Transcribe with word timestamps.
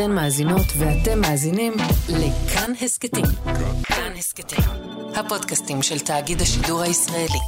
אתן 0.00 0.12
מאזינות 0.12 0.66
ואתם 0.78 1.20
מאזינים 1.20 1.72
לכאן 2.08 2.72
הסכתים. 2.82 3.24
כאן 3.84 4.12
הסכתים, 4.18 4.64
הפודקאסטים 5.14 5.82
של 5.82 5.98
תאגיד 5.98 6.40
השידור 6.40 6.80
הישראלי. 6.80 7.38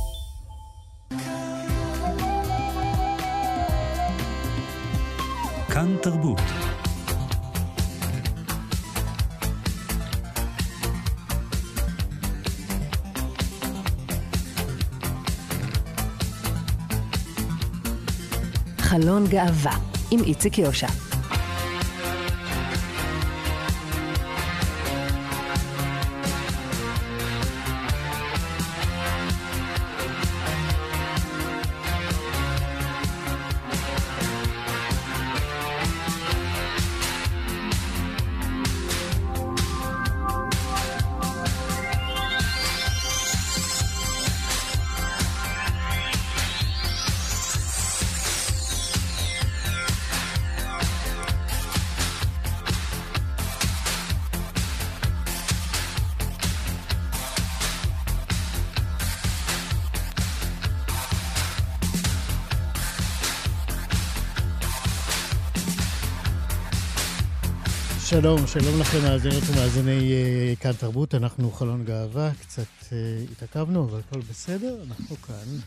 כאן 5.69 5.97
תרבות. 6.03 6.41
חלון 18.79 19.27
גאווה 19.27 19.77
עם 20.11 20.25
איציק 20.25 20.59
יושע. 20.59 21.10
שלום, 68.21 68.47
שלום 68.47 68.81
לכם 68.81 69.03
מאזינות 69.03 69.43
ומאזיני 69.47 70.13
uh, 70.13 70.61
כאן 70.63 70.73
תרבות, 70.73 71.15
אנחנו 71.15 71.51
חלון 71.51 71.85
גאווה, 71.85 72.31
קצת 72.41 72.63
uh, 72.83 72.93
התעכבנו, 73.33 73.85
אבל 73.85 73.99
הכל 73.99 74.21
בסדר, 74.31 74.77
אנחנו 74.89 75.17
כאן. 75.17 75.59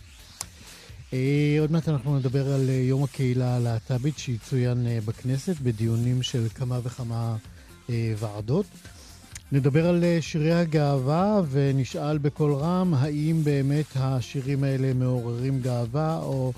Uh, 1.12 1.14
עוד 1.60 1.72
מעט 1.72 1.90
אנחנו 1.90 2.20
נדבר 2.20 2.54
על 2.54 2.70
יום 2.70 3.04
הקהילה 3.04 3.56
הלהט"בית 3.56 4.18
שיצוין 4.18 4.88
בכנסת 5.06 5.56
בדיונים 5.60 6.24
של 6.24 6.48
כמה 6.56 6.80
וכמה 6.84 7.36
ועדות. 7.90 8.66
נדבר 9.52 9.88
על 9.88 10.04
שירי 10.22 10.54
הגאווה 10.54 11.42
ונשאל 11.52 12.18
בקול 12.18 12.54
רם 12.54 12.94
האם 12.94 13.42
באמת 13.44 13.86
השירים 13.96 14.64
האלה 14.64 14.94
מעוררים 14.94 15.62
גאווה 15.62 16.18
או... 16.18 16.54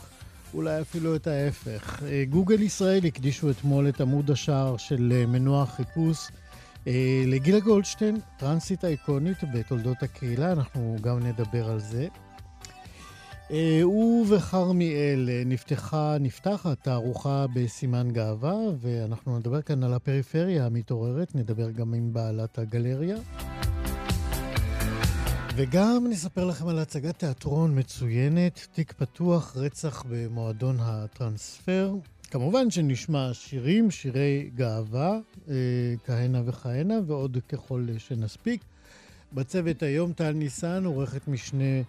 אולי 0.56 0.81
אפילו 0.81 1.16
את 1.16 1.28
ההפך. 1.28 2.03
אה, 2.03 2.23
גוגל 2.30 2.61
ישראל 2.61 3.06
הקדישו 3.06 3.52
אתמול 3.52 3.89
את 3.89 4.02
עמוד 4.02 4.31
השער 4.31 4.78
של 4.78 5.14
אה, 5.16 5.25
מנוע 5.25 5.64
החיפוש 5.64 6.17
אה, 6.88 7.23
לגילה 7.28 7.59
גולדשטיין, 7.59 8.17
טרנסית 8.38 8.86
אייקונית 8.86 9.38
בתולדות 9.53 10.03
הקהילה, 10.03 10.52
אנחנו 10.52 10.95
גם 11.02 11.20
נדבר 11.20 11.70
על 11.70 11.80
זה. 11.80 12.08
ובכרמיאל 13.86 15.30
נפתחה, 15.45 16.17
נפתחת 16.20 16.83
תערוכה 16.83 17.45
בסימן 17.56 18.11
גאווה, 18.11 18.56
ואנחנו 18.80 19.39
נדבר 19.39 19.61
כאן 19.61 19.83
על 19.83 19.94
הפריפריה 19.94 20.66
המתעוררת, 20.66 21.36
נדבר 21.36 21.72
גם 21.72 21.94
עם 21.94 22.14
בעלת 22.14 22.59
הגלריה. 22.59 23.16
וגם 25.58 26.08
נספר 26.09 26.45
לכם 26.45 26.67
על 26.67 26.80
הצגת 26.80 27.20
תיאטרון 27.20 27.80
מצוינת, 27.80 28.67
תיק 28.73 28.93
פתוח, 28.93 29.58
רצח 29.58 30.04
במועדון 30.10 30.77
הטרנספר. 30.80 31.93
כמובן 32.32 32.71
שנשמע 32.71 33.33
שירים, 33.33 33.92
שירי 33.92 34.49
גאווה, 34.55 35.20
אה, 35.49 35.54
כהנה 36.05 36.42
וכהנה, 36.45 36.94
ועוד 37.08 37.38
ככל 37.49 37.88
שנספיק. 37.98 38.61
בצוות 39.33 39.83
היום 39.83 40.14
טל 40.14 40.32
ניסן, 40.32 40.86
עורכת 40.86 41.27
משנה 41.27 41.82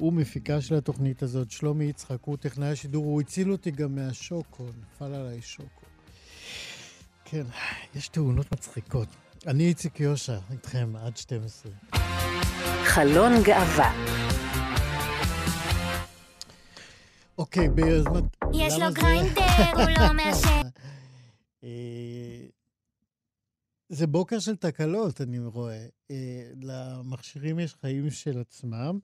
ומפיקה 0.00 0.60
של 0.60 0.74
התוכנית 0.74 1.22
הזאת, 1.22 1.50
שלומי 1.50 1.84
יצחק, 1.84 2.18
הוא 2.24 2.36
טכנאי 2.36 2.68
השידור, 2.68 3.04
הוא 3.04 3.20
הציל 3.20 3.52
אותי 3.52 3.70
גם 3.70 3.94
מהשוקו, 3.94 4.64
נפל 4.64 5.14
עליי 5.14 5.42
שוקו. 5.42 5.86
כן, 7.24 7.44
יש 7.94 8.08
תאונות 8.08 8.52
מצחיקות. 8.52 9.08
אני 9.46 9.68
איציק 9.68 10.00
יושע, 10.00 10.38
איתכם 10.50 10.92
עד 10.96 11.16
12. 11.16 11.72
חלון 12.94 13.32
גאווה. 13.42 13.92
אוקיי, 17.38 17.68
ביוזמת... 17.68 18.24
יש 18.54 18.74
לו 18.78 18.86
גריינדר, 18.92 19.42
הוא 19.74 19.90
לא 20.00 20.12
מעשן. 20.12 20.62
אה, 21.64 22.46
זה 23.88 24.06
בוקר 24.06 24.38
של 24.38 24.56
תקלות, 24.56 25.20
אני 25.20 25.38
רואה. 25.38 25.86
אה, 26.10 26.50
למכשירים 26.62 27.58
יש 27.58 27.74
חיים 27.74 28.10
של 28.10 28.40
עצמם, 28.40 28.98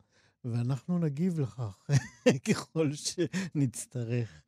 ואנחנו 0.52 0.98
נגיב 0.98 1.40
לכך 1.40 1.88
ככל 2.48 2.90
שנצטרך. 2.92 4.42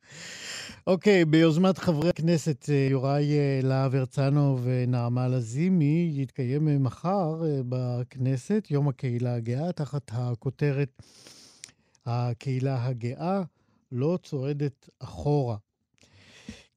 אוקיי, 0.87 1.25
ביוזמת 1.25 1.77
חברי 1.77 2.09
הכנסת 2.09 2.69
אה, 2.69 2.87
יוראי 2.91 3.37
אה, 3.37 3.59
להב 3.63 3.95
הרצנו 3.95 4.59
ונעמה 4.63 5.27
לזימי, 5.27 6.11
יתקיים 6.15 6.67
אה, 6.67 6.77
מחר 6.77 7.41
בכנסת 7.69 8.67
יום 8.69 8.87
הקהילה 8.87 9.35
הגאה, 9.35 9.71
תחת 9.71 10.11
הכותרת 10.13 11.01
הקהילה 12.05 12.85
הגאה 12.85 13.41
לא 13.91 14.19
צועדת 14.23 14.89
אחורה. 14.99 15.57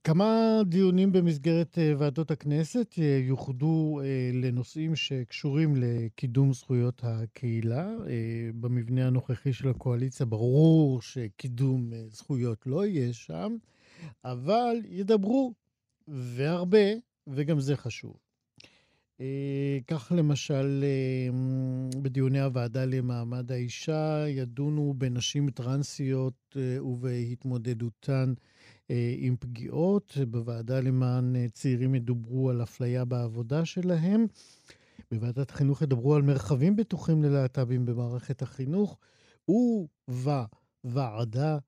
כמה 0.05 0.61
דיונים 0.67 1.13
במסגרת 1.13 1.79
ועדות 1.99 2.31
הכנסת 2.31 2.95
יוחדו 3.23 4.01
לנושאים 4.33 4.97
שקשורים 4.97 5.75
לקידום 5.77 6.53
זכויות 6.53 7.01
הקהילה. 7.05 7.91
במבנה 8.61 9.07
הנוכחי 9.07 9.53
של 9.53 9.69
הקואליציה 9.69 10.27
ברור 10.27 11.03
שקידום 11.03 11.91
זכויות 12.09 12.67
לא 12.67 12.87
יהיה 12.87 13.13
שם. 13.13 13.57
אבל 14.25 14.77
ידברו, 14.89 15.53
והרבה, 16.09 16.87
וגם 17.27 17.61
זה 17.61 17.77
חשוב. 17.77 18.17
אה, 19.21 19.79
כך 19.87 20.13
למשל, 20.17 20.85
אה, 20.85 21.29
בדיוני 22.03 22.41
הוועדה 22.41 22.85
למעמד 22.85 23.53
האישה 23.53 24.25
ידונו 24.29 24.95
בנשים 24.99 25.51
טרנסיות 25.51 26.57
אה, 26.57 26.85
ובהתמודדותן 26.85 28.33
עם 29.19 29.37
פגיעות. 29.41 30.19
בוועדה 30.31 30.81
למען 30.81 31.49
צעירים 31.53 31.95
ידוברו 31.95 32.51
על 32.51 32.63
אפליה 32.63 33.05
בעבודה 33.05 33.65
שלהם. 33.65 34.27
בוועדת 35.11 35.51
החינוך 35.51 35.83
ידברו 35.83 36.15
על 36.15 36.23
מרחבים 36.23 36.77
בטוחים 36.77 37.23
ללהט"בים 37.23 37.87
במערכת 37.87 38.43
החינוך. 38.43 38.99
ובוועדה 40.09 41.59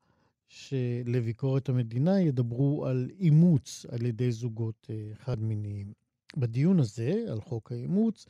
שלביקורת 0.48 1.68
המדינה 1.68 2.20
ידברו 2.20 2.86
על 2.86 3.10
אימוץ 3.20 3.86
על 3.88 4.06
ידי 4.06 4.32
זוגות 4.32 4.86
אה, 4.90 5.14
חד-מיניים. 5.14 5.92
בדיון 6.36 6.80
הזה, 6.80 7.24
על 7.28 7.40
חוק 7.40 7.72
האימוץ, 7.72 8.26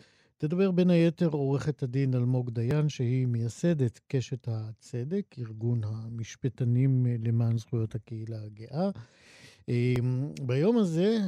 תדבר 0.48 0.70
בין 0.70 0.90
היתר 0.90 1.28
עורכת 1.28 1.82
הדין 1.82 2.14
אלמוג 2.14 2.50
דיין, 2.50 2.88
שהיא 2.88 3.26
מייסדת 3.26 4.00
קשת 4.08 4.48
הצדק, 4.48 5.34
ארגון 5.38 5.80
המשפטנים 5.84 7.06
אה, 7.06 7.16
למען 7.24 7.58
זכויות 7.58 7.94
הקהילה 7.94 8.36
הגאה. 8.44 8.90
אמ, 9.68 10.28
ביום 10.42 10.78
הזה, 10.78 11.18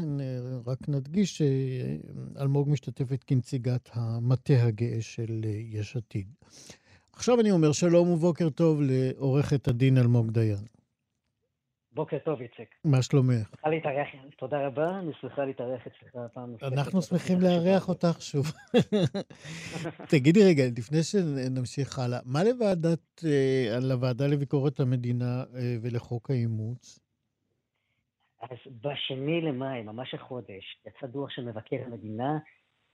רק 0.66 0.88
נדגיש 0.88 1.38
שאלמוג 1.38 2.68
משתתפת 2.70 3.24
כנציגת 3.26 3.88
המטה 3.92 4.62
הגאה 4.62 4.98
של 5.00 5.40
אה, 5.44 5.50
יש 5.50 5.96
עתיד. 5.96 6.26
עכשיו 7.12 7.40
אני 7.40 7.50
אומר 7.50 7.72
שלום 7.72 8.08
ובוקר 8.08 8.50
טוב 8.50 8.80
לעורכת 8.82 9.68
הדין 9.68 9.98
אלמוג 9.98 10.30
דיין. 10.30 10.75
בוקר 11.96 12.18
טוב, 12.18 12.40
איציק. 12.40 12.74
מה 12.84 13.02
שלומך? 13.02 13.48
שמחה 13.50 13.68
להתארח, 13.68 14.08
תודה 14.38 14.66
רבה, 14.66 14.98
אני 14.98 15.12
שמחה 15.20 15.44
להתארח 15.44 15.86
אצלך 15.86 16.16
פעם 16.32 16.50
נוספת. 16.50 16.72
אנחנו 16.72 17.02
שמחים 17.02 17.38
לארח 17.40 17.88
אותך 17.88 18.22
שוב. 18.22 18.46
תגידי 20.12 20.40
רגע, 20.44 20.62
לפני 20.78 20.98
שנמשיך 21.02 21.98
הלאה, 21.98 22.18
מה 22.24 22.44
לוועדת, 22.44 23.24
אה, 23.24 23.78
לוועדה 23.88 24.26
לביקורת 24.26 24.80
המדינה 24.80 25.44
אה, 25.54 25.76
ולחוק 25.82 26.30
האימוץ? 26.30 27.00
אז 28.42 28.58
בשני 28.80 29.40
למאי, 29.40 29.82
ממש 29.82 30.14
החודש, 30.14 30.64
יצא 30.86 31.06
דוח 31.06 31.30
של 31.30 31.44
מבקר 31.44 31.76
המדינה, 31.86 32.38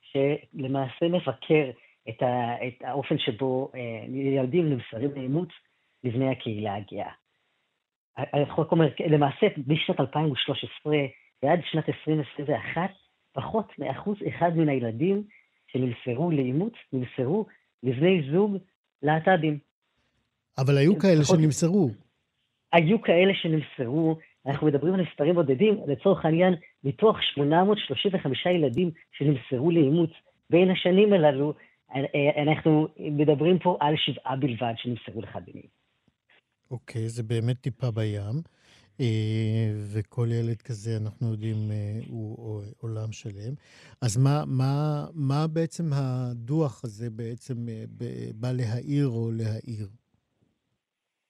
שלמעשה 0.01 1.09
מבקר 1.09 1.71
את, 2.09 2.23
ה, 2.23 2.67
את 2.67 2.83
האופן 2.85 3.19
שבו 3.19 3.71
אה, 3.75 3.81
ילדים 4.09 4.71
נמסרים 4.71 5.11
לאימוץ 5.15 5.49
לבני 6.05 6.31
הקהילה 6.31 6.75
הגאה. 6.75 7.13
החוק 8.17 8.73
אומר, 8.73 8.89
למעשה, 9.11 9.47
משנת 9.67 10.01
2013 10.01 10.97
ועד 11.43 11.61
שנת 11.71 11.89
2021, 11.89 12.91
פחות 13.33 13.79
מאחוז 13.79 14.17
אחד 14.29 14.57
מן 14.57 14.69
הילדים 14.69 15.23
שנמסרו 15.67 16.31
לאימוץ, 16.31 16.73
נמסרו 16.93 17.47
לבני 17.83 18.23
זוג 18.33 18.57
להט"בים. 19.03 19.59
אבל 20.59 20.79
היו 20.79 20.99
כאלה 20.99 21.23
פחות- 21.23 21.39
שנמסרו. 21.39 21.91
היו 22.73 23.03
כאלה 23.03 23.33
שנמסרו, 23.35 24.19
אנחנו 24.47 24.67
מדברים 24.67 24.95
על 24.95 25.03
מספרים 25.03 25.35
בודדים, 25.35 25.81
לצורך 25.87 26.25
העניין, 26.25 26.55
מתוך 26.85 27.23
835 27.23 28.47
ילדים 28.47 28.91
שנמסרו 29.13 29.71
לאימוץ 29.71 30.11
בין 30.51 30.71
השנים 30.71 31.13
הללו, 31.13 31.55
אה, 31.95 32.43
אנחנו 32.43 32.89
מדברים 32.99 33.59
פה 33.59 33.77
על 33.81 33.95
שבעה 33.97 34.37
בלבד 34.37 34.75
שנמסרו 34.77 35.23
לחד 35.23 35.41
מיני. 35.47 35.67
אוקיי, 36.73 37.09
זה 37.09 37.23
באמת 37.23 37.61
טיפה 37.61 37.91
בים. 37.91 38.43
אה, 39.01 39.71
וכל 39.93 40.29
ילד 40.31 40.63
כזה, 40.63 40.91
אנחנו 41.03 41.31
יודעים, 41.31 41.57
אה, 41.71 42.01
הוא 42.09 42.63
עולם 42.81 43.13
שלם. 43.13 43.55
אז 44.03 44.17
מה, 44.17 44.43
מה, 44.47 45.05
מה 45.15 45.47
בעצם 45.53 45.85
הדוח 45.93 46.85
הזה 46.85 47.11
בעצם 47.11 47.69
אה, 47.69 47.85
ב- 47.99 48.31
בא 48.41 48.53
להעיר 48.53 49.09
או 49.09 49.31
להעיר? 49.33 49.87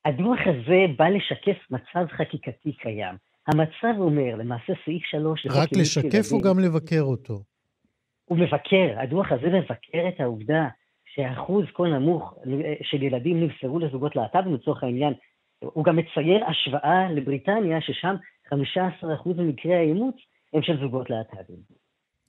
הדוח 0.04 0.38
הזה 0.46 0.78
בא 0.98 1.08
לשקף 1.08 1.58
מצב 1.70 2.06
חקיקתי 2.16 2.72
קיים. 2.72 3.14
המצב 3.46 3.98
אומר, 3.98 4.36
למעשה 4.36 4.72
סעיף 4.84 5.02
3 5.04 5.46
לחוק 5.46 5.58
רק 5.58 5.68
לשקף 5.72 6.32
או 6.32 6.36
ילדים, 6.36 6.50
גם 6.50 6.58
לבקר 6.58 7.02
אותו? 7.02 7.42
הוא 8.24 8.38
מבקר, 8.38 9.00
הדוח 9.02 9.32
הזה 9.32 9.46
מבקר 9.46 10.08
את 10.08 10.20
העובדה 10.20 10.68
שאחוז 11.14 11.64
כה 11.74 11.82
נמוך 11.82 12.34
אה, 12.46 12.74
של 12.82 13.02
ילדים 13.02 13.40
נמסרו 13.40 13.78
לזוגות 13.78 14.16
להט"בים 14.16 14.54
לצורך 14.54 14.82
העניין. 14.82 15.12
הוא 15.62 15.84
גם 15.84 15.96
מצייר 15.96 16.44
השוואה 16.44 17.12
לבריטניה, 17.12 17.80
ששם 17.80 18.16
15% 18.52 18.56
ממקרי 19.26 19.74
האימוץ 19.74 20.16
הם 20.52 20.62
של 20.62 20.80
זוגות 20.80 21.10
להט"בים. 21.10 21.56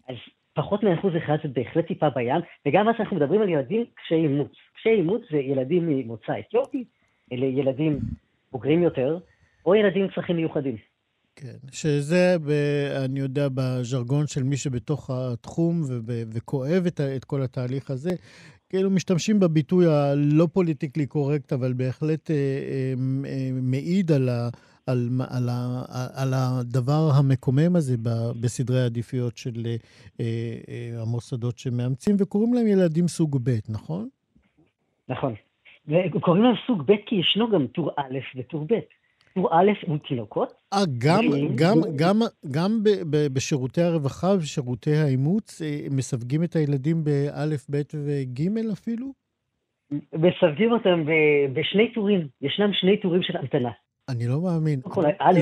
אז 0.09 0.15
פחות 0.53 0.83
מאחוז 0.83 1.13
אחד 1.17 1.37
זה 1.43 1.49
בהחלט 1.49 1.87
טיפה 1.87 2.09
בים, 2.09 2.41
וגם 2.65 2.89
אז 2.89 2.95
אנחנו 2.99 3.15
מדברים 3.15 3.41
על 3.41 3.49
ילדים 3.49 3.85
קשי 3.95 4.15
אימוץ. 4.15 4.51
קשי 4.75 4.89
אימוץ 4.89 5.21
זה 5.31 5.37
ילדים 5.37 5.89
ממוצא 5.89 6.39
אתיופי, 6.39 6.83
אלה 7.31 7.45
ילדים 7.45 7.99
בוגרים 8.51 8.83
יותר, 8.83 9.17
או 9.65 9.75
ילדים 9.75 10.03
עם 10.03 10.09
צרכים 10.15 10.35
מיוחדים. 10.35 10.77
כן, 11.35 11.57
שזה, 11.71 12.35
ב, 12.47 12.51
אני 13.05 13.19
יודע, 13.19 13.47
בז'רגון 13.53 14.27
של 14.27 14.43
מי 14.43 14.57
שבתוך 14.57 15.09
התחום 15.09 15.81
וב, 15.81 16.09
וכואב 16.33 16.83
את, 16.87 17.01
את 17.15 17.25
כל 17.25 17.41
התהליך 17.41 17.91
הזה, 17.91 18.09
כאילו 18.73 18.89
משתמשים 18.89 19.39
בביטוי 19.39 19.85
הלא 19.85 20.47
פוליטיקלי 20.53 21.05
קורקט, 21.05 21.53
אבל 21.53 21.73
בהחלט 21.73 22.31
אה, 22.31 22.35
אה, 22.35 22.93
אה, 23.25 23.49
מעיד 23.61 24.11
על, 24.11 24.29
ה, 24.29 24.49
על, 24.87 25.09
על, 25.29 25.49
ה, 25.49 25.83
על 26.15 26.33
הדבר 26.33 27.09
המקומם 27.17 27.75
הזה 27.75 27.97
ב- 27.97 28.31
בסדרי 28.41 28.81
העדיפויות 28.81 29.37
של 29.37 29.65
אה, 29.65 29.75
אה, 30.19 31.01
המוסדות 31.01 31.57
שמאמצים, 31.57 32.15
וקוראים 32.19 32.53
להם 32.53 32.67
ילדים 32.67 33.07
סוג 33.07 33.39
ב', 33.43 33.49
נכון? 33.69 34.09
נכון. 35.09 35.33
וקוראים 35.87 36.43
להם 36.43 36.55
סוג 36.67 36.81
ב' 36.81 36.93
כי 37.05 37.15
ישנו 37.15 37.49
גם 37.51 37.67
טור 37.67 37.91
א' 37.97 38.19
וטור 38.35 38.65
ב'. 38.69 38.73
טור 39.35 39.49
א' 39.51 39.87
הוא 39.87 39.97
תינוקות, 40.07 40.53
אה, 40.73 40.79
גם. 40.97 41.23
גם, 41.55 41.77
גם, 41.95 42.19
גם 42.51 42.83
ב, 42.83 42.89
ב, 43.09 43.33
בשירותי 43.33 43.81
הרווחה 43.81 44.27
ושירותי 44.39 44.95
האימוץ 44.95 45.61
אה, 45.61 45.87
מסווגים 45.91 46.43
את 46.43 46.55
הילדים 46.55 47.03
באלף, 47.03 47.69
בית 47.69 47.93
וג' 47.95 48.69
אפילו? 48.73 49.13
מסווגים 50.13 50.71
אותם 50.71 51.05
ב- 51.05 51.59
בשני 51.59 51.93
טורים, 51.93 52.27
ישנם 52.41 52.69
שני 52.73 52.97
טורים 53.01 53.23
של 53.23 53.37
המתנה. 53.37 53.71
אני 54.09 54.27
לא 54.27 54.41
מאמין. 54.41 54.79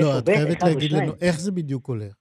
לא, 0.02 0.18
את 0.18 0.28
ב', 0.28 0.34
חייבת 0.34 0.62
להגיד. 0.62 0.92
לנו 0.92 1.12
איך 1.20 1.40
זה 1.40 1.52
בדיוק 1.52 1.86
הולך. 1.86 2.14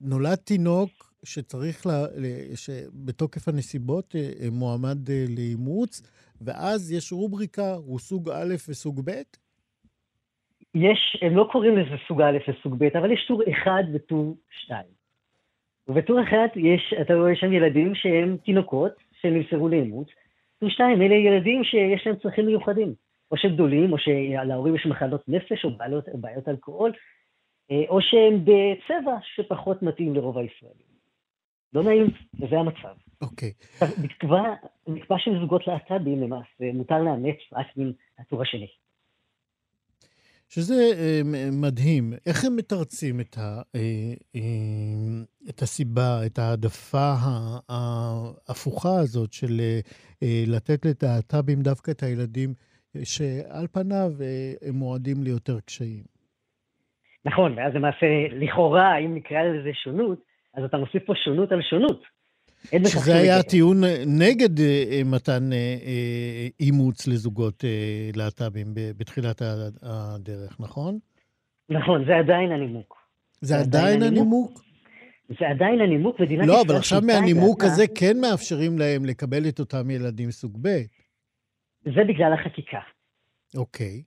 נולד 0.00 0.34
תינוק 0.34 1.14
שצריך, 1.24 1.86
לה, 1.86 2.06
שבתוקף 2.54 3.48
הנסיבות 3.48 4.16
אה, 4.16 4.30
אה, 4.40 4.50
מועמד 4.50 5.08
לאימוץ, 5.28 6.02
ואז 6.40 6.92
יש 6.92 7.12
רובריקה, 7.12 7.74
הוא 7.74 7.98
סוג 7.98 8.30
א' 8.30 8.54
וסוג 8.68 9.00
ב'? 9.04 9.10
יש, 10.74 11.16
הם 11.22 11.36
לא 11.36 11.48
קוראים 11.52 11.76
לזה 11.78 11.96
סוג 12.08 12.22
א' 12.22 12.38
וסוג 12.48 12.74
ב', 12.78 12.96
אבל 12.96 13.12
יש 13.12 13.24
טור 13.28 13.42
אחד 13.50 13.82
וטור 13.94 14.36
שתיים. 14.50 15.02
ובטור 15.88 16.22
אחד 16.22 16.48
יש, 16.56 16.94
אתה 17.00 17.14
רואה 17.14 17.36
שם 17.36 17.52
ילדים 17.52 17.94
שהם 17.94 18.36
תינוקות 18.44 18.92
שנמסרו 19.20 19.68
לאימוץ. 19.68 20.08
טור 20.58 20.68
שתיים, 20.70 21.02
אלה 21.02 21.14
ילדים 21.14 21.64
שיש 21.64 22.06
להם 22.06 22.16
צרכים 22.16 22.46
מיוחדים, 22.46 22.94
או 23.30 23.36
שהם 23.36 23.54
גדולים, 23.54 23.92
או 23.92 23.98
שלהורים 23.98 24.74
יש 24.74 24.86
מחלות 24.86 25.28
נפש, 25.28 25.64
או 25.64 25.70
בעיות, 25.76 26.04
בעיות 26.14 26.48
אלכוהול, 26.48 26.92
אה, 27.70 27.84
או 27.88 27.98
שהם 28.00 28.44
בצבע 28.44 29.16
שפחות 29.34 29.82
מתאים 29.82 30.14
לרוב 30.14 30.38
הישראלים. 30.38 30.92
לא 31.72 31.82
נעים, 31.82 32.06
וזה 32.40 32.58
המצב. 32.58 32.94
אוקיי. 33.22 33.52
נקבע, 34.02 34.42
נקבע 34.86 35.16
שזוגות 35.18 35.66
להט"בים 35.66 36.22
למעשה 36.22 36.72
מותר 36.74 37.02
לאמץ 37.02 37.36
רק 37.52 37.66
מן 37.76 37.90
הטור 38.18 38.42
השני. 38.42 38.68
שזה 40.54 40.74
אה, 40.74 41.20
מדהים. 41.62 42.12
איך 42.26 42.44
הם 42.44 42.56
מתרצים 42.56 43.20
את, 43.20 43.36
ה, 43.38 43.62
אה, 43.74 43.80
אה, 44.36 44.40
את 45.50 45.62
הסיבה, 45.62 46.26
את 46.26 46.38
ההעדפה 46.38 47.12
ההפוכה 47.68 49.00
הזאת 49.02 49.32
של 49.32 49.60
לתת 50.46 50.86
ללהט"בים 50.86 51.62
דווקא 51.62 51.90
את 51.90 52.02
הילדים 52.02 52.54
שעל 53.04 53.66
פניו 53.72 54.10
הם 54.68 54.74
מועדים 54.74 55.22
ליותר 55.22 55.60
קשיים? 55.60 56.04
נכון, 57.24 57.58
ואז 57.58 57.74
למעשה, 57.74 58.06
לכאורה, 58.32 58.98
אם 58.98 59.14
נקרא 59.14 59.42
לזה 59.42 59.70
שונות, 59.84 60.18
אז 60.54 60.64
אתה 60.64 60.76
מוסיף 60.76 61.02
פה 61.06 61.12
שונות 61.24 61.52
על 61.52 61.62
שונות. 61.62 62.02
שזה 62.86 63.16
היה. 63.16 63.38
הטיעון 63.38 63.84
אה, 63.84 64.02
נגד 64.06 64.60
אה, 64.60 64.84
אה, 64.90 65.00
מתן 65.04 65.50
אימוץ 66.60 67.06
לזוגות 67.06 67.64
להט"בים 68.16 68.66
בתחילת 68.74 69.42
הדרך, 69.82 70.60
נכון? 70.60 70.98
נכון, 71.68 72.04
זה 72.06 72.16
עדיין 72.16 72.52
הנימוק. 72.52 73.02
זה 73.40 73.58
עדיין 73.58 74.02
הנימוק. 74.02 74.62
זה 75.38 75.48
עדיין 75.48 75.80
הנימוק, 75.80 76.20
מדינת 76.20 76.46
לא, 76.46 76.52
ישראל 76.52 76.66
אבל 76.66 76.76
עכשיו 76.76 77.00
מהנימוק. 77.06 77.64
הזה 77.64 77.84
כן 77.94 78.20
מאפשרים 78.20 78.78
להם 78.78 79.04
לקבל 79.04 79.48
את 79.48 79.60
אותם 79.60 79.90
ילדים 79.90 80.30
סוג 80.30 80.58
ב'. 80.62 80.68
זה 81.84 82.04
בגלל 82.08 82.32
החקיקה. 82.32 82.80
אוקיי. 83.56 84.02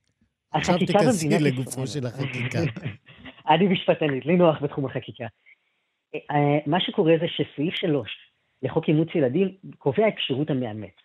עכשיו 0.52 0.78
תיכנסי 0.78 1.30
לגופו 1.30 1.88
של 1.88 2.06
החקיקה. 2.06 2.60
אני 3.50 3.68
משפטנית, 3.68 4.26
לי 4.26 4.36
נוח 4.36 4.62
בתחום 4.62 4.86
החקיקה. 4.86 5.26
מה 6.66 6.80
שקורה 6.80 7.14
זה 7.20 7.26
שסעיף 7.28 7.74
3 7.74 8.26
לחוק 8.64 8.88
אימוץ 8.88 9.08
ילדים 9.16 9.56
קובע 9.78 10.08
את 10.08 10.14
כשירות 10.16 10.50
המאמץ. 10.50 10.96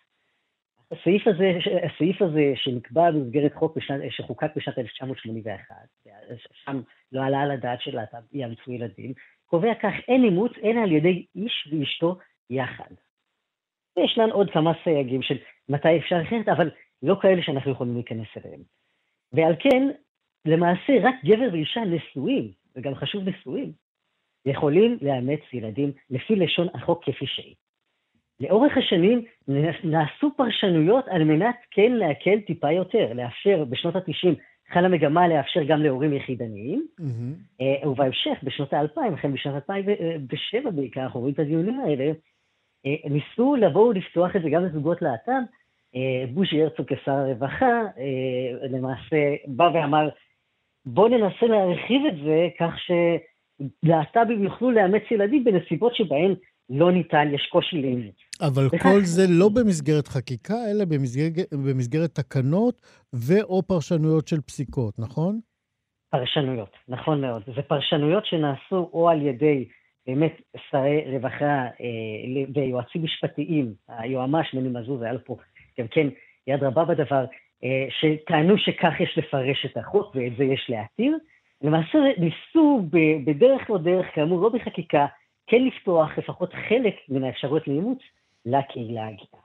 הסעיף 0.92 1.26
הזה, 1.26 1.52
הסעיף 1.86 2.22
הזה 2.22 2.52
שנקבע 2.54 3.10
במסגרת 3.10 3.54
חוק 3.54 3.76
בשנת, 3.76 4.00
שחוקק 4.10 4.50
בשנת 4.56 4.78
1981, 4.78 5.74
שם 6.64 6.80
לא 7.12 7.24
עלה 7.24 7.40
על 7.40 7.50
הדעת 7.50 7.80
של 7.80 7.96
להט"ב 7.96 8.36
יאמצו 8.36 8.72
ילדים, 8.72 9.12
קובע 9.46 9.74
כך 9.74 9.92
אין 10.08 10.24
אימוץ 10.24 10.52
אלא 10.62 10.80
על 10.80 10.92
ידי 10.92 11.26
איש 11.34 11.68
ואשתו 11.72 12.18
יחד. 12.50 12.90
וישנן 13.96 14.30
עוד 14.30 14.50
כמה 14.50 14.72
סייגים 14.84 15.22
של 15.22 15.38
מתי 15.68 15.98
אפשר 15.98 16.22
אחרת, 16.22 16.48
אבל 16.48 16.70
לא 17.02 17.16
כאלה 17.22 17.42
שאנחנו 17.42 17.70
יכולים 17.70 17.94
להיכנס 17.94 18.28
אליהם. 18.36 18.60
ועל 19.32 19.54
כן, 19.58 19.88
למעשה 20.44 20.92
רק 21.02 21.14
גבר 21.24 21.48
ואישה 21.52 21.80
נשואים, 21.80 22.52
וגם 22.76 22.94
חשוב 22.94 23.28
נשואים, 23.28 23.72
יכולים 24.46 24.98
לאמץ 25.02 25.40
ילדים 25.52 25.92
לפי 26.10 26.36
לשון 26.36 26.68
החוק 26.74 27.04
כפי 27.04 27.26
שהיא. 27.26 27.54
לאורך 28.40 28.76
השנים 28.76 29.24
נעשו 29.84 30.30
פרשנויות 30.36 31.04
על 31.08 31.24
מנת 31.24 31.56
כן 31.70 31.92
להקל 31.92 32.40
טיפה 32.40 32.72
יותר, 32.72 33.12
לאפשר, 33.12 33.64
בשנות 33.64 33.96
ה-90 33.96 34.34
חלה 34.72 34.88
מגמה 34.88 35.28
לאפשר 35.28 35.60
גם 35.64 35.82
להורים 35.82 36.12
יחידניים. 36.12 36.86
אה, 37.60 37.88
ובהמשך, 37.88 38.38
בשנות 38.42 38.72
האלפיים, 38.72 39.14
החל 39.14 39.28
משנת 39.28 39.54
2007 39.54 40.70
בעיקר, 40.70 41.02
אנחנו 41.02 41.20
רואים 41.20 41.34
את 41.34 41.38
הדיונים 41.38 41.80
האלה, 41.80 42.12
אה, 42.86 43.10
ניסו 43.10 43.56
לבוא 43.56 43.88
ולפתוח 43.88 44.36
את 44.36 44.42
זה 44.42 44.50
גם 44.50 44.64
לזוגות 44.64 45.02
להט"ב. 45.02 45.32
אה, 45.96 46.24
בוז'י 46.34 46.62
הרצוג 46.62 46.86
כשר 46.86 47.12
הרווחה, 47.12 47.80
אה, 47.98 48.68
למעשה 48.68 49.34
בא 49.46 49.70
ואמר, 49.74 50.08
בואו 50.86 51.08
ננסה 51.08 51.46
להרחיב 51.46 52.06
את 52.06 52.14
זה 52.24 52.48
כך 52.58 52.74
שלהט"בים 53.84 54.44
יוכלו 54.44 54.70
לאמץ 54.70 55.02
ילדים 55.10 55.44
בנסיבות 55.44 55.94
שבהן 55.94 56.34
לא 56.70 56.92
ניתן, 56.92 57.28
יש 57.34 57.48
קושי 57.52 57.82
לאימוץ. 57.82 58.14
אבל 58.40 58.68
כל 58.82 59.00
זה 59.00 59.22
לא 59.28 59.48
במסגרת 59.48 60.08
חקיקה, 60.08 60.54
אלא 60.70 60.84
במסגרת, 60.84 61.52
במסגרת 61.52 62.10
תקנות 62.14 62.82
ו/או 63.14 63.62
פרשנויות 63.62 64.28
של 64.28 64.40
פסיקות, 64.40 64.98
נכון? 64.98 65.40
פרשנויות, 66.10 66.76
נכון 66.88 67.20
מאוד. 67.20 67.42
זה 67.56 67.62
פרשנויות 67.62 68.26
שנעשו 68.26 68.90
או 68.92 69.08
על 69.08 69.22
ידי 69.22 69.64
באמת 70.06 70.40
שרי 70.70 71.04
רווחה 71.06 71.64
אה, 71.80 72.44
ויועצים 72.54 73.04
משפטיים, 73.04 73.74
היועמ"ש 73.88 74.54
מני 74.54 74.68
מזוז 74.68 75.02
היה 75.02 75.12
לו 75.12 75.24
פה 75.24 75.36
גם 75.80 75.86
כן 75.88 76.06
יד 76.46 76.62
רבה 76.62 76.84
בדבר, 76.84 77.24
אה, 77.64 77.86
שטענו 77.90 78.58
שכך 78.58 79.00
יש 79.00 79.18
לפרש 79.18 79.66
את 79.66 79.76
החוק 79.76 80.16
ואת 80.16 80.32
זה 80.38 80.44
יש 80.44 80.66
להתיר. 80.68 81.16
למעשה 81.62 81.98
ניסו 82.18 82.82
בדרך 83.24 83.70
לא 83.70 83.78
דרך, 83.78 84.06
כאמור, 84.14 84.40
לא 84.40 84.48
בחקיקה, 84.48 85.06
כן 85.46 85.64
לפתוח 85.64 86.18
לפחות 86.18 86.52
חלק 86.68 86.94
מן 87.08 87.24
האפשרויות 87.24 87.68
לאימוץ 87.68 87.98
לקהילה 88.46 89.06
הגאה. 89.06 89.42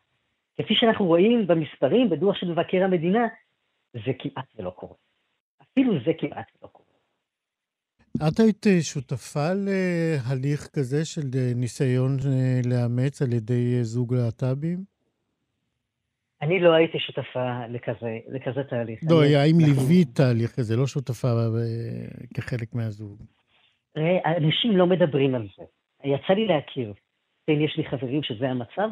כפי 0.58 0.74
שאנחנו 0.76 1.06
רואים 1.06 1.48
במספרים, 1.48 2.10
בדוח 2.10 2.36
של 2.36 2.52
מבקר 2.52 2.84
המדינה, 2.84 3.28
זה 3.94 4.12
כמעט 4.20 4.46
ולא 4.56 4.70
קורה. 4.70 4.96
אפילו 5.62 5.94
זה 6.06 6.12
כמעט 6.20 6.46
ולא 6.62 6.70
קורה. 6.72 6.86
את 8.28 8.40
היית 8.40 8.68
אה, 8.68 8.82
שותפה 8.82 9.54
להליך 9.54 10.68
כזה 10.68 11.06
של 11.06 11.28
אה, 11.36 11.52
ניסיון 11.56 12.18
אה, 12.26 12.60
לאמץ 12.66 13.22
על 13.22 13.34
ידי 13.34 13.84
זוג 13.84 14.14
להט"בים? 14.14 14.95
אני 16.46 16.60
לא 16.60 16.74
הייתי 16.74 17.00
שותפה 17.00 17.68
לכזה, 17.70 18.18
לכזה 18.28 18.64
תהליך. 18.64 19.00
לא, 19.10 19.24
אני... 19.24 19.36
האם 19.36 19.58
ליווית 19.60 20.08
תהליך 20.16 20.52
כזה, 20.56 20.76
לא 20.76 20.88
שותפה 20.88 21.28
כחלק 22.34 22.74
מהזוג? 22.74 23.24
ראה, 23.98 24.38
אנשים 24.38 24.78
לא 24.78 24.88
מדברים 24.88 25.36
על 25.36 25.48
זה. 25.58 25.64
יצא 26.04 26.34
לי 26.34 26.48
להכיר. 26.48 26.94
כן, 27.48 27.62
יש 27.62 27.78
לי 27.78 27.86
חברים 27.86 28.24
שזה 28.24 28.50
המצב. 28.50 28.90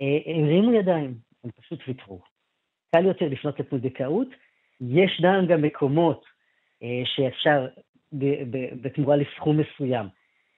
הם 0.00 0.44
הרימו 0.44 0.72
ידיים, 0.72 1.14
הם 1.44 1.50
פשוט 1.60 1.80
ויתרו. 1.88 2.20
קל 2.94 3.04
יותר 3.04 3.28
לפנות 3.28 3.60
לפונדקאות. 3.60 4.28
ישנם 4.80 5.46
גם 5.48 5.62
מקומות 5.62 6.24
שאפשר 7.04 7.66
בתמורה 8.82 9.16
לסכום 9.16 9.60
מסוים. 9.60 10.06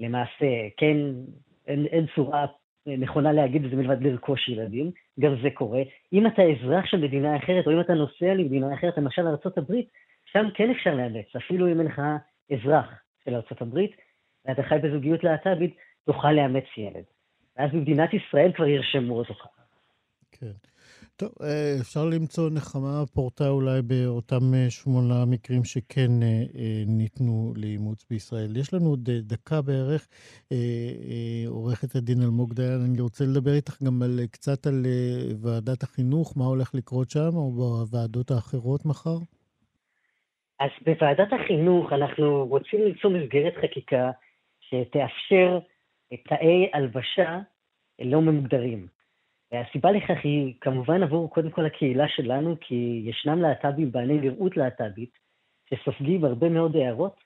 למעשה, 0.00 0.46
כן, 0.76 0.96
אין, 1.66 1.86
אין 1.86 2.06
צורה 2.14 2.46
נכונה 2.86 3.32
להגיד 3.32 3.62
זה 3.70 3.76
מלבד 3.76 4.02
לרכוש 4.02 4.48
ילדים, 4.48 4.90
גם 5.20 5.34
זה 5.42 5.48
קורה. 5.54 5.82
אם 6.12 6.26
אתה 6.26 6.42
אזרח 6.42 6.86
של 6.86 6.96
מדינה 6.96 7.36
אחרת, 7.36 7.66
או 7.66 7.72
אם 7.72 7.80
אתה 7.80 7.94
נוסע 7.94 8.34
למדינה 8.34 8.74
אחרת, 8.74 8.98
למשל 8.98 9.26
ארה"ב, 9.26 9.74
שם 10.32 10.46
כן 10.54 10.70
אפשר 10.70 10.94
לאמץ, 10.94 11.36
אפילו 11.36 11.72
אם 11.72 11.80
אין 11.80 11.86
לך 11.86 12.02
אזרח 12.52 13.02
של 13.24 13.34
ארה"ב, 13.34 13.78
ואתה 14.44 14.62
חי 14.62 14.76
בזוגיות 14.82 15.24
להט"בית, 15.24 15.76
תוכל 16.06 16.32
לאמץ 16.32 16.64
ילד. 16.76 17.04
ואז 17.56 17.70
במדינת 17.72 18.10
ישראל 18.14 18.52
כבר 18.52 18.66
ירשמו 18.66 19.18
אותו 19.18 19.34
ככה. 19.34 19.62
כן. 20.32 20.71
טוב, 21.22 21.32
אה, 21.42 21.74
אפשר 21.80 22.04
למצוא 22.04 22.50
נחמה 22.50 23.06
פורטה 23.14 23.48
אולי 23.48 23.82
באותם 23.82 24.54
אה, 24.54 24.70
שמונה 24.70 25.24
מקרים 25.26 25.64
שכן 25.64 26.12
אה, 26.22 26.82
ניתנו 26.86 27.52
לאימוץ 27.56 28.06
בישראל. 28.10 28.56
יש 28.56 28.74
לנו 28.74 28.88
עוד 28.90 29.10
דקה 29.10 29.62
בערך, 29.62 30.08
עורכת 31.46 31.94
הדין 31.96 32.22
אלמוג 32.22 32.54
דיין, 32.54 32.80
אני 32.90 33.00
רוצה 33.00 33.24
לדבר 33.24 33.54
איתך 33.54 33.82
גם 33.82 34.02
על, 34.02 34.20
קצת 34.30 34.66
על 34.66 34.86
ועדת 35.42 35.82
החינוך, 35.82 36.34
מה 36.36 36.44
הולך 36.44 36.74
לקרות 36.74 37.10
שם, 37.10 37.30
או 37.34 37.50
בוועדות 37.50 38.30
האחרות 38.30 38.86
מחר? 38.86 39.18
אז 40.60 40.70
בוועדת 40.86 41.32
החינוך 41.32 41.92
אנחנו 41.92 42.46
רוצים 42.46 42.80
למצוא 42.82 43.10
מסגרת 43.10 43.54
חקיקה 43.62 44.10
שתאפשר 44.60 45.58
תאי 46.28 46.70
הלבשה 46.72 47.38
לא 48.00 48.20
ממוגדרים. 48.20 49.01
והסיבה 49.52 49.92
לכך 49.92 50.18
היא 50.24 50.54
כמובן 50.60 51.02
עבור 51.02 51.30
קודם 51.30 51.50
כל 51.50 51.66
הקהילה 51.66 52.08
שלנו, 52.08 52.56
כי 52.60 53.02
ישנם 53.04 53.42
להט"בים 53.42 53.92
בעלי 53.92 54.18
נראות 54.18 54.56
להט"בית, 54.56 55.10
שסופגים 55.70 56.24
הרבה 56.24 56.48
מאוד 56.48 56.76
הערות, 56.76 57.16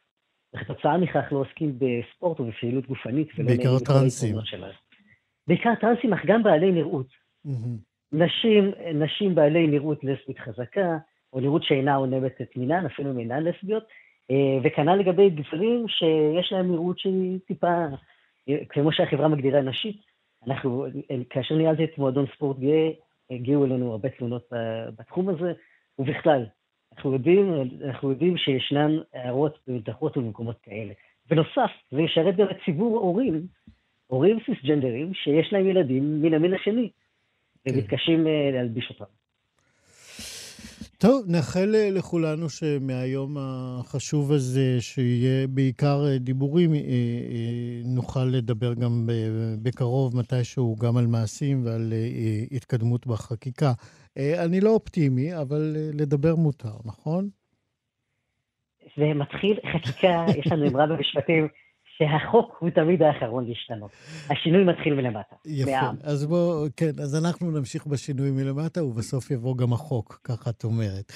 וכתוצאה 0.55 0.99
מכך 0.99 1.33
לא 1.33 1.39
עוסקים 1.39 1.79
בספורט 1.79 2.41
ובפעילות 2.41 2.87
גופנית. 2.87 3.29
בעיקר 3.39 3.79
טרנסים. 3.79 4.37
בעיקר 5.47 5.75
טרנסים, 5.81 6.13
אך 6.13 6.21
גם 6.27 6.43
בעלי 6.43 6.73
נראות. 6.73 7.07
נשים, 8.13 8.71
נשים 8.95 9.35
בעלי 9.35 9.67
נראות 9.67 10.05
לסבית 10.05 10.39
חזקה, 10.39 10.99
או 11.33 11.41
נראות 11.41 11.63
שאינה 11.63 11.95
עונבת 11.95 12.41
את 12.41 12.57
מינן, 12.57 12.87
אפילו 12.87 13.11
אם 13.11 13.19
אינן 13.19 13.45
לסביות, 13.45 13.85
אה, 14.31 14.59
וכנ"ל 14.65 14.95
לגבי 14.95 15.31
גברים 15.31 15.89
שיש 15.89 16.53
להם 16.53 16.73
נראות 16.73 16.99
שהיא 16.99 17.39
טיפה, 17.47 17.87
אה, 18.49 18.57
כמו 18.69 18.93
שהחברה 18.93 19.29
מגדירה 19.29 19.61
נשית, 19.61 20.16
אנחנו, 20.47 20.87
כאשר 21.31 21.55
ניהלתי 21.55 21.85
את 21.85 21.99
מועדון 21.99 22.27
ספורט 22.35 22.59
גאה, 22.59 22.91
הגיעו 23.31 23.65
אלינו 23.65 23.91
הרבה 23.91 24.09
תלונות 24.09 24.51
בתחום 24.99 25.29
הזה, 25.29 25.53
ובכלל, 25.99 26.47
אנחנו 26.93 27.13
יודעים, 27.13 27.53
אנחנו 27.85 28.11
יודעים 28.11 28.37
שישנן 28.37 28.99
הערות 29.15 29.59
ומתחות 29.69 30.17
ובמקומות 30.17 30.57
כאלה. 30.63 30.93
בנוסף, 31.31 31.71
זה 31.91 32.01
ישרת 32.01 32.37
גם 32.37 32.47
את 32.51 32.57
ציבור 32.65 32.99
הורים, 32.99 33.47
הורים 34.07 34.39
סיסג'נדרים, 34.47 35.15
שיש 35.15 35.53
להם 35.53 35.67
ילדים 35.67 36.23
מן 36.23 36.35
המין 36.35 36.55
השני, 36.55 36.91
כן. 37.65 37.71
ומתקשים 37.75 38.27
אה, 38.27 38.51
להלביש 38.53 38.91
אותם. 38.91 39.13
טוב, 40.99 41.25
נאחל 41.29 41.75
אה, 41.75 41.91
לכולנו 41.91 42.49
שמהיום 42.51 43.37
החשוב 43.41 44.33
הזה, 44.33 44.81
שיהיה 44.81 45.47
בעיקר 45.47 46.05
אה, 46.07 46.19
דיבורים, 46.19 46.75
אה, 46.75 46.81
נוכל 47.85 48.25
לדבר 48.25 48.75
גם 48.75 49.09
בקרוב, 49.63 50.17
מתישהו, 50.17 50.77
גם 50.77 50.97
על 50.97 51.07
מעשים 51.07 51.67
ועל 51.67 51.93
התקדמות 52.51 53.07
בחקיקה. 53.07 53.73
אני 54.17 54.61
לא 54.61 54.71
אופטימי, 54.71 55.37
אבל 55.37 55.77
לדבר 55.95 56.35
מותר, 56.35 56.77
נכון? 56.85 57.29
זה 58.97 59.15
מתחיל 59.15 59.59
חקיקה, 59.73 60.25
יש 60.39 60.47
לנו 60.53 60.69
אמרה 60.69 60.87
במשפטים, 60.87 61.49
שהחוק 61.99 62.57
הוא 62.59 62.71
תמיד 62.71 63.03
האחרון 63.03 63.47
להשתנות. 63.49 63.91
השינוי 64.31 64.65
מתחיל 64.65 64.95
מלמטה, 64.95 65.37
יפה. 65.47 65.71
מהעם. 65.71 65.97
אז 66.03 66.27
בואו, 66.27 66.67
כן, 66.77 66.91
אז 67.03 67.25
אנחנו 67.25 67.51
נמשיך 67.51 67.87
בשינוי 67.87 68.31
מלמטה, 68.31 68.85
ובסוף 68.85 69.31
יבוא 69.31 69.57
גם 69.57 69.73
החוק, 69.73 70.21
ככה 70.25 70.51
את 70.51 70.65
אומרת. 70.65 71.13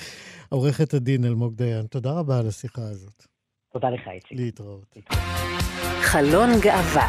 עורכת 0.48 0.94
הדין 0.94 1.24
אלמוג 1.24 1.54
דיין, 1.54 1.86
תודה 1.86 2.12
רבה 2.12 2.38
על 2.38 2.48
השיחה 2.48 2.82
הזאת. 2.82 3.26
תודה 3.72 3.90
לך, 3.90 4.08
איציק. 4.08 4.32
להתראות. 4.32 4.96
חלון 6.00 6.50
גאווה. 6.62 7.08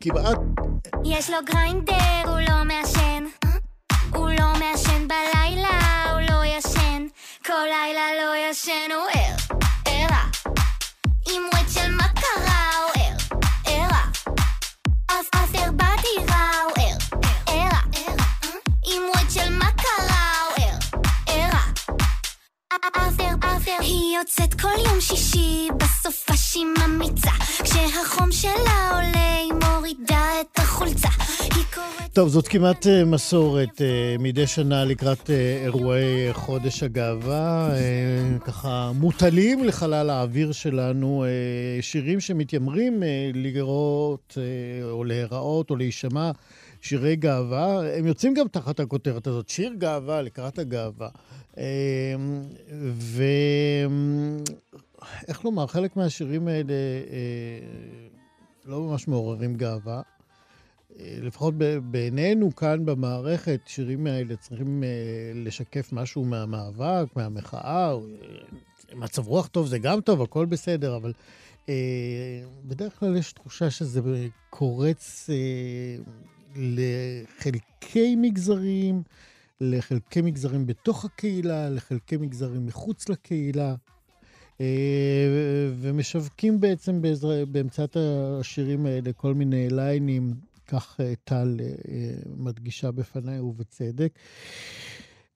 כמעט... 0.00 0.38
יש 1.04 1.30
לו 1.30 1.36
גריינדר, 1.46 2.28
הוא 2.28 2.40
לא 2.48 2.64
מעשן. 2.64 3.24
הוא 4.14 4.28
לא 4.28 4.52
מעשן 4.60 5.08
בלילה, 5.08 6.04
הוא 6.12 6.20
לא 6.20 6.44
ישן. 6.44 7.06
כל 7.46 7.52
לילה 7.52 8.06
לא 8.22 8.50
ישן, 8.50 8.90
הוא 8.94 9.06
ער. 9.14 9.65
עם 11.26 11.42
וואט 11.52 11.70
של 11.74 11.95
ער 23.68 23.82
היא 23.82 24.16
יוצאת 24.18 24.60
כל 24.60 24.68
יום 24.86 25.00
שישי 25.00 25.68
בסופה 25.76 26.36
שהיא 26.36 26.64
ממיצה 26.64 27.30
כשהחום 27.64 28.32
שלה 28.32 28.90
עולה 28.90 29.34
היא 29.34 29.52
מורידה 29.52 30.40
את 30.40 30.58
החולצה 30.58 31.08
טוב, 32.12 32.28
זאת 32.28 32.48
כמעט 32.48 32.86
אה, 32.86 33.04
מסורת 33.04 33.82
אה, 33.82 34.16
מדי 34.18 34.46
שנה 34.46 34.84
לקראת 34.84 35.30
אה, 35.30 35.62
אירועי 35.64 36.32
חודש 36.32 36.82
הגאווה. 36.82 37.70
ככה 38.40 38.92
מוטלים 38.94 39.64
לחלל 39.64 40.10
האוויר 40.10 40.52
שלנו 40.52 41.24
שירים 41.80 42.20
שמתיימרים 42.20 43.02
לראות 43.34 44.38
או 44.82 45.04
להיראות 45.04 45.70
או 45.70 45.76
להישמע 45.76 46.30
שירי 46.82 47.16
גאווה. 47.16 47.96
הם 47.98 48.06
יוצאים 48.06 48.34
גם 48.34 48.48
תחת 48.48 48.80
הכותרת 48.80 49.26
הזאת, 49.26 49.48
שיר 49.48 49.72
גאווה 49.78 50.22
לקראת 50.22 50.58
הגאווה. 50.58 51.08
ואיך 55.26 55.44
לומר, 55.44 55.66
חלק 55.66 55.96
מהשירים 55.96 56.48
האלה 56.48 56.74
לא 58.64 58.80
ממש 58.80 59.08
מעוררים 59.08 59.54
גאווה. 59.54 60.02
לפחות 61.00 61.54
בעינינו 61.90 62.56
כאן 62.56 62.86
במערכת, 62.86 63.60
שירים 63.66 64.06
האלה 64.06 64.36
צריכים 64.36 64.84
אה, 64.84 64.88
לשקף 65.34 65.92
משהו 65.92 66.24
מהמאבק, 66.24 67.06
מהמחאה. 67.16 67.92
אה, 67.92 67.98
מצב 68.94 69.26
רוח 69.26 69.46
טוב 69.46 69.66
זה 69.66 69.78
גם 69.78 70.00
טוב, 70.00 70.22
הכל 70.22 70.46
בסדר, 70.46 70.96
אבל 70.96 71.12
אה, 71.68 71.74
בדרך 72.64 72.98
כלל 72.98 73.16
יש 73.16 73.32
תחושה 73.32 73.70
שזה 73.70 74.00
קורץ 74.50 75.30
לחלקי 76.56 78.16
מגזרים, 78.16 79.02
לחלקי 79.60 80.20
מגזרים 80.20 80.66
בתוך 80.66 81.04
הקהילה, 81.04 81.70
לחלקי 81.70 82.16
מגזרים 82.16 82.66
מחוץ 82.66 83.08
לקהילה. 83.08 83.74
ומשווקים 85.80 86.60
בעצם 86.60 87.02
באמצעות 87.50 87.96
השירים 87.96 88.86
האלה 88.86 89.12
כל 89.12 89.34
מיני 89.34 89.68
ליינים 89.70 90.34
כך 90.66 91.00
אה, 91.00 91.12
טל 91.24 91.56
אה, 91.60 91.66
אה, 91.66 92.14
מדגישה 92.36 92.90
בפניי, 92.90 93.40
ובצדק. 93.40 94.18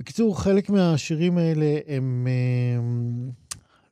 בקיצור, 0.01 0.41
חלק 0.41 0.71
מהשירים 0.71 1.39
האלה 1.39 1.79
הם 1.87 2.27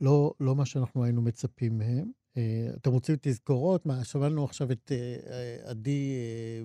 לא, 0.00 0.32
לא 0.40 0.54
מה 0.54 0.66
שאנחנו 0.66 1.04
היינו 1.04 1.22
מצפים 1.22 1.78
מהם. 1.78 2.17
אה, 2.36 2.70
אתם 2.76 2.92
רוצים 2.92 3.16
תזכורות? 3.20 3.86
מה, 3.86 4.04
שמענו 4.04 4.44
עכשיו 4.44 4.72
את 4.72 4.92
אה, 4.92 5.70
עדי 5.70 6.16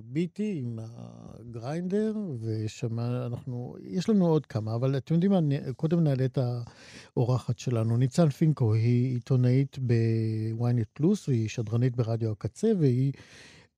ביטי 0.03 0.59
עם 0.63 0.79
הגריינדר, 0.81 2.13
ושמענו, 2.39 3.75
יש 3.81 4.09
לנו 4.09 4.27
עוד 4.27 4.45
כמה, 4.45 4.75
אבל 4.75 4.97
אתם 4.97 5.13
יודעים 5.13 5.31
מה, 5.31 5.39
קודם 5.75 6.03
נעלה 6.03 6.25
את 6.25 6.37
האורחת 6.37 7.59
שלנו. 7.59 7.97
ניצן 7.97 8.29
פינקו 8.29 8.73
היא 8.73 9.13
עיתונאית 9.13 9.77
בוויינט 9.79 10.87
פלוס, 10.93 11.29
והיא 11.29 11.49
שדרנית 11.49 11.95
ברדיו 11.95 12.31
הקצה, 12.31 12.71
והיא 12.79 13.11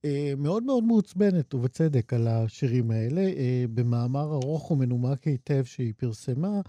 אה, 0.04 0.32
מאוד 0.36 0.62
מאוד 0.62 0.84
מעוצבנת, 0.84 1.54
ובצדק, 1.54 2.12
על 2.12 2.28
השירים 2.28 2.90
האלה. 2.90 3.20
אה, 3.20 3.64
במאמר 3.74 4.34
ארוך 4.34 4.70
ומנומק 4.70 5.24
היטב 5.24 5.64
שהיא 5.64 5.92
פרסמה, 5.96 6.60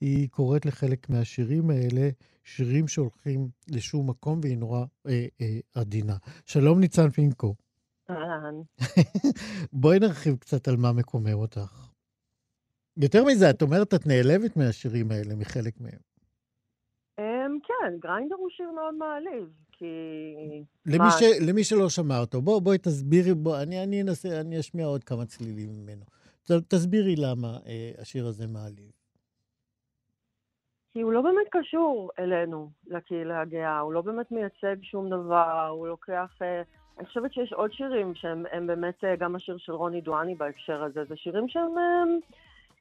היא 0.00 0.28
קוראת 0.28 0.66
לחלק 0.66 1.10
מהשירים 1.10 1.70
האלה 1.70 2.10
שירים 2.46 2.88
שהולכים 2.88 3.48
לשום 3.68 4.10
מקום, 4.10 4.40
והיא 4.42 4.58
נורא 4.58 4.84
אה, 5.06 5.26
אה, 5.40 5.58
עדינה. 5.74 6.16
שלום, 6.44 6.80
ניצן 6.80 7.08
פינקו. 7.08 7.54
אהלן. 8.10 8.54
בואי 9.72 9.98
נרחיב 9.98 10.36
קצת 10.36 10.68
על 10.68 10.76
מה 10.76 10.92
מקומם 10.92 11.34
אותך. 11.34 11.88
יותר 12.96 13.24
מזה, 13.24 13.50
את 13.50 13.62
אומרת, 13.62 13.94
את 13.94 14.06
נעלבת 14.06 14.56
מהשירים 14.56 15.10
האלה, 15.10 15.34
מחלק 15.34 15.80
מהם. 15.80 15.98
Um, 17.20 17.66
כן, 17.66 17.98
גריינדר 17.98 18.34
הוא 18.34 18.48
שיר 18.50 18.70
מאוד 18.74 18.94
מעליב. 18.94 19.48
כי... 19.72 19.86
למי, 20.86 21.08
ש... 21.18 21.22
למי 21.48 21.64
שלא 21.64 21.88
שמע 21.88 22.18
אותו, 22.18 22.42
בוא, 22.42 22.60
בואי 22.60 22.78
תסבירי, 22.78 23.34
בוא, 23.34 23.62
אני, 23.62 23.82
אני 23.82 24.02
אנסה, 24.02 24.40
אני 24.40 24.60
אשמיע 24.60 24.86
עוד 24.86 25.04
כמה 25.04 25.26
צלילים 25.26 25.68
ממנו. 25.72 26.04
תסבירי 26.68 27.16
למה 27.16 27.58
אה, 27.66 27.92
השיר 27.98 28.26
הזה 28.26 28.46
מעליב. 28.46 28.95
כי 30.96 31.00
הוא 31.00 31.12
לא 31.12 31.20
באמת 31.20 31.46
קשור 31.50 32.10
אלינו, 32.18 32.68
לקהילה 32.86 33.40
הגאה, 33.40 33.78
הוא 33.78 33.92
לא 33.92 34.00
באמת 34.00 34.32
מייצג 34.32 34.76
שום 34.82 35.10
דבר, 35.10 35.68
הוא 35.70 35.88
לוקח... 35.88 36.38
אה, 36.42 36.62
אני 36.98 37.06
חושבת 37.06 37.32
שיש 37.32 37.52
עוד 37.52 37.72
שירים 37.72 38.14
שהם 38.14 38.66
באמת, 38.66 39.04
אה, 39.04 39.16
גם 39.16 39.36
השיר 39.36 39.56
של 39.58 39.72
רוני 39.72 40.00
דואני 40.00 40.34
בהקשר 40.34 40.82
הזה, 40.82 41.04
זה 41.04 41.16
שירים 41.16 41.48
שהם... 41.48 41.78
אה, 41.78 42.04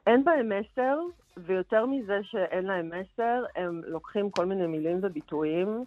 אין 0.08 0.24
בהם 0.24 0.50
מסר, 0.50 1.00
ויותר 1.38 1.86
מזה 1.86 2.20
שאין 2.24 2.66
להם 2.66 2.90
מסר, 2.90 3.44
הם 3.56 3.82
לוקחים 3.88 4.30
כל 4.30 4.46
מיני 4.46 4.68
מילים 4.68 5.00
וביטויים 5.02 5.84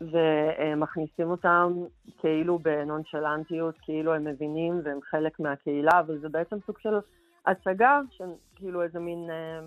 ומכניסים 0.00 1.30
אותם 1.30 1.72
כאילו 2.18 2.58
בנונשלנטיות, 2.58 3.74
כאילו 3.82 4.14
הם 4.14 4.24
מבינים 4.24 4.80
והם 4.84 4.98
חלק 5.02 5.40
מהקהילה, 5.40 6.00
אבל 6.00 6.18
זה 6.18 6.28
בעצם 6.28 6.56
סוג 6.66 6.78
של 6.78 6.94
הצגה, 7.46 8.00
כאילו 8.56 8.82
איזה 8.82 8.98
מין, 8.98 9.30
אה, 9.30 9.60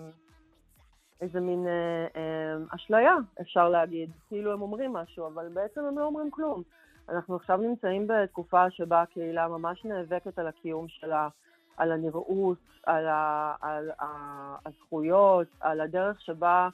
איזה 1.20 1.40
מין 1.40 1.66
אה, 1.66 2.06
אה, 2.16 2.56
אשליה, 2.74 3.14
אפשר 3.40 3.68
להגיד. 3.68 4.10
כאילו 4.28 4.52
הם 4.52 4.62
אומרים 4.62 4.92
משהו, 4.92 5.26
אבל 5.26 5.48
בעצם 5.48 5.84
הם 5.84 5.98
לא 5.98 6.04
אומרים 6.04 6.30
כלום. 6.30 6.62
אנחנו 7.08 7.36
עכשיו 7.36 7.56
נמצאים 7.56 8.06
בתקופה 8.06 8.70
שבה 8.70 9.02
הקהילה 9.02 9.48
ממש 9.48 9.84
נאבקת 9.84 10.38
על 10.38 10.46
הקיום 10.46 10.88
שלה, 10.88 11.28
על 11.76 11.92
הנראות, 11.92 12.58
על, 12.86 13.06
ה, 13.06 13.54
על, 13.60 13.90
על 13.98 14.10
הזכויות, 14.66 15.46
על 15.60 15.80
הדרך 15.80 16.20
שבה 16.20 16.68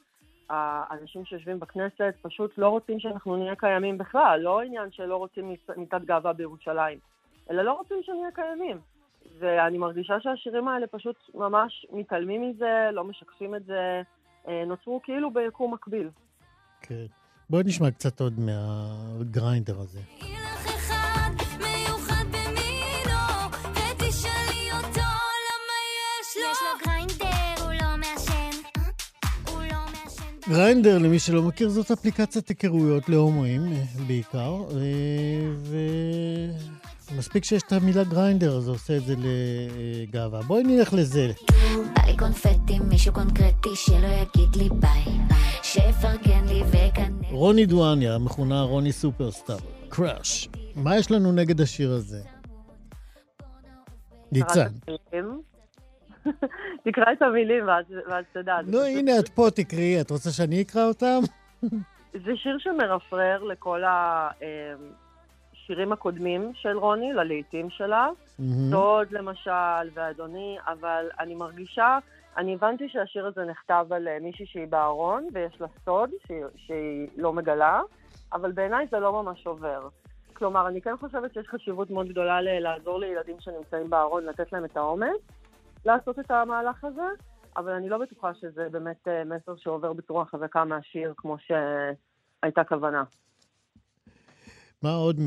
האנשים 0.50 1.24
שיושבים 1.24 1.60
בכנסת 1.60 2.14
פשוט 2.22 2.58
לא 2.58 2.68
רוצים 2.68 3.00
שאנחנו 3.00 3.36
נהיה 3.36 3.56
קיימים 3.56 3.98
בכלל, 3.98 4.40
לא 4.42 4.60
עניין 4.60 4.90
שלא 4.90 5.16
רוצים 5.16 5.54
מיטת 5.76 6.00
גאווה 6.04 6.32
בירושלים, 6.32 6.98
אלא 7.50 7.62
לא 7.62 7.72
רוצים 7.72 8.02
שנהיה 8.02 8.30
קיימים. 8.34 8.78
ואני 9.38 9.78
מרגישה 9.78 10.20
שהשירים 10.20 10.68
האלה 10.68 10.86
פשוט 10.86 11.16
ממש 11.34 11.86
מתעלמים 11.92 12.50
מזה, 12.50 12.88
לא 12.92 13.04
משקפים 13.04 13.54
את 13.54 13.64
זה, 13.64 14.02
נוצרו 14.66 15.00
כאילו 15.04 15.32
ביקום 15.32 15.74
מקביל. 15.74 16.10
כן. 16.82 17.06
בואי 17.50 17.62
נשמע 17.64 17.90
קצת 17.90 18.20
עוד 18.20 18.40
מהגריינדר 18.40 19.80
הזה. 19.80 20.00
גריינדר, 30.50 30.98
למי 30.98 31.18
שלא 31.18 31.42
מכיר, 31.42 31.68
זאת 31.68 31.90
אפליקציית 31.90 32.48
היכרויות 32.48 33.08
להומואים 33.08 33.72
אה, 33.72 33.84
בעיקר, 34.06 34.64
אה, 34.70 35.50
ומספיק 37.14 37.44
שיש 37.44 37.62
את 37.62 37.72
המילה 37.72 38.04
גריינדר, 38.04 38.56
אז 38.56 38.62
זה 38.62 38.70
עושה 38.70 38.96
את 38.96 39.02
זה 39.02 39.14
לגאווה. 39.18 40.42
בואי 40.42 40.62
נלך 40.62 40.92
לזה. 40.92 41.30
ביי 41.94 42.16
קונפטי, 42.18 42.78
מישהו 42.90 43.12
קונקרטי 43.12 43.68
שלא 43.74 44.06
יגיד 44.06 44.56
לי 44.56 44.68
ביי, 44.68 45.04
שיפרגן 45.62 46.44
לי 46.48 46.62
וכנראה... 46.68 47.30
רוני 47.30 47.66
דואניה, 47.66 48.14
המכונה 48.14 48.62
רוני 48.62 48.92
סופרסטאר, 48.92 49.56
קראש. 49.88 50.48
מה 50.76 50.96
יש 50.96 51.10
לנו 51.10 51.32
נגד 51.32 51.60
השיר 51.60 51.90
הזה? 51.92 52.20
ניצן. 54.32 54.72
תקרא 56.84 57.12
את 57.12 57.22
המילים 57.22 57.64
ואז 57.66 58.24
תדע. 58.32 58.56
נו, 58.66 58.80
הנה, 58.82 59.18
את 59.18 59.28
פה, 59.28 59.48
תקראי. 59.54 60.00
את 60.00 60.10
רוצה 60.10 60.30
שאני 60.30 60.62
אקרא 60.62 60.84
אותם? 60.84 61.20
זה 62.12 62.36
שיר 62.36 62.58
שמרפרר 62.58 63.42
לכל 63.44 63.82
השירים 65.70 65.92
הקודמים 65.92 66.52
של 66.54 66.78
רוני, 66.78 67.12
ללעיתים 67.12 67.70
שלה. 67.70 68.08
דוד, 68.70 69.06
למשל, 69.10 69.90
ואדוני, 69.94 70.58
אבל 70.66 71.08
אני 71.20 71.34
מרגישה... 71.34 71.98
אני 72.36 72.54
הבנתי 72.54 72.88
שהשיר 72.88 73.26
הזה 73.26 73.44
נכתב 73.44 73.86
על 73.90 74.08
אה, 74.08 74.18
מישהי 74.20 74.46
שהיא 74.46 74.66
בארון, 74.66 75.28
ויש 75.32 75.60
לה 75.60 75.66
סוד 75.84 76.10
שהיא, 76.26 76.44
שהיא 76.56 77.08
לא 77.16 77.32
מגלה, 77.32 77.80
אבל 78.32 78.52
בעיניי 78.52 78.86
זה 78.90 79.00
לא 79.00 79.22
ממש 79.22 79.46
עובר. 79.46 79.88
כלומר, 80.32 80.68
אני 80.68 80.80
כן 80.80 80.96
חושבת 80.96 81.34
שיש 81.34 81.48
חשיבות 81.48 81.90
מאוד 81.90 82.08
גדולה 82.08 82.40
לעזור 82.42 83.00
לילדים 83.00 83.36
שנמצאים 83.40 83.90
בארון, 83.90 84.24
לתת 84.24 84.52
להם 84.52 84.64
את 84.64 84.76
האומץ, 84.76 85.20
לעשות 85.84 86.18
את 86.18 86.30
המהלך 86.30 86.84
הזה, 86.84 87.08
אבל 87.56 87.72
אני 87.72 87.88
לא 87.88 87.98
בטוחה 87.98 88.34
שזה 88.34 88.68
באמת 88.70 89.08
אה, 89.08 89.24
מסר 89.24 89.56
שעובר 89.56 89.92
בצורה 89.92 90.24
חזקה 90.24 90.64
מהשיר 90.64 91.14
כמו 91.16 91.36
שהייתה 91.38 92.64
כוונה. 92.64 93.02
מה 94.82 94.94
עוד. 94.94 95.20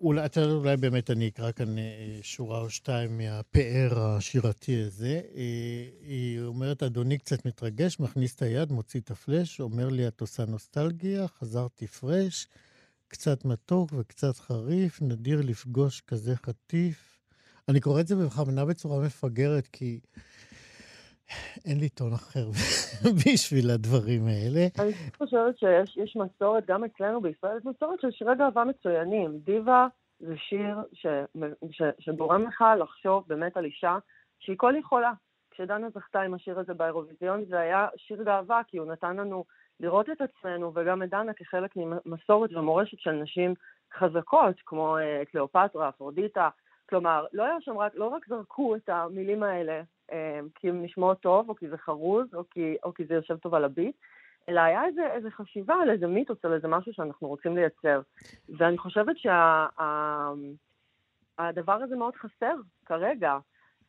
אולי, 0.00 0.26
אולי 0.36 0.76
באמת 0.76 1.10
אני 1.10 1.28
אקרא 1.28 1.52
כאן 1.52 1.78
אה, 1.78 2.18
שורה 2.22 2.60
או 2.60 2.70
שתיים 2.70 3.18
מהפאר 3.18 3.98
השירתי 3.98 4.82
הזה. 4.82 5.20
אה, 5.34 5.88
היא 6.00 6.40
אומרת, 6.40 6.82
אדוני 6.82 7.18
קצת 7.18 7.46
מתרגש, 7.46 8.00
מכניס 8.00 8.34
את 8.34 8.42
היד, 8.42 8.72
מוציא 8.72 9.00
את 9.00 9.10
הפלאש, 9.10 9.60
אומר 9.60 9.88
לי, 9.88 10.08
את 10.08 10.20
עושה 10.20 10.44
נוסטלגיה, 10.44 11.28
חזרתי 11.28 11.86
פרש, 11.86 12.48
קצת 13.08 13.44
מתוק 13.44 13.90
וקצת 13.92 14.38
חריף, 14.38 15.02
נדיר 15.02 15.40
לפגוש 15.40 16.00
כזה 16.00 16.36
חטיף. 16.36 17.18
אני 17.68 17.80
קורא 17.80 18.00
את 18.00 18.06
זה 18.06 18.16
בכוונה 18.16 18.64
בצורה 18.64 19.06
מפגרת, 19.06 19.68
כי 19.72 20.00
אין 21.64 21.78
לי 21.80 21.88
טון 21.88 22.12
אחר 22.12 22.46
בשביל 23.24 23.70
הדברים 23.70 24.22
האלה. 24.26 24.60
אני 24.78 24.92
חושבת 25.16 25.58
שיש 25.58 26.16
מסורת, 26.16 26.66
גם 26.66 26.84
אצלנו 26.84 27.20
בישראל, 27.20 27.56
יש 27.56 27.64
מסורת 27.64 28.00
של 28.00 28.10
שירי 28.10 28.34
גאווה 28.36 28.64
מצוינים. 28.64 29.38
דיווה 29.38 29.86
זה 30.20 30.34
שיר 30.36 30.76
שגורם 32.00 32.42
לך 32.42 32.64
לחשוב 32.78 33.24
באמת 33.26 33.56
על 33.56 33.64
אישה 33.64 33.98
שהיא 34.38 34.56
כל 34.58 34.74
יכולה. 34.78 35.12
כשדנה 35.50 35.90
זכתה 35.90 36.20
עם 36.20 36.34
השיר 36.34 36.58
הזה 36.58 36.74
באירוויזיון, 36.74 37.44
זה 37.44 37.58
היה 37.58 37.88
שיר 37.96 38.22
גאווה, 38.22 38.60
כי 38.68 38.76
הוא 38.78 38.92
נתן 38.92 39.16
לנו 39.16 39.44
לראות 39.80 40.10
את 40.10 40.20
עצמנו, 40.20 40.72
וגם 40.74 41.02
את 41.02 41.10
דנה 41.10 41.32
כחלק 41.32 41.70
ממסורת 41.76 42.52
ומורשת 42.52 42.98
של 42.98 43.12
נשים 43.12 43.54
חזקות, 43.98 44.56
כמו 44.66 44.96
uh, 44.98 45.24
קליאופטרה, 45.30 45.88
אפרודיטה, 45.88 46.48
כלומר, 46.88 47.26
לא 47.32 47.42
היה 47.42 47.56
שם 47.60 47.78
רק, 47.78 47.92
לא 47.94 48.06
רק 48.06 48.28
זרקו 48.28 48.76
את 48.76 48.88
המילים 48.88 49.42
האלה 49.42 49.72
אה, 49.72 49.82
כי 50.54 50.68
הם 50.68 50.82
נשמעות 50.82 51.20
טוב, 51.20 51.48
או 51.48 51.54
כי 51.54 51.68
זה 51.68 51.78
חרוז, 51.78 52.34
או 52.34 52.42
כי, 52.50 52.76
או 52.82 52.94
כי 52.94 53.04
זה 53.04 53.14
יושב 53.14 53.36
טוב 53.36 53.54
על 53.54 53.64
הביט, 53.64 53.96
אלא 54.48 54.60
היה 54.60 54.84
איזה, 54.84 55.12
איזה 55.12 55.30
חשיבה 55.30 55.74
על 55.74 55.90
איזה 55.90 56.06
מיתוס, 56.06 56.44
על 56.44 56.52
איזה 56.52 56.68
משהו 56.68 56.92
שאנחנו 56.92 57.28
רוצים 57.28 57.56
לייצר. 57.56 58.00
ואני 58.48 58.78
חושבת 58.78 59.16
שהדבר 59.18 59.78
שה, 61.78 61.84
הזה 61.84 61.96
מאוד 61.96 62.14
חסר 62.16 62.54
כרגע, 62.86 63.38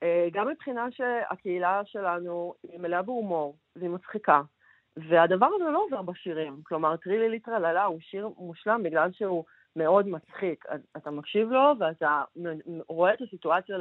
אה, 0.04 0.28
גם 0.32 0.47
מבחינה 0.47 0.91
שהקהילה 0.91 1.82
שלנו 1.86 2.54
היא 2.63 2.80
מלאה 2.80 3.01
בהומור, 3.01 3.56
והיא 3.75 3.89
מצחיקה, 3.89 4.41
והדבר 4.97 5.47
הזה 5.56 5.71
לא 5.71 5.84
עובר 5.86 6.01
בשירים. 6.01 6.62
כלומר, 6.63 6.97
טרילי 6.97 7.30
ליטרללה 7.30 7.84
הוא 7.84 7.99
שיר 8.01 8.30
מושלם 8.38 8.84
בגלל 8.84 9.12
שהוא 9.12 9.43
מאוד 9.75 10.08
מצחיק. 10.08 10.65
אתה 10.97 11.12
מקשיב 11.12 11.49
לו 11.49 11.73
ואתה 11.80 12.23
רואה 12.88 13.13
את 13.13 13.21
הסיטואציה 13.21 13.78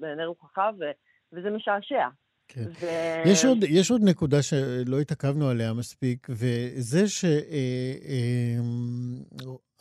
בעיני 0.00 0.24
רוחך, 0.24 0.70
וזה 1.32 1.50
משעשע. 1.50 2.08
כן. 2.48 2.64
ו... 2.80 2.86
יש, 3.24 3.44
עוד, 3.44 3.58
יש 3.62 3.90
עוד 3.90 4.00
נקודה 4.04 4.42
שלא 4.42 5.00
התעכבנו 5.00 5.48
עליה 5.48 5.72
מספיק, 5.72 6.26
וזה 6.30 7.08
שהרבה 7.08 7.40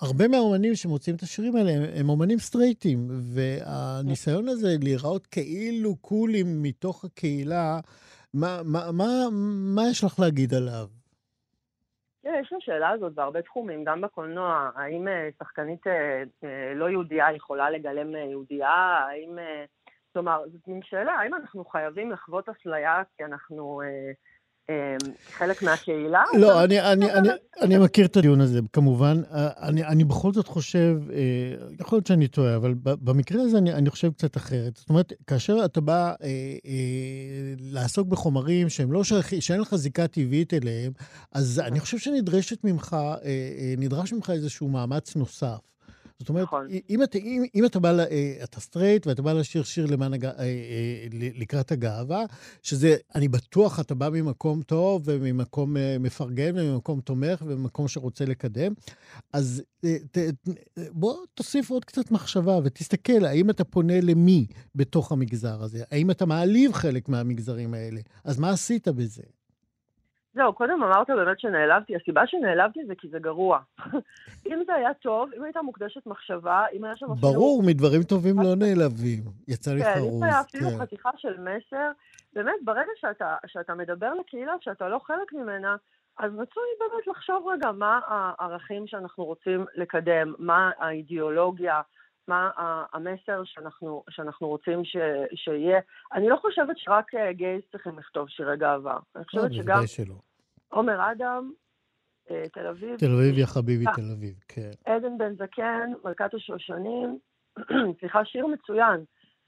אה, 0.01 0.23
אה, 0.23 0.27
מהאומנים 0.27 0.75
שמוצאים 0.75 1.15
את 1.15 1.21
השירים 1.21 1.55
האלה 1.55 1.71
הם, 1.71 1.83
הם 1.99 2.09
אומנים 2.09 2.37
סטרייטים, 2.39 3.07
והניסיון 3.33 4.47
הזה 4.47 4.67
להיראות 4.81 5.27
כאילו 5.27 5.95
קולים 5.95 6.63
מתוך 6.63 7.05
הקהילה, 7.05 7.79
מה, 8.33 8.61
מה, 8.65 8.91
מה, 8.91 9.05
מה 9.75 9.81
יש 9.91 10.03
לך 10.03 10.19
להגיד 10.19 10.53
עליו? 10.53 10.87
תראה, 12.21 12.39
יש 12.39 12.53
לשאלה 12.57 12.89
הזאת 12.89 13.13
בהרבה 13.13 13.41
תחומים, 13.41 13.83
גם 13.83 14.01
בקולנוע, 14.01 14.69
האם 14.75 15.07
אה, 15.07 15.29
שחקנית 15.39 15.87
אה, 15.87 16.23
אה, 16.43 16.73
לא 16.75 16.89
יהודייה 16.89 17.35
יכולה 17.35 17.69
לגלם 17.69 18.15
יהודייה? 18.15 18.69
האם... 19.09 19.37
כלומר, 20.17 20.41
זאת 20.53 20.67
מין 20.67 20.79
שאלה, 20.83 21.11
האם 21.11 21.33
אנחנו 21.33 21.65
חייבים 21.65 22.11
לחוות 22.11 22.49
אפליה 22.49 23.03
כי 23.17 23.23
אנחנו 23.23 23.81
אה, 23.81 24.11
אה, 24.69 24.95
חלק 25.31 25.63
מהקהילה? 25.63 26.23
לא, 26.39 26.63
אני, 26.63 26.81
אני, 26.81 27.13
אני, 27.13 27.29
אני 27.61 27.77
מכיר 27.77 28.05
את 28.05 28.17
הדיון 28.17 28.41
הזה, 28.41 28.59
כמובן. 28.73 29.15
אה, 29.31 29.49
אני, 29.61 29.85
אני 29.85 30.03
בכל 30.03 30.33
זאת 30.33 30.47
חושב, 30.47 30.97
יכול 31.79 31.95
להיות 31.97 32.07
שאני 32.07 32.27
טועה, 32.27 32.55
אבל 32.55 32.73
במקרה 32.83 33.41
הזה 33.41 33.57
אני, 33.57 33.73
אני 33.73 33.89
חושב 33.89 34.11
קצת 34.11 34.37
אחרת. 34.37 34.75
זאת 34.75 34.89
אומרת, 34.89 35.13
כאשר 35.27 35.65
אתה 35.65 35.81
בא 35.81 36.13
אה, 36.23 36.27
אה, 36.65 37.53
לעסוק 37.59 38.07
בחומרים 38.07 38.69
שהם 38.69 38.91
לא 38.91 39.03
שאין 39.39 39.61
לך 39.61 39.75
זיקה 39.75 40.07
טבעית 40.07 40.53
אליהם, 40.53 40.91
אז 41.31 41.61
אני 41.65 41.79
חושב 41.79 41.97
שנדרשת 41.97 42.63
ממך, 42.63 42.93
אה, 42.93 43.17
אה, 43.25 43.73
נדרש 43.77 44.13
ממך 44.13 44.29
איזשהו 44.29 44.67
מאמץ 44.67 45.15
נוסף. 45.15 45.76
זאת 46.19 46.29
אומרת, 46.29 46.43
נכון. 46.43 46.67
אם, 46.89 47.03
אתה, 47.03 47.17
אם, 47.17 47.43
אם 47.55 47.65
אתה 47.65 47.79
בא, 47.79 47.99
אה, 47.99 48.37
אתה 48.43 48.59
סטרייט 48.59 49.07
ואתה 49.07 49.21
בא 49.21 49.33
לשיר 49.33 49.63
שיר 49.63 49.85
למען 49.85 50.13
הג... 50.13 50.25
אה, 50.25 50.31
אה, 50.39 51.07
לקראת 51.11 51.71
הגאווה, 51.71 52.25
שזה, 52.63 52.95
אני 53.15 53.27
בטוח, 53.27 53.79
אתה 53.79 53.95
בא 53.95 54.09
ממקום 54.09 54.61
טוב 54.61 55.01
וממקום 55.05 55.75
מפרגן 55.99 56.57
וממקום 56.57 57.01
תומך 57.01 57.43
וממקום 57.45 57.87
שרוצה 57.87 58.25
לקדם, 58.25 58.73
אז 59.33 59.63
ת, 60.11 60.17
בוא 60.91 61.15
תוסיף 61.33 61.69
עוד 61.69 61.85
קצת 61.85 62.11
מחשבה 62.11 62.59
ותסתכל, 62.63 63.25
האם 63.25 63.49
אתה 63.49 63.63
פונה 63.63 64.01
למי 64.01 64.45
בתוך 64.75 65.11
המגזר 65.11 65.63
הזה? 65.63 65.83
האם 65.91 66.11
אתה 66.11 66.25
מעליב 66.25 66.73
חלק 66.73 67.09
מהמגזרים 67.09 67.73
האלה? 67.73 68.01
אז 68.23 68.39
מה 68.39 68.49
עשית 68.49 68.87
בזה? 68.87 69.23
זהו, 70.37 70.53
קודם 70.53 70.83
אמרת 70.83 71.09
באמת 71.09 71.39
שנעלבתי. 71.39 71.95
הסיבה 71.95 72.27
שנעלבתי 72.27 72.79
זה 72.87 72.95
כי 72.95 73.07
זה 73.09 73.19
גרוע. 73.19 73.59
אם 74.49 74.63
זה 74.65 74.73
היה 74.73 74.93
טוב, 74.93 75.29
אם 75.37 75.43
הייתה 75.43 75.61
מוקדשת 75.61 76.07
מחשבה, 76.07 76.65
אם 76.73 76.83
היה 76.83 76.95
שם 76.95 77.05
אפילו... 77.11 77.33
ברור, 77.33 77.63
מדברים 77.65 78.03
טובים 78.03 78.35
לא 78.37 78.55
נעלבים. 78.55 79.23
יצא 79.47 79.73
לי 79.73 79.83
כן, 79.83 79.89
אם 79.89 79.95
חרוז. 79.99 80.19
זה 80.19 80.25
היה 80.25 80.41
אפילו 80.41 80.69
כן. 80.69 80.77
חתיכה 80.77 81.09
של 81.17 81.33
מסר, 81.39 81.91
באמת, 82.33 82.53
ברגע 82.63 82.91
שאתה, 82.95 83.35
שאתה 83.47 83.73
מדבר 83.73 84.13
לקהילה, 84.13 84.53
שאתה 84.61 84.89
לא 84.89 84.99
חלק 84.99 85.33
ממנה, 85.33 85.75
אז 86.19 86.31
רצוי 86.33 86.63
באמת 86.79 87.07
לחשוב 87.07 87.47
רגע 87.47 87.71
מה 87.71 87.99
הערכים 88.07 88.87
שאנחנו 88.87 89.25
רוצים 89.25 89.65
לקדם, 89.75 90.33
מה 90.39 90.71
האידיאולוגיה, 90.79 91.81
מה 92.27 92.49
המסר 92.93 93.43
שאנחנו, 93.43 94.03
שאנחנו 94.09 94.47
רוצים 94.47 94.85
ש, 94.85 94.97
שיהיה. 95.35 95.79
אני 96.13 96.29
לא 96.29 96.35
חושבת 96.35 96.77
שרק 96.77 97.15
אה, 97.15 97.33
גייז 97.33 97.61
צריכים 97.71 97.99
לכתוב 97.99 98.29
שירי 98.29 98.57
גאווה. 98.57 98.99
אני 99.15 99.25
חושבת 99.25 99.53
שגם 99.53 99.65
בוודאי 99.65 99.87
שלא. 99.87 100.15
עומר 100.69 101.11
אדם, 101.11 101.51
אה, 102.31 102.43
תל 102.53 102.67
אביב, 102.67 102.97
תל 102.97 103.13
אביב, 103.13 103.37
יא 103.37 103.45
חביבי, 103.45 103.87
אה. 103.87 103.95
תל 103.95 104.11
אביב, 104.17 104.35
כן. 104.47 104.71
עדן 104.85 105.17
בן 105.17 105.35
זקן, 105.35 105.91
מלכת 106.03 106.33
השושנים, 106.33 107.19
סליחה, 107.99 108.25
שיר 108.25 108.47
מצוין. 108.47 109.03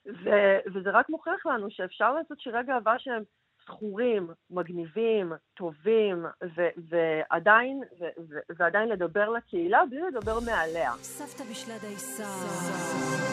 ו- 0.06 0.60
וזה 0.74 0.90
רק 0.92 1.10
מוכיח 1.10 1.46
לנו 1.46 1.68
שאפשר 1.70 2.14
לעשות 2.14 2.40
שירי 2.40 2.64
גאווה 2.64 3.00
שהם 3.00 3.24
זכורים, 3.70 4.28
מגניבים, 4.52 5.32
טובים, 5.54 6.26
ו- 6.58 6.74
ועדיין, 6.90 7.82
ו- 8.00 8.22
ו- 8.30 8.54
ועדיין 8.60 8.90
לדבר 8.90 9.30
לקהילה 9.30 9.80
בלי 9.90 10.00
לדבר 10.12 10.40
מעליה. 10.40 10.92
סבתא 11.02 11.44
בישלה 11.44 11.74
דייסה, 11.82 12.24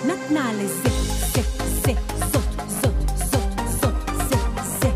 נתנה 0.08 0.50
לזה, 0.62 0.88
זה, 1.32 1.40
זה, 1.64 1.92
זאת, 2.18 2.42
זאת, 2.68 3.08
זאת, 3.08 3.42
זאת, 3.80 3.94
זה, 4.16 4.36
זה, 4.80 4.88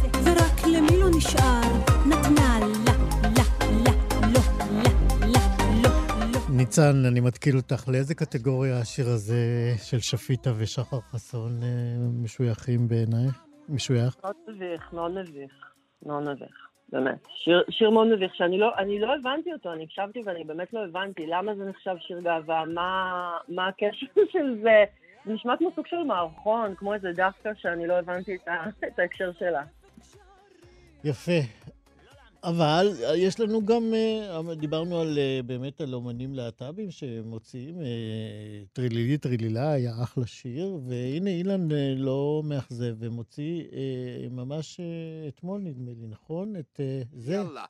זה, 0.00 0.08
ורק 0.24 0.66
למי 0.76 1.00
לא 1.00 1.08
נשאר, 1.16 1.60
נתנה 2.08 2.58
לה, 2.60 2.92
לה, 3.36 3.44
לה, 3.84 3.92
לא, 4.32 4.40
לה, 4.82 4.90
לה, 5.26 5.40
לא, 5.82 5.90
לא. 6.32 6.40
ניצן, 6.50 7.04
אני 7.04 7.20
מתקיל 7.20 7.56
אותך. 7.56 7.88
לאיזה 7.88 8.14
קטגוריה 8.14 8.78
השיר 8.78 9.08
הזה 9.08 9.74
של 9.82 9.98
שפיטה 10.00 10.52
ושחר 10.56 11.00
חסון 11.00 11.62
אה, 11.62 11.68
משויכים 12.22 12.88
בעינייך? 12.88 13.43
משוייך? 13.68 14.16
מאוד 14.22 14.36
מביך, 14.48 14.92
מאוד 14.92 15.10
מביך, 15.10 15.72
מאוד 16.06 16.22
מביך, 16.22 16.68
באמת. 16.88 17.26
שיר, 17.44 17.64
שיר 17.70 17.90
מאוד 17.90 18.06
מביך, 18.06 18.34
שאני 18.34 18.58
לא, 18.58 18.70
אני 18.78 18.98
לא 18.98 19.14
הבנתי 19.14 19.52
אותו, 19.52 19.72
אני 19.72 19.84
הקשבתי 19.84 20.20
ואני 20.24 20.44
באמת 20.44 20.72
לא 20.72 20.84
הבנתי 20.84 21.26
למה 21.26 21.54
זה 21.54 21.64
נחשב 21.64 21.96
שיר 21.98 22.20
גאווה, 22.20 22.64
מה, 22.64 23.12
מה 23.48 23.68
הקשר 23.68 24.06
של 24.32 24.60
זה. 24.62 24.84
זה 25.26 25.32
נשמע 25.32 25.56
כמו 25.56 25.70
סוג 25.76 25.86
של 25.86 26.02
מערכון, 26.02 26.74
כמו 26.74 26.94
איזה 26.94 27.12
דווקא 27.12 27.50
שאני 27.54 27.86
לא 27.86 27.98
הבנתי 27.98 28.36
את, 28.36 28.48
ה, 28.48 28.64
את 28.86 28.98
ההקשר 28.98 29.32
שלה. 29.38 29.62
יפה. 31.04 31.40
אבל 32.44 32.92
אה, 33.04 33.16
יש 33.16 33.40
לנו 33.40 33.64
גם, 33.64 33.94
אה, 33.94 34.40
אה, 34.48 34.54
דיברנו 34.54 35.00
על, 35.00 35.18
באמת 35.46 35.80
על 35.80 35.94
אומנים 35.94 36.34
להט"בים 36.34 36.90
שמוציאים, 36.90 37.74
טרילילי 38.72 39.18
טרילילה 39.18 39.72
היה 39.72 39.92
אחלה 40.02 40.26
שיר, 40.26 40.78
והנה 40.88 41.30
אילן 41.30 41.68
לא 41.96 42.42
מאכזב 42.44 42.94
ומוציא 42.98 43.62
ממש 44.30 44.80
אתמול, 45.28 45.60
נדמה 45.60 45.90
לי, 45.90 46.06
נכון? 46.10 46.56
את 46.56 46.80
זה. 47.12 47.32
יאללה, 47.32 47.64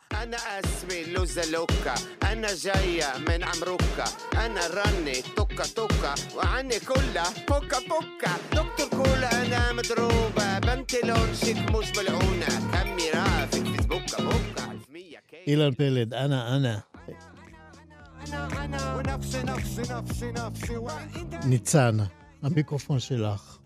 רני 4.75 5.23
טוקה 5.37 5.65
טוקה, 5.75 6.15
אילן 15.47 15.75
פלד, 15.75 16.15
אנא, 16.15 16.57
אנא. 16.57 16.75
ניצן, 21.49 21.97
המיקרופון 22.43 22.99
שלך. 22.99 23.59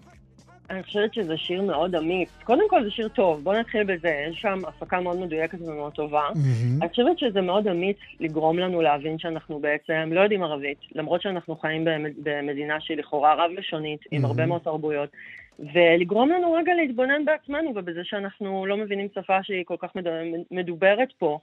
אני 0.70 0.82
חושבת 0.82 1.14
שזה 1.14 1.36
שיר 1.36 1.62
מאוד 1.62 1.94
אמיץ. 1.94 2.28
קודם 2.44 2.70
כל 2.70 2.84
זה 2.84 2.90
שיר 2.90 3.08
טוב, 3.08 3.44
בוא 3.44 3.54
נתחיל 3.54 3.84
בזה, 3.84 4.26
יש 4.30 4.40
שם 4.40 4.58
הפקה 4.68 5.00
מאוד 5.00 5.18
מדויקת 5.18 5.58
ומאוד 5.60 5.92
טובה. 5.92 6.28
Mm-hmm. 6.28 6.80
אני 6.82 6.88
חושבת 6.88 7.18
שזה 7.18 7.40
מאוד 7.40 7.68
אמיץ 7.68 7.96
לגרום 8.20 8.58
לנו 8.58 8.82
להבין 8.82 9.18
שאנחנו 9.18 9.60
בעצם 9.60 10.10
לא 10.12 10.20
יודעים 10.20 10.42
ערבית, 10.42 10.78
למרות 10.94 11.22
שאנחנו 11.22 11.56
חיים 11.56 11.84
במדינה 12.22 12.80
שהיא 12.80 12.96
לכאורה 12.96 13.34
רב-לשונית, 13.34 14.00
mm-hmm. 14.00 14.08
עם 14.10 14.24
הרבה 14.24 14.46
מאוד 14.46 14.60
תרבויות. 14.60 15.10
ולגרום 15.58 16.30
לנו 16.30 16.52
רגע 16.52 16.74
להתבונן 16.74 17.24
בעצמנו 17.24 17.72
ובזה 17.74 18.04
שאנחנו 18.04 18.66
לא 18.66 18.76
מבינים 18.76 19.08
שפה 19.14 19.42
שהיא 19.42 19.64
כל 19.64 19.76
כך 19.78 19.94
מד- 19.94 20.44
מדוברת 20.50 21.12
פה, 21.18 21.38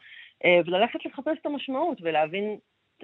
אה, 0.46 0.60
וללכת 0.66 1.06
לחפש 1.06 1.38
את 1.42 1.46
המשמעות 1.46 1.98
ולהבין 2.02 2.58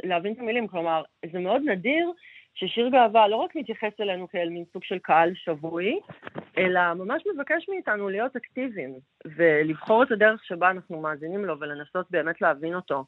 להבין 0.04 0.34
את 0.34 0.40
המילים. 0.40 0.68
כלומר, 0.68 1.04
זה 1.32 1.40
מאוד 1.40 1.62
נדיר 1.66 2.12
ששיר 2.54 2.90
גאווה 2.90 3.28
לא 3.28 3.36
רק 3.36 3.56
מתייחס 3.56 3.92
אלינו 4.00 4.28
כאל 4.28 4.50
מין 4.50 4.64
סוג 4.74 4.84
של 4.84 5.00
קהל 5.00 5.32
שבוי, 5.36 6.00
אלא 6.58 6.94
ממש 6.94 7.24
מבקש 7.34 7.70
מאיתנו 7.70 8.10
להיות 8.10 8.36
אקטיביים, 8.36 8.94
ולבחור 9.26 10.04
את 10.04 10.12
הדרך 10.12 10.46
שבה 10.46 10.72
אנחנו 10.72 11.02
מאזינים 11.02 11.46
לו 11.46 11.60
ולנסות 11.60 12.12
באמת 12.12 12.42
להבין 12.42 12.76
אותו. 12.76 13.06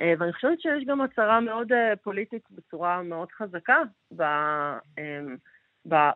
אה, 0.00 0.14
ואני 0.18 0.32
חושבת 0.32 0.60
שיש 0.60 0.84
גם 0.84 1.00
הצהרה 1.00 1.40
מאוד 1.40 1.72
אה, 1.72 1.96
פוליטית 1.96 2.42
בצורה 2.50 3.02
מאוד 3.02 3.28
חזקה 3.32 3.78
ב- 4.16 4.78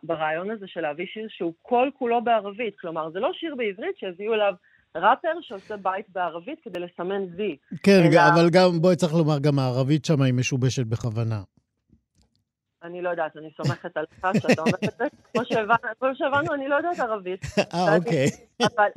ברעיון 0.03 0.51
הזה 0.51 0.65
של 0.67 0.81
להביא 0.81 1.05
שיר 1.13 1.27
שהוא 1.29 1.53
כל 1.61 1.89
כולו 1.99 2.23
בערבית. 2.23 2.79
כלומר, 2.79 3.09
זה 3.13 3.19
לא 3.19 3.31
שיר 3.33 3.55
בעברית 3.55 3.97
שהביאו 3.97 4.33
אליו 4.33 4.53
ראפר 4.95 5.41
שעושה 5.41 5.77
בית 5.77 6.05
בערבית 6.09 6.59
כדי 6.63 6.79
לסמן 6.79 7.21
וי. 7.37 7.57
כן, 7.83 7.99
אלא- 8.11 8.21
אבל 8.35 8.49
גם, 8.49 8.81
בואי 8.81 8.95
צריך 8.95 9.13
לומר, 9.13 9.39
גם 9.39 9.59
הערבית 9.59 10.05
שם 10.05 10.21
היא 10.21 10.33
משובשת 10.33 10.85
בכוונה. 10.85 11.41
אני 12.83 13.01
לא 13.01 13.09
יודעת, 13.09 13.37
אני 13.37 13.49
סומכת 13.57 13.97
עליך 13.97 14.41
שאתה 14.41 14.61
אומר 14.61 14.71
את 14.85 14.97
זה. 14.97 15.05
כמו 15.33 15.45
שהבנו, 15.45 15.77
כמו 15.99 16.09
שהבנו, 16.13 16.53
אני 16.53 16.67
לא 16.67 16.75
יודעת 16.75 16.99
ערבית. 16.99 17.41
אה, 17.73 17.95
אוקיי. 17.97 18.27
אבל, 18.61 18.87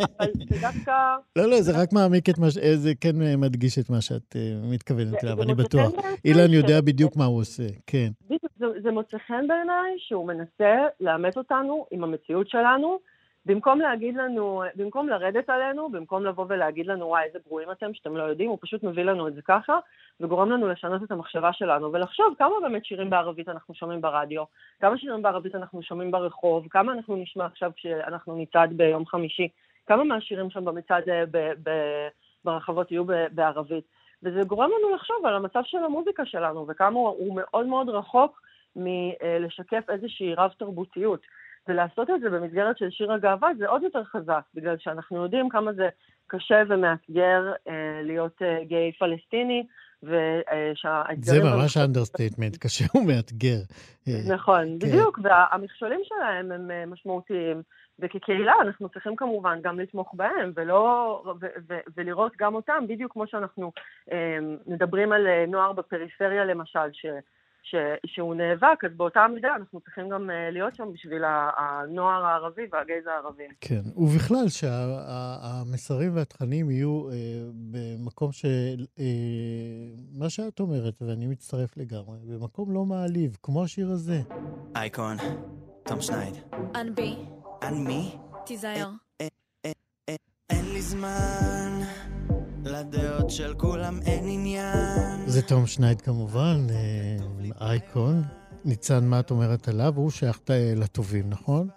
זה 0.48 0.60
דווקא... 0.60 0.92
לא, 1.36 1.46
לא, 1.50 1.62
זה 1.62 1.82
רק 1.82 1.92
מעמיק 1.92 2.28
את 2.30 2.38
מה 2.38 2.50
ש... 2.50 2.58
אה, 2.58 2.76
זה 2.76 2.92
כן 3.00 3.22
אה, 3.22 3.36
מדגיש 3.36 3.78
את 3.78 3.90
מה 3.90 4.00
שאת 4.00 4.36
אה, 4.36 4.40
מתכוונת 4.70 5.24
אליו, 5.24 5.42
אני 5.42 5.54
בטוח. 5.54 5.92
אילן 6.24 6.52
יודע 6.52 6.80
בדיוק 6.80 7.16
מה 7.16 7.24
הוא 7.24 7.38
עושה, 7.40 7.66
כן. 7.86 8.08
בדיוק, 8.26 8.47
זה, 8.58 8.66
זה 8.82 8.90
מוצא 8.90 9.18
חן 9.18 9.48
בעיניי 9.48 9.94
שהוא 9.98 10.26
מנסה 10.26 10.86
לאמת 11.00 11.36
אותנו 11.36 11.86
עם 11.90 12.04
המציאות 12.04 12.48
שלנו, 12.48 12.98
במקום 13.46 13.80
להגיד 13.80 14.16
לנו, 14.16 14.62
במקום 14.76 15.08
לרדת 15.08 15.50
עלינו, 15.50 15.88
במקום 15.90 16.24
לבוא 16.24 16.44
ולהגיד 16.48 16.86
לנו, 16.86 17.06
וואי, 17.06 17.24
איזה 17.24 17.38
גרועים 17.46 17.70
אתם 17.70 17.94
שאתם 17.94 18.16
לא 18.16 18.22
יודעים, 18.22 18.50
הוא 18.50 18.58
פשוט 18.60 18.82
מביא 18.82 19.02
לנו 19.02 19.28
את 19.28 19.34
זה 19.34 19.42
ככה, 19.42 19.78
וגורם 20.20 20.50
לנו 20.50 20.68
לשנות 20.68 21.02
את 21.02 21.10
המחשבה 21.10 21.52
שלנו, 21.52 21.92
ולחשוב 21.92 22.34
כמה 22.38 22.54
באמת 22.62 22.84
שירים 22.84 23.10
בערבית 23.10 23.48
אנחנו 23.48 23.74
שומעים 23.74 24.00
ברדיו, 24.00 24.44
כמה 24.80 24.98
שירים 24.98 25.22
בערבית 25.22 25.54
אנחנו 25.54 25.82
שומעים 25.82 26.10
ברחוב, 26.10 26.66
כמה 26.70 26.92
אנחנו 26.92 27.16
נשמע 27.16 27.46
עכשיו 27.46 27.70
כשאנחנו 27.76 28.36
נצעד 28.36 28.72
ביום 28.72 29.06
חמישי, 29.06 29.48
כמה 29.86 30.04
מהשירים 30.04 30.50
שם 30.50 30.64
במצעד 30.64 31.08
אה, 31.08 31.24
ברחבות 32.44 32.90
יהיו 32.92 33.04
בערבית. 33.32 33.84
וזה 34.22 34.42
גורם 34.42 34.70
לנו 34.78 34.94
לחשוב 34.94 35.26
על 35.26 35.34
המצב 35.34 35.60
של 35.64 35.78
המוזיקה 35.78 36.26
שלנו, 36.26 36.66
וכמה 36.68 36.98
הוא 36.98 37.36
מאוד 37.36 37.66
מאוד 37.66 37.88
רחוק 37.88 38.40
מלשקף 38.78 39.84
איזושהי 39.88 40.34
רב-תרבותיות. 40.34 41.20
ולעשות 41.68 42.10
את 42.10 42.20
זה 42.20 42.30
במסגרת 42.30 42.78
של 42.78 42.90
שיר 42.90 43.12
הגאווה 43.12 43.48
זה 43.58 43.68
עוד 43.68 43.82
יותר 43.82 44.04
חזק, 44.04 44.40
בגלל 44.54 44.76
שאנחנו 44.78 45.22
יודעים 45.22 45.48
כמה 45.48 45.72
זה 45.72 45.88
קשה 46.26 46.62
ומאתגר 46.68 47.52
אה, 47.68 48.00
להיות 48.02 48.42
אה, 48.42 48.64
גיי 48.64 48.92
פלסטיני, 48.92 49.66
ושהאתגרים... 50.02 51.42
זה 51.42 51.56
ממש 51.56 51.76
understatement, 51.76 52.56
קשה 52.56 52.84
ומאתגר. 52.94 53.58
אה, 54.08 54.34
נכון, 54.34 54.64
כן. 54.80 54.88
בדיוק, 54.88 55.18
והמכשולים 55.22 56.00
שלהם 56.04 56.52
הם 56.52 56.70
אה, 56.70 56.86
משמעותיים, 56.86 57.62
וכקהילה 57.98 58.52
אנחנו 58.60 58.88
צריכים 58.88 59.16
כמובן 59.16 59.58
גם 59.62 59.80
לתמוך 59.80 60.14
בהם, 60.14 60.52
ולא, 60.54 61.22
ו, 61.40 61.46
ו, 61.68 61.78
ולראות 61.96 62.32
גם 62.38 62.54
אותם, 62.54 62.84
בדיוק 62.88 63.12
כמו 63.12 63.26
שאנחנו 63.26 63.72
אה, 64.12 64.38
מדברים 64.66 65.12
על 65.12 65.26
אה, 65.26 65.44
נוער 65.48 65.72
בפריפריה 65.72 66.44
למשל, 66.44 66.92
ש, 67.62 67.74
שהוא 68.06 68.34
נאבק, 68.34 68.84
אז 68.84 68.90
באותה 68.96 69.26
מידה 69.34 69.48
אנחנו 69.56 69.80
צריכים 69.80 70.08
גם 70.08 70.30
אה, 70.30 70.50
להיות 70.50 70.74
שם 70.74 70.92
בשביל 70.92 71.22
הנוער 71.56 72.24
הערבי 72.24 72.62
והגייז 72.72 73.06
הערבים. 73.06 73.50
כן, 73.60 73.80
ובכלל 73.96 74.48
שהמסרים 74.48 76.16
והתכנים 76.16 76.70
יהיו 76.70 77.10
אה, 77.10 77.14
במקום 77.70 78.32
ש... 78.32 78.44
אה, 78.98 79.04
מה 80.12 80.30
שאת 80.30 80.60
אומרת, 80.60 80.94
ואני 81.00 81.26
מצטרף 81.26 81.76
לגמרי, 81.76 82.18
במקום 82.24 82.72
לא 82.72 82.84
מעליב, 82.84 83.36
כמו 83.42 83.64
השיר 83.64 83.90
הזה. 83.90 84.20
אייקון, 84.76 85.16
תום 85.84 86.00
שנייד. 86.00 86.34
אנבי, 86.74 87.16
על 87.60 87.74
מי? 87.74 88.16
תיזהר. 88.46 88.90
אין 90.50 90.64
לי 90.72 90.82
זמן, 90.82 91.77
לדעות 92.64 93.30
של 93.30 93.54
כולם 93.54 93.94
אין 94.06 94.24
עניין. 94.24 95.16
זה 95.26 95.42
תום 95.42 95.66
שנייד 95.66 96.00
כמובן, 96.00 96.56
אה, 96.70 97.16
אייקון. 97.68 98.14
ניצן, 98.64 99.04
מה 99.04 99.20
את 99.20 99.30
אומרת 99.30 99.68
עליו? 99.68 99.92
הוא 99.96 100.10
שייך 100.10 100.38
אה, 100.50 100.72
לטובים, 100.76 101.24
נכון? 101.30 101.68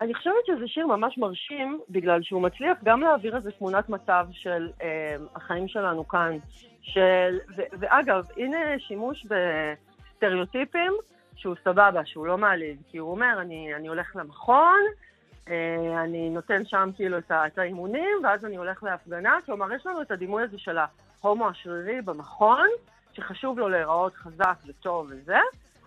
אני 0.00 0.14
חושבת 0.14 0.46
שזה 0.46 0.66
שיר 0.66 0.86
ממש 0.86 1.18
מרשים, 1.18 1.80
בגלל 1.90 2.22
שהוא 2.22 2.42
מצליח 2.42 2.78
גם 2.84 3.00
להעביר 3.00 3.36
איזה 3.36 3.50
תמונת 3.50 3.88
מצב 3.88 4.26
של 4.30 4.68
אה, 4.82 5.16
החיים 5.34 5.68
שלנו 5.68 6.08
כאן. 6.08 6.36
של, 6.82 7.38
ו, 7.56 7.62
ואגב, 7.80 8.24
הנה 8.36 8.58
שימוש 8.78 9.26
בסטריאוטיפים 9.26 10.92
שהוא 11.36 11.54
סבבה, 11.64 12.00
שהוא 12.04 12.26
לא 12.26 12.38
מעליב. 12.38 12.76
כי 12.90 12.98
הוא 12.98 13.10
אומר, 13.10 13.38
אני, 13.40 13.74
אני 13.74 13.88
הולך 13.88 14.16
למכון, 14.16 14.80
אני 16.04 16.30
נותן 16.30 16.64
שם 16.64 16.90
כאילו 16.96 17.18
את, 17.18 17.58
האימונים, 17.58 18.18
ואז 18.24 18.44
אני 18.44 18.56
הולך 18.56 18.82
להפגנה. 18.82 19.38
כלומר, 19.46 19.72
יש 19.72 19.86
לנו 19.86 20.02
את 20.02 20.10
הדימוי 20.10 20.42
הזה 20.42 20.58
של 20.58 20.78
ההומו 21.22 21.48
השרירי 21.48 22.02
במכון, 22.02 22.66
שחשוב 23.12 23.58
לו 23.58 23.68
להיראות 23.68 24.14
חזק 24.14 24.54
וטוב 24.68 25.10
וזה, 25.10 25.36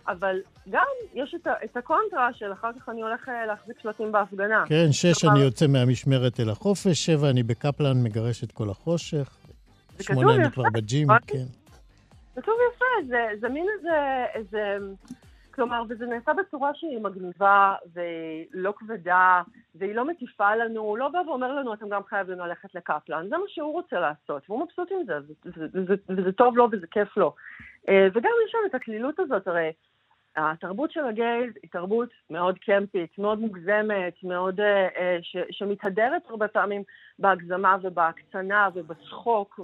אבל 0.08 0.40
גם 0.70 0.84
יש 1.14 1.34
את, 1.34 1.46
ה- 1.46 1.64
את 1.64 1.76
הקונטרה 1.76 2.32
של 2.32 2.52
אחר 2.52 2.70
כך 2.80 2.88
אני 2.88 3.02
הולך 3.02 3.28
אה, 3.28 3.46
להחזיק 3.46 3.80
שלטים 3.82 4.12
בהפגנה. 4.12 4.64
כן, 4.68 4.86
שש 4.92 5.20
כלומר- 5.20 5.36
אני 5.36 5.44
יוצא 5.44 5.66
מהמשמרת 5.66 6.40
אל 6.40 6.50
החופש, 6.50 7.06
שבע 7.06 7.30
אני 7.30 7.42
בקפלן 7.42 8.02
מגרש 8.02 8.44
את 8.44 8.52
כל 8.52 8.70
החושך, 8.70 9.36
שמונה 10.00 10.34
אני 10.34 10.50
כבר 10.50 10.62
בג'ים, 10.72 11.06
נכון? 11.06 11.18
כן. 11.26 11.44
כתוב 12.40 12.54
יפה, 12.74 12.84
זה, 13.08 13.26
זה 13.40 13.48
מין 13.48 13.66
איזה, 13.78 14.24
איזה... 14.34 14.78
כלומר, 15.54 15.82
וזה 15.88 16.06
נעשה 16.06 16.32
בצורה 16.32 16.74
שהיא 16.74 17.00
מגניבה, 17.00 17.74
והיא 17.92 18.46
לא 18.52 18.74
כבדה, 18.76 19.42
והיא 19.74 19.94
לא 19.94 20.04
מטיפה 20.04 20.54
לנו, 20.56 20.80
הוא 20.80 20.98
לא 20.98 21.08
בא 21.08 21.18
ואומר 21.26 21.52
לנו, 21.54 21.74
אתם 21.74 21.88
גם 21.88 22.02
חייבים 22.04 22.38
ללכת 22.38 22.74
לקפלן, 22.74 23.28
זה 23.28 23.36
מה 23.36 23.44
שהוא 23.48 23.72
רוצה 23.72 24.00
לעשות, 24.00 24.42
והוא 24.48 24.64
מבסוט 24.64 24.88
עם 24.92 25.04
זה, 25.06 25.18
וזה, 26.08 26.32
טוב 26.32 26.56
לו 26.56 26.68
וזה 26.72 26.86
כיף 26.86 27.16
לו. 27.16 27.34
אה, 27.88 28.06
וגם 28.14 28.30
יש 28.46 28.52
שם 28.52 28.58
את 28.66 28.74
הקלילות 28.74 29.18
הזאת, 29.18 29.48
הרי 29.48 29.72
התרבות 30.36 30.92
של 30.92 31.04
הגייז 31.04 31.52
היא 31.62 31.70
תרבות 31.70 32.08
מאוד 32.30 32.58
קמפית, 32.58 33.18
מאוד 33.18 33.38
מוגזמת, 33.38 34.14
מאוד, 34.22 34.60
אה, 34.60 34.88
אה, 34.96 35.18
ש, 35.22 35.36
שמתהדרת 35.50 36.22
הרבה 36.28 36.48
פעמים 36.48 36.82
בהגזמה 37.18 37.76
ובהקצנה 37.82 38.68
ובצחוק, 38.74 39.60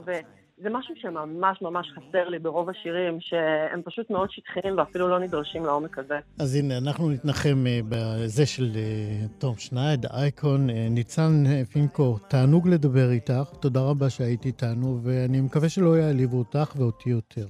וזה 0.60 0.68
משהו 0.70 0.94
שממש 0.96 1.62
ממש 1.62 1.86
חסר 1.94 2.28
לי 2.28 2.38
ברוב 2.38 2.70
השירים, 2.70 3.18
שהם 3.20 3.82
פשוט 3.84 4.10
מאוד 4.10 4.30
שטחיים 4.30 4.78
ואפילו 4.78 5.08
לא 5.08 5.18
נדרשים 5.18 5.64
לעומק 5.64 5.98
הזה. 5.98 6.18
אז 6.38 6.54
הנה, 6.54 6.78
אנחנו 6.78 7.10
נתנחם 7.10 7.64
אה, 7.66 7.80
בזה 7.88 8.46
של 8.46 8.70
אה, 8.76 9.26
תום 9.38 9.54
שנייד, 9.58 10.06
אייקון. 10.06 10.70
אה, 10.70 10.86
ניצן 10.90 11.44
פינקו, 11.72 12.18
תענוג 12.28 12.68
לדבר 12.68 13.10
איתך, 13.10 13.50
תודה 13.60 13.80
רבה 13.80 14.10
שהיית 14.10 14.44
איתנו, 14.46 15.00
ואני 15.02 15.40
מקווה 15.40 15.68
שלא 15.68 15.98
יעליבו 15.98 16.38
אותך 16.38 16.72
ואותי 16.76 17.10
יותר. 17.10 17.46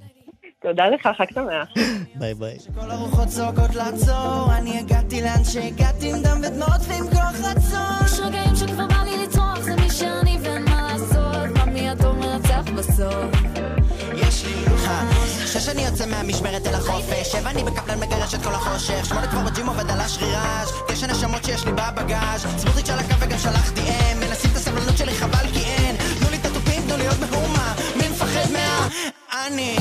תודה 0.62 0.88
לך, 0.88 1.08
חג 1.18 1.24
שמח. 1.34 1.68
ביי 2.18 2.34
ביי. 2.34 2.58
כל 2.74 2.90
הרוחות 2.90 3.28
צועקות 3.28 3.74
לעצור, 3.74 4.56
אני 4.58 4.78
הגעתי 4.78 5.22
לאן 5.22 5.44
שהגעתי 5.44 6.10
עם 6.10 6.16
דם 6.22 6.38
ודמעות 6.38 6.80
ועם 6.88 7.04
כוח 7.04 7.34
רצון. 7.40 8.06
יש 8.06 8.20
רגעים 8.20 8.54
שכבר 8.56 8.86
בא 8.86 9.02
לי 9.04 9.24
לצרוח, 9.24 9.60
זה 9.60 9.76
מי 9.76 9.90
שאני 9.90 10.27
שש 15.52 15.68
אני 15.68 15.84
יוצא 15.84 16.06
מהמשמרת 16.06 16.66
אל 16.66 16.74
החופש, 16.74 17.32
שבע 17.32 17.50
אני 17.50 17.64
בקפלן 17.64 18.00
מגרש 18.00 18.34
את 18.34 18.42
כל 18.42 18.54
החושך, 18.54 19.04
שמונה 19.04 19.26
כבר 19.26 19.40
בג'ים 19.40 19.66
עובד 19.66 19.90
על 19.90 20.00
השרירש, 20.00 20.68
תשע 20.88 21.06
נשמות 21.06 21.44
שיש 21.44 21.64
לי 21.64 21.72
בבגאז', 21.72 22.46
סמוטריץ' 22.58 22.90
על 22.90 22.98
הקו 22.98 23.14
וגם 23.20 23.38
שלחתי 23.38 23.80
אם, 23.80 24.20
מנסים 24.20 24.50
את 24.50 24.56
הסבלנות 24.56 24.98
שלי 24.98 25.14
חבל 25.14 25.46
כי 25.52 25.60
אין, 25.60 25.96
תנו 25.96 26.30
לי 26.30 26.36
את 26.36 26.46
התופים, 26.46 26.82
תנו 26.82 26.96
לי 26.96 27.08
עוד 27.08 27.20
מהומה, 27.20 27.74
מי 27.96 28.08
מפחד 28.08 28.52
מה... 28.52 28.88
אני... 29.46 29.78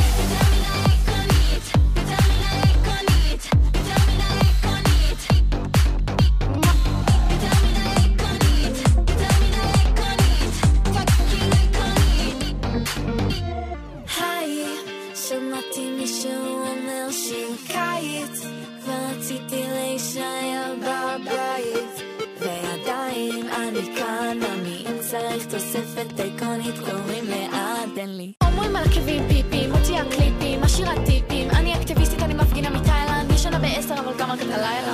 תוספת 25.97 26.19
איקונית, 26.19 26.75
קוראים 26.79 27.25
לאט, 27.25 27.89
תן 27.95 28.09
לי. 28.09 28.31
אומרים 28.43 28.75
על 28.75 28.83
עקבים 28.83 29.23
פיפים, 29.27 29.71
מוציאה 29.71 30.03
קליפים, 30.11 30.61
משאירה 30.61 30.93
טיפים, 31.05 31.49
אני 31.49 31.75
אקטיביסטית, 31.75 32.21
אני 32.21 32.33
מפגינה 32.33 32.69
מתאילנד, 32.69 33.31
ישנה 33.31 33.59
בעשר 33.59 33.95
אבל 33.99 34.13
גם 34.17 34.31
רק 34.31 34.41
עד 34.41 34.49
הלילה. 34.49 34.93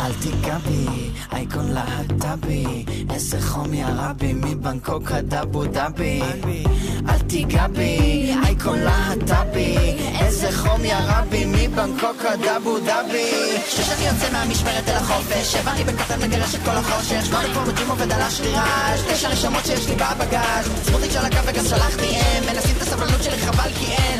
אל 0.00 0.12
תיגע 0.12 0.58
בי, 0.58 1.10
אייקון 1.32 1.72
להט"בי, 1.72 2.84
איזה 3.10 3.40
חום 3.40 3.74
יא 3.74 3.86
רבי, 3.96 4.32
מבנקוק 4.32 5.12
עד 5.12 5.34
אבו 5.34 5.64
דאבי. 5.64 6.22
אל 7.08 7.18
תיגע 7.18 7.66
בי, 7.66 8.34
אייקון 8.44 8.78
להט"בי, 8.78 9.76
איזה 10.20 10.52
חום 10.52 10.84
יא 10.84 10.96
רבי, 11.06 11.44
מבנקוק 11.44 12.24
עד 12.28 12.44
אבו 12.46 12.78
דאבי. 12.78 13.30
שש 13.68 13.88
אני 13.88 14.06
יוצא 14.06 14.32
מהמשמרת 14.32 14.88
אל 14.88 14.94
החופש, 14.94 15.52
שבע 15.52 15.72
אני 15.72 15.84
בקטן 15.84 16.22
מגרש 16.22 16.54
את 16.54 16.60
כל 16.64 16.70
החושך, 16.70 17.24
שמונה 17.24 17.48
כבר 17.52 17.64
בג'ים 17.64 17.90
עובד 17.90 18.12
על 18.12 18.22
השרירש, 18.22 19.00
תשע 19.12 19.28
רשמות 19.28 19.66
שיש 19.66 19.88
לי 19.88 19.94
בבגאז', 19.94 20.70
סמוטריץ' 20.82 21.16
על 21.16 21.24
הקו 21.24 21.38
וגם 21.46 21.64
שלחתי 21.64 22.06
אם, 22.06 22.42
מנסים 22.46 22.76
את 22.76 22.82
הסבלנות 22.82 23.22
שלי 23.22 23.38
חבל 23.38 23.70
כי 23.78 23.86
אין, 23.86 24.19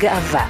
גאווה. 0.00 0.48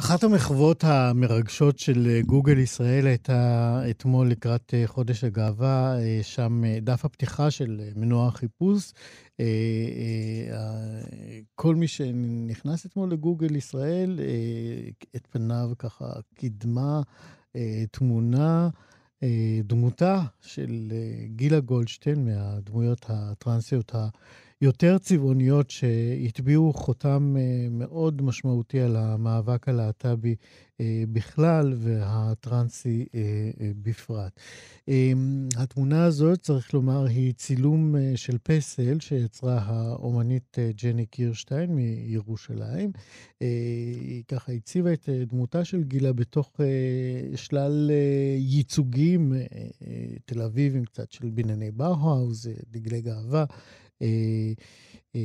אחת 0.00 0.24
המחוות 0.24 0.84
המרגשות 0.84 1.78
של 1.78 2.06
אה, 2.10 2.20
גוגל 2.22 2.58
ישראל 2.58 3.06
הייתה 3.06 3.82
אתמול 3.90 4.30
לקראת 4.30 4.74
אה, 4.74 4.86
חודש 4.86 5.24
הגאווה, 5.24 5.98
אה, 5.98 6.18
שם 6.22 6.62
דף 6.82 7.04
הפתיחה 7.04 7.50
של 7.50 7.80
מנוע 7.96 8.28
החיפוש. 8.28 8.92
כל 11.54 11.74
מי 11.74 11.88
שנכנס 11.88 12.86
אתמול 12.86 13.12
לגוגל 13.12 13.56
ישראל, 13.56 14.20
את 15.16 15.26
פניו 15.30 15.70
ככה 15.78 16.04
קידמה 16.34 17.00
תמונה, 17.90 18.68
דמותה 19.64 20.22
של 20.40 20.92
גילה 21.26 21.60
גולדשטיין, 21.60 22.24
מהדמויות 22.24 23.06
הטרנסיות 23.08 23.92
יותר 24.62 24.98
צבעוניות 24.98 25.70
שהטביעו 25.70 26.72
חותם 26.72 27.36
אה, 27.38 27.68
מאוד 27.70 28.22
משמעותי 28.22 28.80
על 28.80 28.96
המאבק 28.96 29.68
הלהט"בי 29.68 30.34
אה, 30.80 31.04
בכלל 31.12 31.72
והטרנסי 31.76 33.06
אה, 33.14 33.20
בפרט. 33.82 34.40
התמונה 35.56 36.04
הזאת, 36.04 36.40
צריך 36.40 36.74
לומר, 36.74 37.04
היא 37.04 37.32
צילום 37.32 37.94
של 38.16 38.38
פסל 38.42 39.00
שיצרה 39.00 39.58
האומנית 39.64 40.58
ג'ני 40.82 41.06
קירשטיין 41.06 41.74
מירושלים. 41.74 42.92
היא 43.40 44.22
ככה 44.28 44.52
הציבה 44.52 44.92
את 44.92 45.08
דמותה 45.26 45.64
של 45.64 45.82
גילה 45.82 46.12
בתוך 46.12 46.60
שלל 47.34 47.90
ייצוגים 48.36 49.32
תל 50.24 50.42
אביבים 50.42 50.84
קצת 50.84 51.12
של 51.12 51.30
בנייני 51.30 51.70
באו-האוז, 51.70 52.50
דגלי 52.70 53.00
גאווה. 53.00 53.44
אה, 54.02 54.52
אה, 55.16 55.20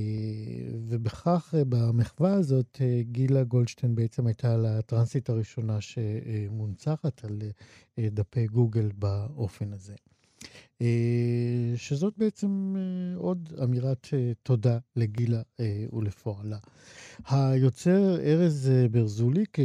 ובכך, 0.89 1.53
אה, 1.57 1.63
במחווה 1.69 2.33
הזאת, 2.33 2.81
גילה 3.01 3.43
גולדשטיין 3.43 3.95
בעצם 3.95 4.27
הייתה 4.27 4.55
הטרנסית 4.67 5.29
הראשונה 5.29 5.81
שמונצחת 5.81 7.25
על 7.25 7.41
דפי 7.99 8.47
גוגל 8.47 8.91
באופן 8.95 9.73
הזה. 9.73 9.95
אה, 10.81 11.73
שזאת 11.75 12.13
בעצם 12.17 12.75
אה, 12.77 13.17
עוד 13.17 13.39
אמירת 13.63 14.07
אה, 14.13 14.31
תודה 14.43 14.77
לגילה 14.95 15.41
ולפועלה. 15.93 16.57
היוצר 17.31 18.15
ארז 18.23 18.71
ברזוליק 18.91 19.57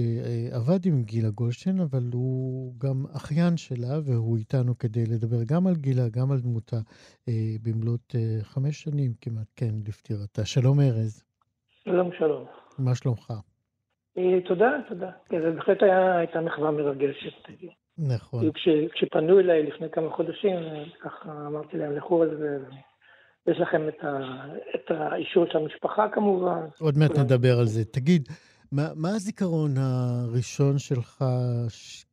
עבד 0.52 0.86
עם 0.86 1.02
גילה 1.02 1.30
גולדשטיין, 1.30 1.80
אבל 1.80 2.02
הוא 2.12 2.74
גם 2.78 3.04
אחיין 3.16 3.56
שלה, 3.56 3.98
והוא 4.04 4.36
איתנו 4.36 4.78
כדי 4.78 5.04
לדבר 5.06 5.44
גם 5.46 5.66
על 5.66 5.74
גילה, 5.74 6.08
גם 6.08 6.32
על 6.32 6.38
דמותה, 6.40 6.76
במלאת 7.62 8.14
חמש 8.42 8.82
שנים 8.82 9.12
כמעט, 9.20 9.46
כן, 9.56 9.74
לפטירתה. 9.88 10.44
שלום 10.44 10.80
ארז. 10.80 11.24
שלום, 11.84 12.10
שלום. 12.18 12.44
מה 12.78 12.94
שלומך? 12.94 13.32
תודה, 14.48 14.70
תודה. 14.88 15.10
כן, 15.28 15.38
זו 15.42 15.56
בהחלט 15.56 15.82
הייתה 15.82 16.40
מחווה 16.40 16.70
מרגשת. 16.70 17.32
נכון. 18.08 18.52
כש, 18.52 18.68
כשפנו 18.92 19.38
אליי 19.38 19.62
לפני 19.62 19.90
כמה 19.92 20.10
חודשים, 20.10 20.58
ככה 21.00 21.32
אמרתי 21.46 21.76
להם, 21.76 21.96
לכו 21.96 22.22
על 22.22 22.36
זה. 22.38 22.58
יש 23.46 23.60
לכם 23.60 23.88
את, 23.88 24.04
ה, 24.04 24.18
את 24.74 24.90
האישור 24.90 25.46
של 25.52 25.58
המשפחה 25.58 26.06
כמובן. 26.12 26.60
עוד 26.80 26.98
מעט 26.98 27.18
נדבר 27.18 27.58
על 27.58 27.66
זה. 27.66 27.84
תגיד, 27.84 28.28
מה, 28.72 28.88
מה 28.96 29.08
הזיכרון 29.08 29.70
הראשון 29.76 30.78
שלך 30.78 31.24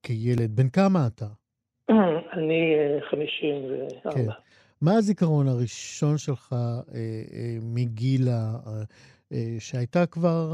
כילד? 0.04 0.56
בן 0.56 0.69
כמה 0.69 1.08
אתה? 1.08 1.26
אני 2.34 2.76
54. 3.10 4.15
כן. 4.15 4.28
מה 4.82 4.93
הזיכרון 4.93 5.47
הראשון 5.47 6.17
שלך 6.17 6.54
אה, 6.54 6.58
אה, 6.97 7.58
מגילה, 7.62 8.56
אה, 8.67 8.84
אה, 9.32 9.56
שהייתה 9.60 10.06
כבר, 10.06 10.52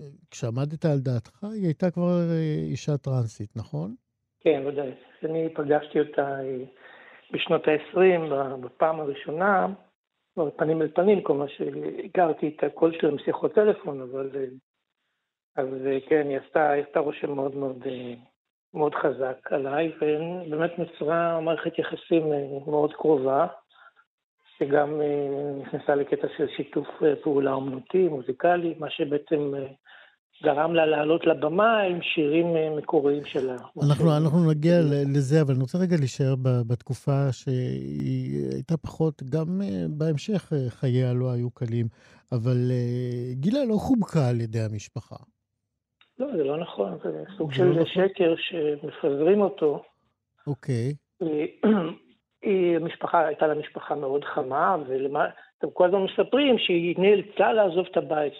אה, 0.00 0.06
כשעמדת 0.30 0.84
על 0.84 0.98
דעתך, 0.98 1.44
היא 1.44 1.64
הייתה 1.64 1.90
כבר 1.90 2.30
אה, 2.30 2.64
אישה 2.70 2.96
טרנסית, 2.96 3.56
נכון? 3.56 3.94
כן, 4.40 4.62
ודאי. 4.66 4.92
אני 5.24 5.48
פגשתי 5.54 6.00
אותה 6.00 6.40
אה, 6.40 6.64
בשנות 7.30 7.68
ה-20, 7.68 8.34
בפעם 8.60 9.00
הראשונה, 9.00 9.66
פנים 10.56 10.82
אל 10.82 10.88
פנים, 10.88 11.22
כל 11.22 11.34
מה 11.34 11.48
שהכרתי 11.48 12.54
את 12.56 12.64
הקול 12.64 12.92
שלה 13.00 13.10
משיחות 13.10 13.54
טלפון, 13.54 14.00
אבל... 14.00 14.30
אה, 14.34 14.44
אז 15.56 15.68
אה, 15.86 15.98
כן, 16.08 16.28
היא 16.28 16.38
עשתה, 16.38 16.70
היא 16.70 16.84
עשתה 16.86 17.00
רושם 17.00 17.34
מאוד 17.34 17.56
מאוד, 17.56 17.86
מאוד 18.74 18.94
חזק 18.94 19.52
עליי, 19.52 19.92
ובאמת 19.96 20.78
נוצרה 20.78 21.40
מערכת 21.40 21.78
יחסים 21.78 22.32
מאוד 22.66 22.92
קרובה, 22.92 23.46
שגם 24.58 25.00
נכנסה 25.60 25.94
לקטע 25.94 26.26
של 26.36 26.48
שיתוף 26.48 26.88
פעולה 27.22 27.52
אומנותי, 27.52 28.08
מוזיקלי, 28.08 28.74
מה 28.78 28.90
שבעצם 28.90 29.52
גרם 30.42 30.74
לה 30.74 30.86
לעלות 30.86 31.26
לבמה 31.26 31.80
עם 31.80 32.02
שירים 32.02 32.56
אה, 32.56 32.70
מקוריים 32.76 33.24
שלה. 33.24 33.56
אנחנו, 33.90 34.16
אנחנו 34.16 34.50
נגיע 34.50 34.74
לזה, 35.14 35.40
אבל 35.40 35.54
אני 35.54 35.62
רוצה 35.62 35.78
רגע 35.78 35.96
להישאר 35.98 36.34
בתקופה 36.68 37.32
שהיא 37.32 38.54
הייתה 38.54 38.76
פחות, 38.76 39.22
גם 39.22 39.62
אה, 39.62 39.84
בהמשך 39.98 40.52
אה, 40.52 40.70
חייה 40.70 41.12
לא 41.14 41.32
היו 41.32 41.50
קלים, 41.50 41.86
אבל 42.32 42.56
גילה 43.32 43.64
לא 43.64 43.74
חובקה 43.74 44.28
על 44.28 44.40
ידי 44.40 44.60
המשפחה. 44.60 45.16
לא, 46.18 46.26
זה 46.36 46.44
לא 46.44 46.56
נכון, 46.60 46.98
זה 47.02 47.24
סוג 47.36 47.52
של 47.52 47.64
לא 47.64 47.84
שקר 47.84 48.34
שמפזרים 48.36 49.40
אותו. 49.40 49.82
אוקיי. 50.46 50.94
היא, 52.42 52.76
המשפחה, 52.76 53.26
הייתה 53.26 53.46
לה 53.46 53.54
משפחה 53.54 53.94
מאוד 53.94 54.24
חמה, 54.24 54.76
ואתם 54.88 55.70
כל 55.72 55.86
הזמן 55.86 56.02
מספרים 56.02 56.58
שהיא 56.58 56.94
נאלצה 56.98 57.52
לעזוב 57.52 57.86
את 57.90 57.96
הבית. 57.96 58.32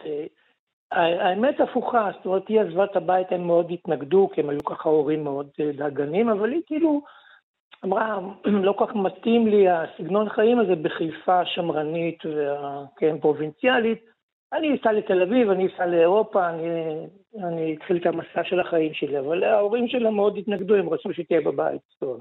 האמת 0.93 1.61
הפוכה, 1.61 2.11
זאת 2.17 2.27
אומרת, 2.27 2.49
היא 2.49 2.61
עזבה 2.61 2.85
את 2.85 2.97
הבית, 2.97 3.33
הם 3.33 3.47
מאוד 3.47 3.71
התנגדו, 3.71 4.29
כי 4.33 4.41
הם 4.41 4.51
היו 4.51 4.65
ככה 4.65 4.89
הורים 4.89 5.25
מאוד 5.25 5.49
אה, 5.61 5.73
דאגנים, 5.73 6.29
אבל 6.29 6.53
היא 6.53 6.63
כאילו 6.67 7.03
אמרה, 7.85 8.19
לא 8.45 8.73
כל 8.73 8.87
כך 8.87 8.95
מתאים 8.95 9.47
לי 9.47 9.69
הסגנון 9.69 10.29
חיים 10.29 10.59
הזה 10.59 10.77
בחיפה 10.77 11.41
השמרנית 11.41 12.19
וכן, 12.27 13.19
פרובינציאלית. 13.19 13.99
אני 14.53 14.77
אסע 14.77 14.93
לתל 14.93 15.23
אביב, 15.23 15.51
אני 15.51 15.67
אסע 15.67 15.87
לאירופה, 15.87 16.49
אני, 16.49 16.69
אני 17.39 17.77
אתחיל 17.77 17.97
את 17.97 18.07
המסע 18.07 18.45
של 18.45 18.61
החיים 18.61 18.95
שלי, 18.95 19.19
אבל 19.19 19.45
ההורים 19.45 19.89
שלה 19.89 20.11
מאוד 20.11 20.37
התנגדו, 20.37 20.75
הם 20.75 20.89
רצו 20.89 21.13
שהיא 21.13 21.27
תהיה 21.27 21.41
בבית. 21.41 21.81
טוב. 21.99 22.21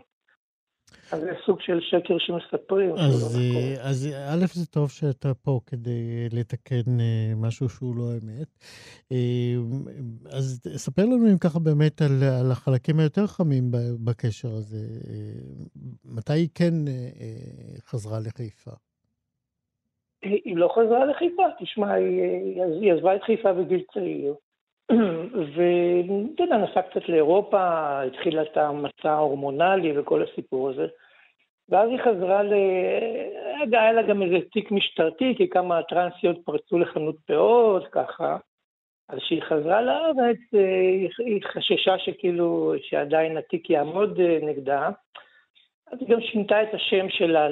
אז 1.11 1.21
זה 1.21 1.31
סוג 1.45 1.61
של 1.61 1.79
שקר 1.81 2.17
שמספרים. 2.17 2.93
אז, 2.95 3.37
אה, 3.39 3.89
אז 3.89 4.07
א', 4.07 4.45
זה 4.53 4.65
טוב 4.65 4.89
שאתה 4.89 5.33
פה 5.33 5.59
כדי 5.65 6.29
לתקן 6.31 6.99
אה, 6.99 7.33
משהו 7.35 7.69
שהוא 7.69 7.95
לא 7.95 8.03
אמת. 8.11 8.47
אה, 9.11 9.55
אז 10.37 10.61
ספר 10.75 11.05
לנו 11.05 11.31
אם 11.31 11.37
ככה 11.37 11.59
באמת 11.59 12.01
על, 12.01 12.23
על 12.41 12.51
החלקים 12.51 12.99
היותר 12.99 13.27
חמים 13.27 13.71
בקשר 14.05 14.47
הזה. 14.47 14.85
מתי 16.05 16.33
היא 16.33 16.49
כן 16.55 16.73
חזרה 17.85 18.19
לחיפה? 18.19 18.71
היא 20.21 20.57
לא 20.57 20.69
חזרה 20.75 21.05
לחיפה, 21.05 21.43
תשמע, 21.59 21.93
היא, 21.93 22.21
היא 22.81 22.93
עזבה 22.93 23.15
את 23.15 23.23
חיפה 23.23 23.53
בגיל 23.53 23.83
צעיר. 23.93 24.35
ואתה 25.55 26.43
יודע, 26.43 26.57
נסע 26.57 26.81
קצת 26.81 27.09
לאירופה, 27.09 27.61
התחילה 28.03 28.41
את 28.41 28.57
המסע 28.57 29.11
ההורמונלי 29.11 29.99
וכל 29.99 30.23
הסיפור 30.23 30.69
הזה. 30.69 30.87
ואז 31.69 31.89
היא 31.89 31.99
חזרה 31.99 32.43
ל... 32.43 32.53
היה 33.71 33.91
לה 33.91 34.01
גם 34.01 34.21
איזה 34.21 34.37
תיק 34.51 34.71
משטרתי, 34.71 35.33
כי 35.37 35.49
כמה 35.49 35.83
טרנסיות 35.83 36.37
פרצו 36.45 36.79
לחנות 36.79 37.15
פאות, 37.27 37.87
ככה. 37.91 38.37
אז 39.09 39.19
כשהיא 39.19 39.41
חזרה 39.41 39.81
לארץ, 39.81 40.37
אה, 40.55 41.25
היא 41.25 41.41
חששה 41.53 41.97
שכאילו, 41.97 42.73
שעדיין 42.81 43.37
התיק 43.37 43.69
יעמוד 43.69 44.19
אה, 44.19 44.39
נגדה. 44.41 44.89
אז 45.91 45.97
היא 45.99 46.09
גם 46.09 46.21
שינתה 46.21 46.63
את 46.63 46.73
השם 46.73 47.09
שלה 47.09 47.49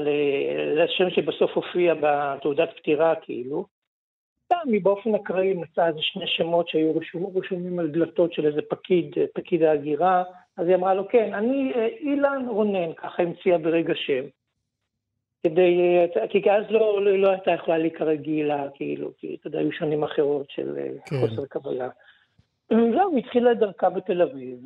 לשם 0.75 1.09
שבסוף 1.09 1.51
הופיע 1.51 1.93
בתעודת 2.01 2.69
פטירה, 2.77 3.15
כאילו. 3.15 3.76
סתם, 4.47 4.71
היא 4.71 4.81
באופן 4.83 5.15
אקראי 5.15 5.53
מצאה 5.53 5.87
איזה 5.87 5.99
שני 6.01 6.27
שמות 6.27 6.69
שהיו 6.69 6.95
רשומים, 6.95 7.37
רשומים 7.37 7.79
על 7.79 7.87
דלתות 7.87 8.33
של 8.33 8.45
איזה 8.45 8.61
פקיד, 8.69 9.15
פקיד 9.33 9.63
ההגירה, 9.63 10.23
אז 10.57 10.67
היא 10.67 10.75
אמרה 10.75 10.93
לו, 10.93 11.07
כן, 11.07 11.33
אני 11.33 11.71
אה, 11.75 11.87
אילן 11.87 12.45
רונן, 12.49 12.93
ככה 12.93 13.23
המציאה 13.23 13.57
ברגע 13.57 13.93
שם. 13.95 14.23
כדי, 15.43 15.97
אה, 16.15 16.27
כי 16.27 16.51
אז 16.51 16.63
לא, 16.69 17.05
לא, 17.05 17.17
לא 17.17 17.29
הייתה 17.29 17.51
יכולה 17.51 17.77
להיקרא 17.77 18.13
גילה, 18.13 18.69
כאילו, 18.73 19.11
כי 19.17 19.35
אתה 19.39 19.47
יודע, 19.47 19.59
היו 19.59 19.71
שנים 19.71 20.03
אחרות 20.03 20.49
של 20.49 20.77
אה, 20.77 20.89
כן. 21.05 21.15
חוסר 21.19 21.45
קבלה. 21.45 21.89
זהו, 22.93 23.15
היא 23.15 23.23
התחילה 23.23 23.51
את 23.51 23.59
דרכה 23.59 23.89
בתל 23.89 24.21
אביב, 24.21 24.59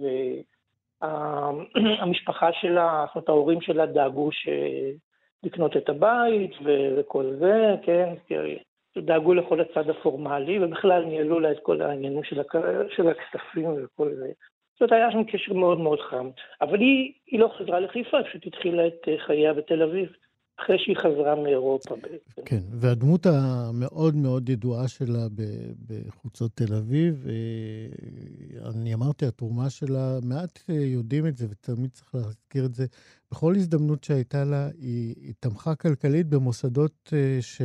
והמשפחה 1.01 2.49
שלה, 2.61 3.05
זאת 3.07 3.15
אומרת, 3.15 3.29
ההורים 3.29 3.61
שלה 3.61 3.85
דאגו 3.85 4.31
ש... 4.31 4.47
לקנות 5.43 5.77
את 5.77 5.89
הבית 5.89 6.51
וכל 6.63 7.35
זה, 7.39 7.75
כן, 7.81 8.13
דאגו 8.97 9.33
לכל 9.33 9.61
הצד 9.61 9.89
הפורמלי, 9.89 10.59
ובכלל 10.59 11.05
ניהלו 11.05 11.39
לה 11.39 11.51
את 11.51 11.59
כל 11.63 11.81
העניינים 11.81 12.23
של, 12.23 12.39
הכ... 12.39 12.55
של 12.95 13.07
הכספים 13.07 13.83
וכל 13.83 14.09
זה. 14.15 14.31
זאת 14.73 14.81
אומרת, 14.81 14.91
היה 14.91 15.11
שם 15.11 15.23
קשר 15.23 15.53
מאוד 15.53 15.79
מאוד 15.79 15.99
חם. 16.01 16.29
אבל 16.61 16.79
היא, 16.79 17.13
היא 17.27 17.39
לא 17.39 17.51
חזרה 17.57 17.79
לחיפה, 17.79 18.17
פשוט 18.23 18.47
התחילה 18.47 18.87
את 18.87 19.07
אה, 19.07 19.17
חייה 19.17 19.53
בתל 19.53 19.83
אביב. 19.83 20.09
אחרי 20.61 20.79
שהיא 20.79 20.95
חזרה 20.97 21.35
מאירופה 21.35 21.95
בעצם. 21.95 22.41
כן, 22.45 22.61
והדמות 22.81 23.25
המאוד 23.25 24.15
מאוד 24.15 24.49
ידועה 24.49 24.87
שלה 24.87 25.27
בחוצות 25.87 26.51
תל 26.55 26.73
אביב, 26.73 27.27
אה, 27.29 27.33
אני 28.75 28.93
אמרתי, 28.93 29.25
התרומה 29.25 29.69
שלה, 29.69 30.19
מעט 30.23 30.59
אה, 30.69 30.75
יודעים 30.75 31.27
את 31.27 31.37
זה 31.37 31.45
ותמיד 31.49 31.89
צריך 31.89 32.15
להזכיר 32.15 32.65
את 32.65 32.73
זה. 32.73 32.85
בכל 33.31 33.53
הזדמנות 33.55 34.03
שהייתה 34.03 34.43
לה, 34.51 34.67
היא, 34.81 35.15
היא 35.25 35.33
תמכה 35.39 35.75
כלכלית 35.75 36.27
במוסדות 36.27 37.13
אה, 37.13 37.37
ש, 37.41 37.61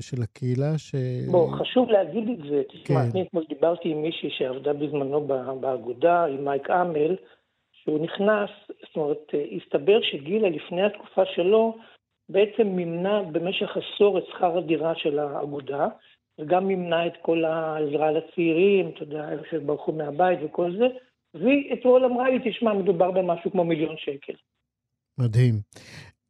של 0.00 0.22
הקהילה 0.22 0.78
ש... 0.78 0.94
בוא, 1.30 1.56
חשוב 1.56 1.90
להגיד 1.90 2.28
את 2.28 2.50
זה. 2.50 2.62
תשמע, 2.68 3.02
כן. 3.02 3.10
אני 3.12 3.22
אתמול 3.22 3.44
דיברתי 3.48 3.88
עם 3.88 4.02
מישהי 4.02 4.30
שעבדה 4.30 4.72
בזמנו 4.72 5.26
באגודה, 5.60 6.24
עם 6.24 6.44
מייק 6.44 6.70
אמל, 6.70 7.16
שהוא 7.72 8.04
נכנס, 8.04 8.50
זאת 8.68 8.96
אומרת, 8.96 9.34
הסתבר 9.56 9.98
שגילה 10.02 10.48
לפני 10.48 10.82
התקופה 10.82 11.22
שלו, 11.34 11.76
בעצם 12.32 12.66
מימנה 12.66 13.22
במשך 13.22 13.76
עשור 13.76 14.18
את 14.18 14.24
שכר 14.26 14.58
הדירה 14.58 14.92
של 14.96 15.18
האגודה, 15.18 15.88
וגם 16.40 16.66
מימנה 16.66 17.06
את 17.06 17.12
כל 17.22 17.44
העזרה 17.44 18.10
לצעירים, 18.12 18.88
אתה 18.88 19.02
יודע, 19.02 19.28
אלה 19.28 19.42
שברחו 19.50 19.92
מהבית 19.92 20.38
וכל 20.44 20.76
זה, 20.78 20.86
והיא 21.34 21.74
אתמול 21.74 22.04
אמרה 22.04 22.30
לי, 22.30 22.50
תשמע, 22.50 22.72
מדובר 22.72 23.10
במשהו 23.10 23.50
כמו 23.50 23.64
מיליון 23.64 23.96
שקל. 23.98 24.32
מדהים. 25.18 25.54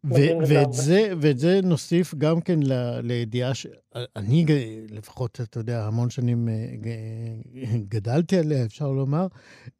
ו- 0.05 0.39
ואת, 0.49 0.73
זה, 0.73 1.13
ואת 1.21 1.39
זה 1.39 1.61
נוסיף 1.63 2.15
גם 2.15 2.41
כן 2.41 2.59
ל- 2.63 3.01
לידיעה 3.03 3.55
שאני 3.55 4.45
לפחות, 4.91 5.39
אתה 5.43 5.59
יודע, 5.59 5.85
המון 5.87 6.11
שנים 6.11 6.49
אה, 6.49 7.79
גדלתי 7.89 8.39
עליה, 8.39 8.65
אפשר 8.65 8.89
לומר, 8.89 9.27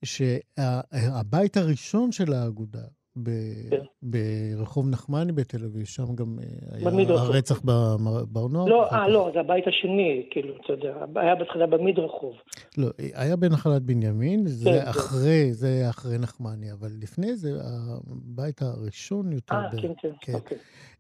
שהבית 0.05 1.57
הראשון 1.57 2.13
של 2.13 2.33
האגודה, 2.33 2.83
ב- 3.17 3.71
כן. 3.71 3.83
ברחוב 4.03 4.89
נחמני 4.89 5.33
בתל 5.33 5.65
אביב, 5.65 5.85
שם 5.85 6.15
גם 6.15 6.39
אה, 6.43 6.91
היה 6.93 7.09
הרצח 7.09 7.61
בבר 7.65 8.47
נוער. 8.47 8.67
לא, 8.69 8.93
אה, 8.93 9.09
לא, 9.09 9.31
זה 9.35 9.41
הבית 9.41 9.65
השני, 9.67 10.27
כאילו, 10.31 10.55
אתה 10.65 10.73
יודע, 10.73 10.95
היה 11.17 11.35
בהתחלה 11.35 11.67
במדרחוב. 11.67 12.35
לא, 12.79 12.89
היה 13.15 13.37
בנחלת 13.37 13.83
בנימין, 13.83 14.47
זה 14.47 14.71
כן, 14.71 14.89
אחרי, 14.89 15.45
כן. 15.47 15.53
זה 15.53 15.67
היה 15.67 15.91
אחרי 15.91 16.19
נחמני, 16.19 16.73
אבל 16.73 16.91
לפני 17.01 17.37
זה 17.37 17.51
הבית 17.63 18.63
הראשון 18.63 19.33
יותר. 19.33 19.55
אה, 19.55 19.71
כן, 19.83 19.93
כן, 20.03 20.11
כן. 20.21 20.35
אוקיי. 20.35 20.59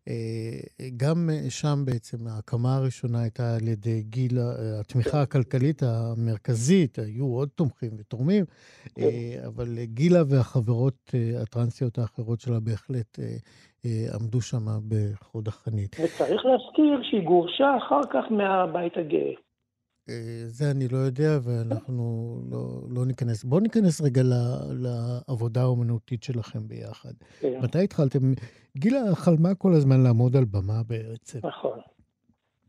אה, 0.09 0.86
גם 0.96 1.30
שם 1.48 1.82
בעצם 1.84 2.26
ההקמה 2.26 2.76
הראשונה 2.76 3.22
הייתה 3.22 3.57
על 3.57 3.68
ידי 3.68 4.03
גיל, 4.03 4.38
אה, 4.38 4.80
התמיכה 4.80 5.11
כן. 5.11 5.18
הכלכלית 5.18 5.82
המרכזית, 5.82 6.98
היו 6.98 7.26
עוד 7.26 7.48
תומכים 7.55 7.90
ותורמים, 7.98 8.44
כן. 8.94 9.03
אה, 9.03 9.46
אבל 9.46 9.84
גילה 9.84 10.22
והחברות 10.28 11.14
הטרנסיות 11.42 11.98
האחרות 11.98 12.40
שלה 12.40 12.61
בהחלט 12.61 13.18
עמדו 14.20 14.40
שם 14.40 14.66
בחוד 14.88 15.48
החנית. 15.48 15.96
וצריך 16.05 16.42
להזכיר 16.44 17.01
שהיא 17.03 17.22
גורשה 17.22 17.76
אחר 17.76 18.01
כך 18.12 18.32
מהבית 18.32 18.96
הגאה. 18.96 19.49
אה, 20.09 20.14
זה 20.46 20.64
אני 20.70 20.88
לא 20.92 20.98
יודע, 20.98 21.38
ואנחנו 21.44 22.36
לא, 22.51 22.59
לא 22.94 23.07
ניכנס. 23.07 23.44
בואו 23.44 23.61
ניכנס 23.61 24.01
רגע 24.01 24.22
ל, 24.22 24.34
לעבודה 24.84 25.61
האומנותית 25.61 26.22
שלכם 26.22 26.68
ביחד. 26.68 27.12
כן. 27.40 27.61
מתי 27.62 27.84
התחלתם? 27.84 28.18
גילה 28.76 29.01
חלמה 29.14 29.55
כל 29.55 29.72
הזמן 29.72 30.03
לעמוד 30.05 30.36
על 30.36 30.44
במה 30.44 30.82
בעצם. 30.88 31.38
נכון. 31.42 31.78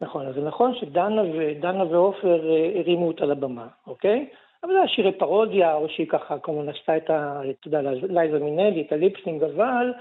נכון, 0.02 0.28
אז 0.28 0.36
זה 0.36 0.42
נכון 0.42 0.76
שדנה 0.80 1.22
ודנה 1.22 1.84
ועופר 1.84 2.50
אה, 2.50 2.80
הרימו 2.80 3.08
אותה 3.08 3.26
לבמה, 3.26 3.68
אוקיי? 3.88 4.30
אבל 4.64 4.72
זה 4.72 4.78
היה 4.78 4.88
שירי 4.88 5.12
פרודיה, 5.12 5.74
או 5.74 5.90
שהיא 5.90 6.08
ככה 6.10 6.40
כמובן 6.40 6.70
עשתה 6.70 6.98
את 6.98 7.10
ה... 7.10 7.42
אתה 7.50 7.68
יודע, 7.68 7.82
לייזה 7.92 8.40
מינלי, 8.40 8.82
את 8.82 8.92
הליפסינג, 8.92 9.44
אבל 9.44 9.94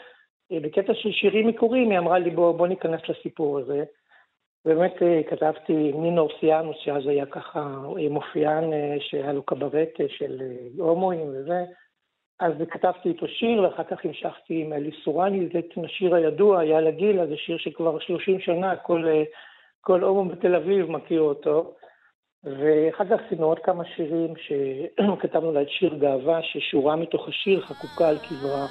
אה, 0.52 0.60
בקטע 0.60 0.92
של 0.94 1.12
שירים 1.12 1.48
מקוריים 1.48 1.90
היא 1.90 1.98
אמרה 1.98 2.18
לי 2.18 2.30
בוא, 2.30 2.52
בוא 2.52 2.66
ניכנס 2.66 3.00
לסיפור 3.08 3.58
הזה. 3.58 3.84
באמת 4.64 5.02
אה, 5.02 5.20
כתבתי 5.30 5.92
נינו 5.92 6.22
אורסיאנוס, 6.22 6.76
שאז 6.84 7.06
היה 7.06 7.26
ככה 7.26 7.61
אה, 7.61 8.08
מופיען 8.11 8.72
אה, 8.72 8.96
שהיה 9.00 9.32
לו 9.32 9.42
קברט 9.42 9.94
של 10.08 10.42
הומואים 10.78 11.28
וזה, 11.28 11.64
אז 12.40 12.52
כתבתי 12.70 13.08
איתו 13.08 13.28
שיר, 13.28 13.62
ואחר 13.62 13.84
כך 13.84 14.04
המשכתי 14.04 14.62
עם 14.62 14.72
אלי 14.72 14.90
סורני, 15.04 15.48
זה 15.52 15.61
השיר 15.84 16.14
הידוע, 16.14 16.61
היה 16.61 16.80
לגיל, 16.80 17.26
זה 17.26 17.36
שיר 17.36 17.58
שכבר 17.58 17.98
30 17.98 18.40
שנה, 18.40 18.76
כל, 18.76 19.04
כל 19.80 20.02
הומו 20.02 20.24
בתל 20.30 20.54
אביב 20.54 20.90
מכיר 20.90 21.20
אותו. 21.20 21.74
ואחר 22.44 23.04
כך 23.04 23.24
עשינו 23.26 23.46
עוד 23.46 23.58
כמה 23.58 23.84
שירים 23.96 24.34
שכתבנו 24.36 25.52
לה 25.54 25.62
את 25.62 25.68
שיר 25.68 25.94
גאווה, 25.94 26.42
ששורה 26.42 26.96
מתוך 26.96 27.28
השיר 27.28 27.61
חקוקה 27.61 28.08
על 28.08 28.18
קברה. 28.18 28.66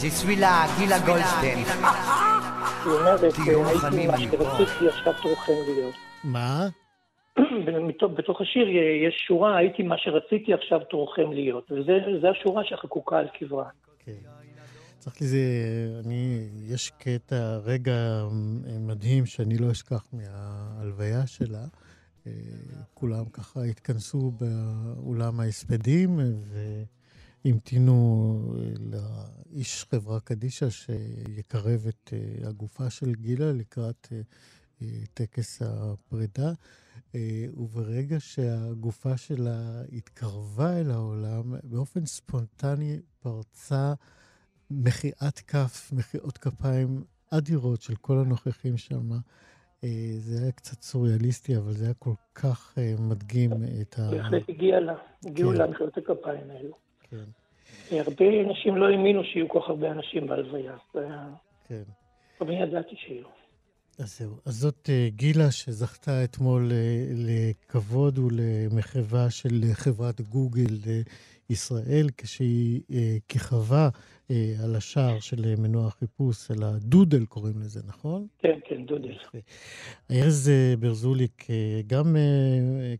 Suis 0.00 0.40
là, 0.40 0.66
גילה 0.78 0.98
גולדשטיין. 1.06 1.58
היא 2.84 2.92
אומרת, 2.92 3.20
הייתי 3.22 4.06
מה 4.06 4.18
שרציתי 4.18 4.88
עכשיו 4.88 5.12
תורכם 5.22 5.52
להיות. 5.66 5.94
מה? 6.24 6.68
בתוך 8.16 8.40
השיר 8.40 8.68
יש 9.08 9.24
שורה, 9.28 9.56
הייתי 9.56 9.82
מה 9.82 9.94
שרציתי 9.98 10.54
עכשיו 10.54 10.80
תורכם 10.80 11.32
להיות. 11.32 11.70
וזו 11.70 12.28
השורה 12.28 12.62
שחקוקה 12.64 13.18
על 13.18 13.28
קברה. 13.38 13.68
כן. 13.98 14.12
צריך 14.98 15.22
לזה, 15.22 15.38
אני, 16.04 16.48
יש 16.68 16.90
קטע, 16.98 17.56
רגע 17.64 18.24
מדהים 18.80 19.26
שאני 19.26 19.58
לא 19.58 19.70
אשכח 19.70 20.06
מההלוויה 20.12 21.26
שלה. 21.26 21.64
אה, 22.26 22.32
כולם 22.94 23.24
ככה 23.32 23.62
התכנסו 23.62 24.32
באולם 24.40 25.40
ההספדים, 25.40 26.18
ו... 26.18 26.82
המתינו 27.44 28.36
אה, 28.56 28.72
לאיש 28.80 29.84
חברה 29.84 30.20
קדישא 30.20 30.70
שיקרב 30.70 31.86
את 31.88 32.12
אה, 32.12 32.48
הגופה 32.48 32.90
של 32.90 33.14
גילה 33.14 33.52
לקראת 33.52 34.08
אה, 34.12 34.86
טקס 35.14 35.62
הפרידה. 35.62 36.52
וברגע 37.56 38.16
שהגופה 38.20 39.16
שלה 39.16 39.82
התקרבה 39.92 40.80
אל 40.80 40.90
העולם, 40.90 41.54
באופן 41.62 42.06
ספונטני 42.06 43.00
פרצה 43.20 43.92
מחיאת 44.70 45.38
כף, 45.38 45.90
מחיאות 45.92 46.38
כפיים 46.38 47.04
אדירות 47.30 47.82
של 47.82 47.94
כל 47.96 48.18
הנוכחים 48.18 48.76
שם. 48.76 49.10
זה 50.18 50.42
היה 50.42 50.52
קצת 50.52 50.82
סוריאליסטי, 50.82 51.56
אבל 51.56 51.72
זה 51.72 51.84
היה 51.84 51.94
כל 51.94 52.14
כך 52.34 52.78
מדגים 52.98 53.50
את 53.80 53.98
ה... 53.98 54.10
בהחלט 54.10 54.48
הגיע 54.48 54.80
לה, 54.80 54.94
הגיעו 55.26 55.50
כן. 55.50 55.58
לה 55.58 55.66
מחיאות 55.66 55.98
הכפיים 55.98 56.50
האלו. 56.50 56.89
כן. 57.10 57.24
הרבה 57.90 58.24
אנשים 58.48 58.76
לא 58.76 58.86
האמינו 58.86 59.24
שיהיו 59.24 59.48
כל 59.48 59.60
כך 59.60 59.68
הרבה 59.68 59.90
אנשים 59.90 60.26
בהלוויה. 60.26 60.76
כן. 61.68 61.82
אבל 62.40 62.52
ידעתי 62.52 62.96
שיהיו. 62.96 63.26
אז 63.98 64.18
זהו. 64.18 64.36
אז 64.46 64.54
זאת 64.54 64.88
uh, 64.88 65.14
גילה 65.14 65.50
שזכתה 65.50 66.24
אתמול 66.24 66.70
uh, 66.70 66.74
לכבוד 67.16 68.18
ולמחווה 68.18 69.30
של 69.30 69.60
חברת 69.72 70.20
גוגל 70.20 70.74
uh, 70.84 71.10
ישראל, 71.50 72.06
כשהיא 72.16 72.80
כיכבה 73.28 73.88
אה, 74.30 74.54
על 74.64 74.76
השער 74.76 75.20
של 75.20 75.44
אה, 75.44 75.54
מנוע 75.58 75.86
החיפוש, 75.86 76.50
על 76.50 76.62
הדודל 76.62 77.24
קוראים 77.24 77.60
לזה, 77.60 77.80
נכון? 77.86 78.26
כן, 78.38 78.58
כן, 78.68 78.86
דודל. 78.86 79.16
ארז 80.10 80.48
אה, 80.48 80.74
ברזוליק, 80.80 81.46
גם 81.86 82.16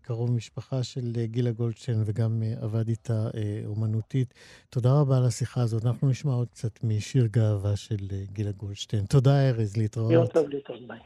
קרוב 0.03 0.33
משפחה 0.33 0.83
של 0.83 1.13
גילה 1.25 1.51
גולדשטיין 1.51 2.03
וגם 2.07 2.43
עבד 2.61 2.89
איתה 2.89 3.29
אומנותית. 3.67 4.35
תודה 4.71 5.01
רבה 5.01 5.17
על 5.17 5.25
השיחה 5.27 5.61
הזאת. 5.61 5.87
אנחנו 5.87 6.09
נשמע 6.09 6.33
עוד 6.33 6.49
קצת 6.49 6.85
משיר 6.85 7.27
גאווה 7.27 7.77
של 7.77 7.97
גילה 8.33 8.53
גולדשטיין. 8.53 9.05
תודה, 9.05 9.49
ארז, 9.49 9.77
להתראות. 9.77 10.13
יום 10.13 10.27
טוב, 10.27 10.49
להתראות, 10.49 10.81
ביי. 10.89 10.99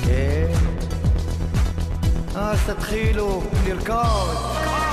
כן. 0.00 0.52
אז 2.34 2.70
תתחילו 2.70 3.42
לרקוד. 3.68 4.87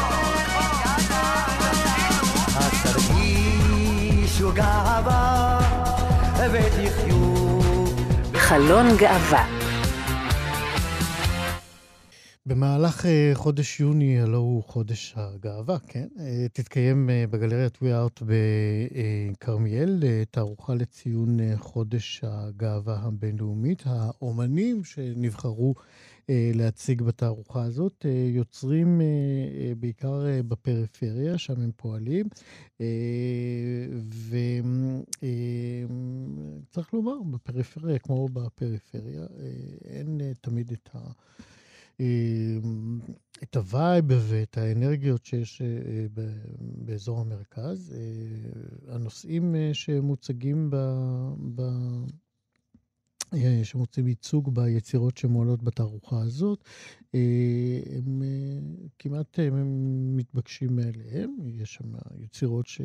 גאווה 4.42 5.60
ותחיו. 6.54 7.36
חלון 8.34 8.86
גאווה 8.98 9.66
במהלך 12.48 13.06
אה, 13.06 13.32
חודש 13.34 13.80
יוני, 13.80 14.22
הלא 14.22 14.38
הוא 14.38 14.64
חודש 14.64 15.14
הגאווה, 15.18 15.78
כן? 15.88 16.08
אה, 16.20 16.46
תתקיים 16.54 17.10
אה, 17.10 17.26
בגלריה 17.30 17.70
טווי 17.70 17.94
ארט 17.94 18.22
בכרמיאל 19.42 20.04
תערוכה 20.32 20.74
לציון 20.76 21.38
חודש 21.58 22.22
הגאווה 22.24 22.98
הבינלאומית. 23.02 23.84
האומנים 23.86 24.84
שנבחרו 24.84 25.76
להציג 26.30 27.02
בתערוכה 27.02 27.64
הזאת 27.64 28.06
יוצרים 28.34 29.02
בעיקר 29.80 30.24
בפריפריה, 30.48 31.38
שם 31.38 31.62
הם 31.62 31.72
פועלים. 31.76 32.28
וצריך 36.70 36.94
לומר, 36.94 37.22
בפריפריה, 37.32 38.00
כמו 38.00 38.30
בפריפריה, 38.30 39.26
אין 39.86 40.22
תמיד 40.42 40.72
את 40.72 40.90
ה... 40.96 41.00
את 43.44 43.56
ה 43.56 43.66
vibe 43.66 44.06
ואת 44.10 44.58
האנרגיות 44.58 45.26
שיש 45.26 45.62
אה, 45.62 46.06
באזור 46.58 47.20
המרכז. 47.20 47.94
אה, 47.96 48.96
הנושאים 48.96 49.56
אה, 49.56 49.70
שמוצגים 49.74 50.70
ב... 50.70 51.62
ב... 53.36 53.64
שמוצאים 53.64 54.08
ייצוג 54.08 54.56
ביצירות 54.56 55.18
שמועלות 55.18 55.64
בתערוכה 55.64 56.22
הזאת, 56.22 56.64
הם 57.96 58.22
כמעט 59.00 59.40
הם 59.40 60.18
מתבקשים 60.18 60.76
מאליהם. 60.76 61.36
יש 61.48 61.74
שם 61.74 61.94
יצירות 62.20 62.68
ש... 62.68 62.82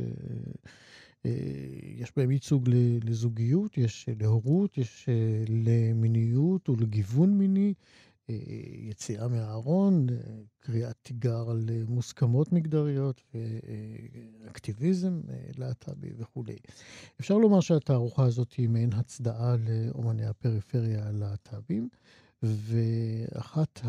יש 1.98 2.12
בהם 2.16 2.30
ייצוג 2.30 2.68
לזוגיות, 3.04 3.78
יש 3.78 4.08
להורות, 4.20 4.78
יש 4.78 5.08
למיניות 5.48 6.68
ולגיוון 6.68 7.38
מיני, 7.38 7.68
אה, 7.68 8.09
יציאה 8.28 9.28
מהארון, 9.28 10.06
אה, 10.10 10.16
קריאת 10.60 10.96
תיגר 11.02 11.50
על 11.50 11.70
אה, 11.72 11.82
מוסכמות 11.88 12.52
מגדריות 12.52 13.22
ואקטיביזם 14.44 15.20
להט"בי 15.58 16.10
וכולי. 16.18 16.56
אפשר 17.20 17.38
לומר 17.38 17.60
שהתערוכה 17.60 18.24
הזאת 18.24 18.52
היא 18.52 18.68
מעין 18.68 18.92
הצדעה 18.92 19.56
לאומני 19.56 20.26
הפריפריה 20.26 21.08
הלהט"בים, 21.08 21.88
ואחת 22.42 23.80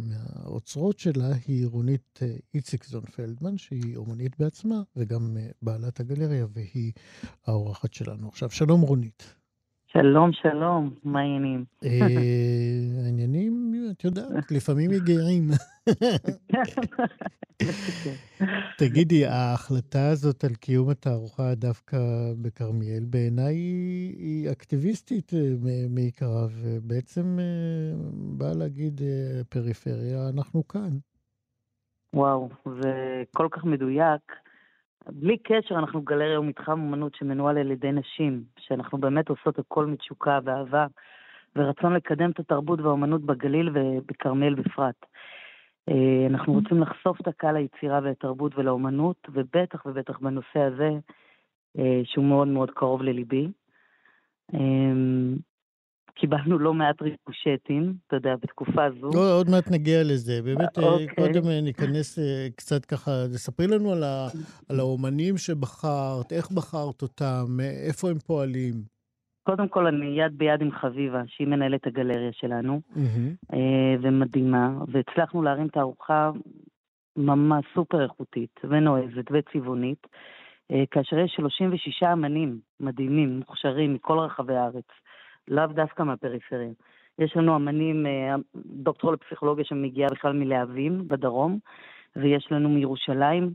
מהאוצרות 0.00 0.98
שלה 0.98 1.34
היא 1.46 1.66
רונית 1.66 2.20
איציקזון 2.54 3.04
פלדמן, 3.04 3.58
שהיא 3.58 3.96
אומנית 3.96 4.38
בעצמה 4.38 4.82
וגם 4.96 5.36
בעלת 5.62 6.00
הגלריה, 6.00 6.46
והיא 6.52 6.92
האורחת 7.46 7.92
שלנו 7.92 8.28
עכשיו. 8.28 8.50
שלום 8.50 8.80
רונית. 8.80 9.34
שלום, 9.92 10.32
שלום, 10.32 10.90
מה 11.04 11.20
העניינים? 11.20 11.64
העניינים, 13.04 13.74
את 13.90 14.04
יודעת, 14.04 14.50
לפעמים 14.56 14.90
מגיעים. 14.90 15.50
תגידי, 18.78 19.26
ההחלטה 19.26 20.08
הזאת 20.08 20.44
על 20.44 20.54
קיום 20.54 20.90
התערוכה 20.90 21.54
דווקא 21.54 21.98
בכרמיאל, 22.42 23.04
בעיניי 23.10 23.54
היא 24.18 24.50
אקטיביסטית 24.52 25.32
מעיקרה, 25.90 26.46
ובעצם 26.50 27.38
באה 28.12 28.54
להגיד, 28.54 29.00
פריפריה, 29.48 30.28
אנחנו 30.28 30.68
כאן. 30.68 30.98
וואו, 32.14 32.48
זה 32.82 33.22
כל 33.34 33.48
כך 33.50 33.64
מדויק. 33.64 34.47
בלי 35.12 35.38
קשר, 35.38 35.74
אנחנו 35.78 36.02
גלריה 36.02 36.40
ומתחם 36.40 36.80
אומנות 36.80 37.14
שמנוהל 37.14 37.58
על 37.58 37.70
ידי 37.70 37.92
נשים, 37.92 38.42
שאנחנו 38.58 38.98
באמת 38.98 39.28
עושות 39.28 39.58
הכל 39.58 39.86
מתשוקה 39.86 40.38
ואהבה, 40.44 40.86
ורצון 41.56 41.94
לקדם 41.94 42.30
את 42.30 42.38
התרבות 42.38 42.80
והאומנות 42.80 43.22
בגליל 43.22 43.70
ובכרמל 43.74 44.54
בפרט. 44.54 45.06
אה, 45.88 46.26
אנחנו 46.30 46.52
רוצים 46.52 46.80
לחשוף 46.80 47.20
את 47.20 47.28
הקהל 47.28 47.54
ליצירה 47.56 48.00
ולתרבות 48.02 48.58
ולאומנות, 48.58 49.28
ובטח 49.32 49.86
ובטח 49.86 50.18
בנושא 50.18 50.58
הזה, 50.58 50.90
אה, 51.78 52.00
שהוא 52.04 52.24
מאוד 52.24 52.48
מאוד 52.48 52.70
קרוב 52.70 53.02
לליבי. 53.02 53.48
אה, 56.18 56.20
קיבלנו 56.20 56.58
לא 56.58 56.74
מעט 56.74 57.02
ריקושטים, 57.02 57.94
אתה 58.06 58.16
יודע, 58.16 58.34
בתקופה 58.42 58.90
זו. 59.00 59.10
לא, 59.14 59.38
עוד 59.38 59.50
מעט 59.50 59.70
נגיע 59.70 60.02
לזה. 60.04 60.42
באמת, 60.44 60.78
אוקיי. 60.78 61.06
קודם 61.08 61.48
ניכנס 61.62 62.18
קצת 62.56 62.84
ככה, 62.84 63.10
תספרי 63.34 63.66
לנו 63.66 63.92
על, 63.92 64.02
ה, 64.02 64.26
על 64.68 64.80
האומנים 64.80 65.36
שבחרת, 65.36 66.32
איך 66.32 66.50
בחרת 66.50 67.02
אותם, 67.02 67.44
איפה 67.88 68.10
הם 68.10 68.18
פועלים. 68.18 68.74
קודם 69.42 69.68
כל, 69.68 69.86
אני 69.86 70.06
יד 70.06 70.38
ביד 70.38 70.60
עם 70.62 70.72
חביבה, 70.72 71.22
שהיא 71.26 71.46
מנהלת 71.46 71.86
הגלריה 71.86 72.32
שלנו, 72.32 72.80
mm-hmm. 72.92 73.56
ומדהימה, 74.02 74.70
והצלחנו 74.92 75.42
להרים 75.42 75.68
תערוכה 75.68 76.30
ממש 77.16 77.64
סופר 77.74 78.02
איכותית 78.02 78.60
ונועזת 78.64 79.24
וצבעונית, 79.32 80.06
כאשר 80.90 81.18
יש 81.18 81.32
36 81.36 82.02
אמנים 82.02 82.58
מדהימים, 82.80 83.38
מוכשרים 83.38 83.94
מכל 83.94 84.18
רחבי 84.18 84.56
הארץ. 84.56 84.84
לאו 85.48 85.66
דווקא 85.66 86.02
מהפריפריה. 86.02 86.70
יש 87.18 87.36
לנו 87.36 87.56
אמנים, 87.56 88.06
אה, 88.06 88.34
דוקטור 88.54 89.12
לפסיכולוגיה 89.12 89.64
שמגיעה 89.64 90.10
בכלל 90.10 90.32
מלהבים 90.32 91.08
בדרום, 91.08 91.58
ויש 92.16 92.48
לנו 92.50 92.68
מירושלים 92.68 93.50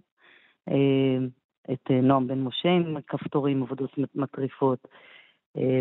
אה, 0.70 1.18
את 1.74 1.91
אה, 1.91 2.02
נועם 2.02 2.28
בן 2.28 2.39
משה 2.39 2.70
עם 2.70 2.98
כפתורים, 3.08 3.64
עבודות 3.64 3.91
מטריפות, 4.16 4.88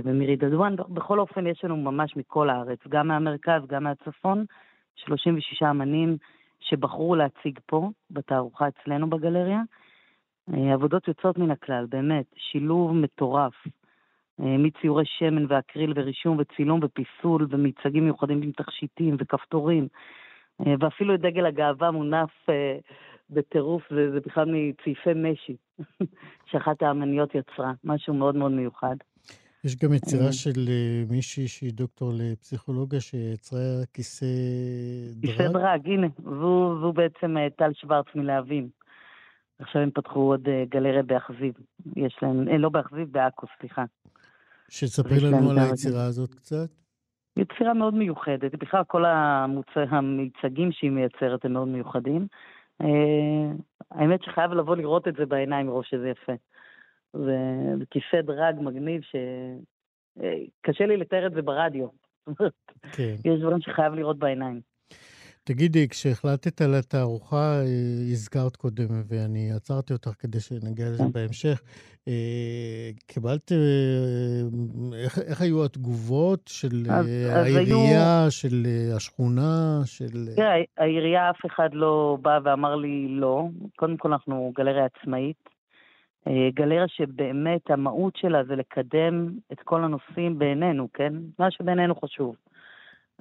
ומירי 0.05 0.37
דדואן. 0.37 0.77
בכל 0.77 1.19
אופן, 1.19 1.47
יש 1.47 1.65
לנו 1.65 1.77
ממש 1.77 2.17
מכל 2.17 2.51
הארץ, 2.51 2.79
גם 2.89 3.09
מהמרכז, 3.09 3.63
גם 3.67 3.85
מהצפון, 3.85 4.45
36 4.97 5.63
אמנים 5.63 6.17
שבחרו 6.61 7.15
להציג 7.15 7.59
פה, 7.67 7.91
בתערוכה 8.11 8.69
אצלנו 8.69 9.11
בגלריה. 9.11 9.61
עבודות 10.73 11.09
יוצאות 11.09 11.39
מן 11.39 11.51
הכלל, 11.51 11.87
באמת, 11.89 12.27
שילוב 12.37 12.93
מטורף 12.93 13.55
מציורי 14.39 15.05
שמן 15.07 15.47
ואקריל 15.49 15.93
ורישום 15.97 16.39
וצילום 16.39 16.80
ופיסול 16.83 17.47
ומיצגים 17.51 18.05
מיוחדים 18.05 18.43
עם 18.43 18.53
תכשיטים 18.53 19.16
וכפתורים, 19.18 19.89
אה, 20.61 20.74
ואפילו 20.80 21.14
את 21.14 21.20
דגל 21.20 21.47
הגאווה 21.47 21.91
מונף 21.91 22.30
אה, 22.49 22.76
בטירוף, 23.30 23.83
זה, 23.91 24.11
זה 24.11 24.20
בכלל 24.20 24.45
מצעיפי 24.47 25.11
משי, 25.14 25.57
שאחת 26.51 26.83
האמניות 26.83 27.35
יצרה, 27.35 27.72
משהו 27.85 28.14
מאוד 28.14 28.37
מאוד 28.37 28.53
מיוחד. 28.53 28.97
יש 29.64 29.76
גם 29.76 29.93
יצירה 29.93 30.33
של 30.33 30.61
מישהי 31.11 31.49
שהיא 31.49 31.72
דוקטור 31.74 32.12
לפסיכולוגיה, 32.14 33.01
שיצרה 33.01 33.61
כיסא 33.95 34.26
דרג. 35.14 35.30
כיסא 35.30 35.49
דרג, 35.49 35.87
הנה, 35.87 36.07
והוא, 36.24 36.80
והוא 36.80 36.95
בעצם 36.95 37.37
טל 37.57 37.72
שוורץ 37.72 38.07
מלהבים. 38.14 38.68
עכשיו 39.59 39.83
הם 39.83 39.91
פתחו 39.91 40.20
עוד 40.20 40.49
גלריה 40.68 41.03
באכזיב. 41.03 41.55
יש 41.97 42.16
להם, 42.22 42.49
לא 42.49 42.68
באכזיב, 42.68 43.12
בעכו, 43.12 43.47
סליחה. 43.61 43.85
שתספרי 44.73 45.20
לנו 45.20 45.51
על 45.51 45.59
היצירה 45.59 46.05
הזאת 46.05 46.35
קצת. 46.35 46.68
יצירה 47.37 47.75
מאוד 47.75 47.95
מיוחדת. 47.95 48.55
בכלל, 48.55 48.85
כל 48.85 49.05
המוצ... 49.05 49.66
המיצגים 49.77 50.73
שהיא 50.73 50.91
מייצרת 50.91 51.45
הם 51.45 51.53
מאוד 51.53 51.68
מיוחדים. 51.68 52.27
אה, 52.81 53.53
האמת 53.91 54.23
שחייב 54.23 54.53
לבוא 54.53 54.77
לראות 54.77 55.09
את 55.09 55.14
זה 55.18 55.27
בעיניים 55.27 55.66
מרוב 55.66 55.85
שזה 55.85 56.09
יפה. 56.09 56.33
זה 57.12 57.37
כיסא 57.91 58.20
דרג 58.23 58.55
מגניב 58.61 59.03
שקשה 59.03 60.85
אה, 60.85 60.89
לי 60.89 60.97
לתאר 60.97 61.27
את 61.27 61.33
זה 61.33 61.43
ברדיו. 61.43 61.89
כן. 62.97 63.14
יש 63.25 63.41
דברים 63.41 63.61
שחייב 63.61 63.95
לראות 63.95 64.18
בעיניים. 64.18 64.61
תגידי, 65.45 65.88
כשהחלטת 65.88 66.61
על 66.61 66.74
התערוכה, 66.74 67.61
אה, 67.61 67.62
הזכרת 68.12 68.57
קודם, 68.57 68.86
ואני 69.09 69.53
עצרתי 69.53 69.93
אותך 69.93 70.11
כדי 70.18 70.40
שנגיע 70.40 70.86
לזה 70.86 71.05
כן. 71.05 71.12
בהמשך, 71.12 71.62
אה, 72.09 72.90
קיבלת, 73.07 73.53
אה, 73.53 73.59
איך, 75.05 75.18
איך 75.18 75.40
היו 75.40 75.64
התגובות 75.64 76.40
של 76.47 76.86
אז, 76.90 77.07
העירייה, 77.07 78.24
אז 78.24 78.24
היו... 78.24 78.30
של 78.30 78.66
השכונה, 78.97 79.80
של... 79.84 80.34
תראה, 80.36 80.55
העירייה, 80.78 81.30
אף 81.30 81.47
אחד 81.47 81.68
לא 81.72 82.18
בא 82.22 82.38
ואמר 82.45 82.76
לי 82.76 83.07
לא. 83.09 83.49
קודם 83.76 83.97
כל, 83.97 84.12
אנחנו 84.12 84.53
גלריה 84.57 84.84
עצמאית. 84.84 85.49
גלריה 86.55 86.84
שבאמת 86.88 87.70
המהות 87.70 88.16
שלה 88.16 88.45
זה 88.45 88.57
לקדם 88.57 89.28
את 89.53 89.61
כל 89.64 89.84
הנושאים 89.84 90.38
בעינינו, 90.38 90.88
כן? 90.95 91.12
מה 91.38 91.51
שבעינינו 91.51 91.95
חשוב. 91.95 92.36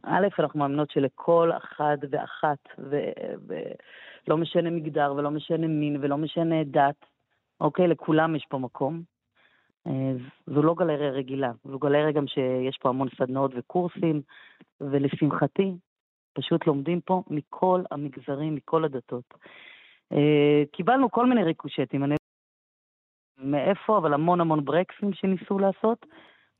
א', 0.03 0.27
אנחנו 0.39 0.59
מאמינות 0.59 0.91
שלכל 0.91 1.51
אחד 1.57 1.97
ואחת, 2.09 2.67
ולא 2.77 4.37
משנה 4.37 4.69
מגדר, 4.69 5.13
ולא 5.17 5.31
משנה 5.31 5.67
מין, 5.67 5.97
ולא 6.01 6.17
משנה 6.17 6.63
דת, 6.63 7.05
אוקיי? 7.61 7.87
לכולם 7.87 8.35
יש 8.35 8.45
פה 8.49 8.57
מקום. 8.57 9.01
אה, 9.87 10.13
זו 10.47 10.61
לא 10.61 10.73
גלריה 10.73 11.09
רגילה, 11.09 11.51
זו 11.63 11.79
גלריה 11.79 12.11
גם 12.11 12.27
שיש 12.27 12.77
פה 12.77 12.89
המון 12.89 13.07
סדנאות 13.17 13.51
וקורסים, 13.55 14.21
ולשמחתי, 14.81 15.71
פשוט 16.33 16.67
לומדים 16.67 17.01
פה 17.01 17.23
מכל 17.29 17.81
המגזרים, 17.91 18.55
מכל 18.55 18.85
הדתות. 18.85 19.33
אה, 20.11 20.63
קיבלנו 20.71 21.11
כל 21.11 21.25
מיני 21.25 21.43
ריקושטים, 21.43 22.03
אני 22.03 22.15
מאיפה, 23.37 23.97
אבל 23.97 24.13
המון 24.13 24.41
המון 24.41 24.65
ברקסים 24.65 25.13
שניסו 25.13 25.59
לעשות. 25.59 26.05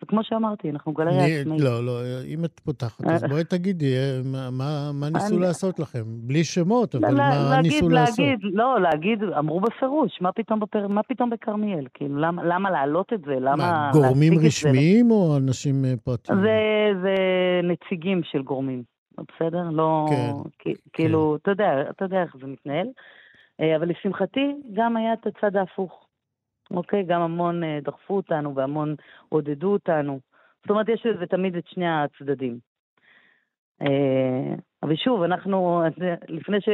וכמו 0.04 0.24
שאמרתי, 0.24 0.70
אנחנו 0.70 0.94
גלריה 0.94 1.26
עצמאית. 1.26 1.62
לא, 1.62 1.86
לא, 1.86 2.02
אם 2.26 2.46
את 2.46 2.60
פותחת, 2.60 3.06
אז 3.08 3.24
בואי 3.24 3.44
תגידי, 3.44 3.96
אה, 3.96 4.20
מה, 4.52 4.92
מה 4.94 5.10
ניסו 5.10 5.36
אני... 5.36 5.42
לעשות 5.42 5.80
לכם? 5.80 6.04
בלי 6.06 6.44
שמות, 6.44 6.96
אבל 6.96 7.14
לה, 7.14 7.30
מה 7.30 7.50
להגיד, 7.50 7.72
ניסו 7.72 7.90
להגיד, 7.90 8.40
לעשות? 8.42 8.54
לא, 8.54 8.82
להגיד, 8.82 9.24
אמרו 9.24 9.60
בפירוש, 9.60 10.22
מה 10.22 10.32
פתאום, 10.32 10.60
בפר... 10.60 10.88
מה 10.88 11.04
פתאום 11.04 11.30
בכרמיאל? 11.30 11.88
כאילו, 11.94 12.18
למה, 12.18 12.44
למה 12.44 12.72
להעלות 12.72 13.14
את 13.14 13.22
זה? 13.22 13.36
למה 13.40 13.56
מה, 13.56 13.92
גורמים 13.94 14.34
רשמיים 14.46 15.08
זה? 15.08 15.14
או 15.14 15.38
אנשים 15.38 15.86
אה, 15.86 15.94
פרטיים? 16.04 16.40
זה, 16.42 16.60
זה 17.02 17.16
נציגים 17.64 18.22
של 18.24 18.42
גורמים, 18.42 18.84
בסדר? 19.18 19.70
לא... 19.72 20.06
כן. 20.10 20.72
כאילו, 20.94 21.38
כן. 21.38 21.42
אתה 21.42 21.52
יודע, 21.52 21.90
אתה 21.90 22.06
יודע 22.06 22.22
איך 22.24 22.36
זה 22.42 22.48
מתנהל. 22.48 22.88
אה, 23.62 23.76
אבל 23.76 23.90
לשמחתי, 23.90 24.56
גם 24.74 24.98
היה 24.98 25.14
את 25.14 25.28
הצד 25.28 25.56
ההפוך. 25.56 26.08
אוקיי? 26.76 27.04
גם 27.04 27.22
המון 27.22 27.64
אה, 27.64 27.80
דחפו 27.82 28.16
אותנו 28.16 28.56
והמון 28.56 28.96
עודדו 29.30 29.74
אותנו. 29.74 30.20
זאת 30.62 30.70
אומרת, 30.70 30.90
יש 30.90 31.06
לזה 31.06 31.26
תמיד 31.26 31.56
את 31.56 31.68
שני 31.68 31.90
הצדדים. 31.90 32.60
אה, 33.82 34.56
אבל 34.84 34.96
שוב, 34.96 35.24
אנחנו, 35.24 35.84
לפני 36.28 36.62
ש... 36.62 36.70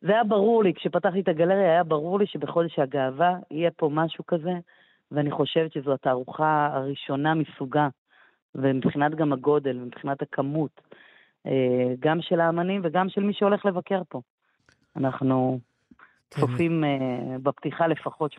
זה 0.00 0.12
היה 0.12 0.24
ברור 0.24 0.64
לי, 0.64 0.74
כשפתחתי 0.74 1.20
את 1.20 1.28
הגלריה, 1.28 1.70
היה 1.70 1.84
ברור 1.84 2.18
לי 2.18 2.26
שבחודש 2.26 2.78
הגאווה 2.78 3.36
יהיה 3.50 3.70
פה 3.70 3.90
משהו 3.92 4.26
כזה, 4.26 4.52
ואני 5.10 5.30
חושבת 5.30 5.72
שזו 5.72 5.92
התערוכה 5.92 6.68
הראשונה 6.72 7.34
מסוגה, 7.34 7.88
ומבחינת 8.54 9.14
גם 9.14 9.32
הגודל, 9.32 9.76
מבחינת 9.76 10.22
הכמות, 10.22 10.80
אה, 11.46 11.94
גם 12.00 12.22
של 12.22 12.40
האמנים 12.40 12.80
וגם 12.84 13.08
של 13.08 13.20
מי 13.20 13.32
שהולך 13.32 13.66
לבקר 13.66 14.02
פה. 14.08 14.20
אנחנו 14.96 15.58
צופים 16.30 16.84
אה, 16.84 17.36
בפתיחה 17.42 17.86
לפחות 17.86 18.34
300-400 18.34 18.38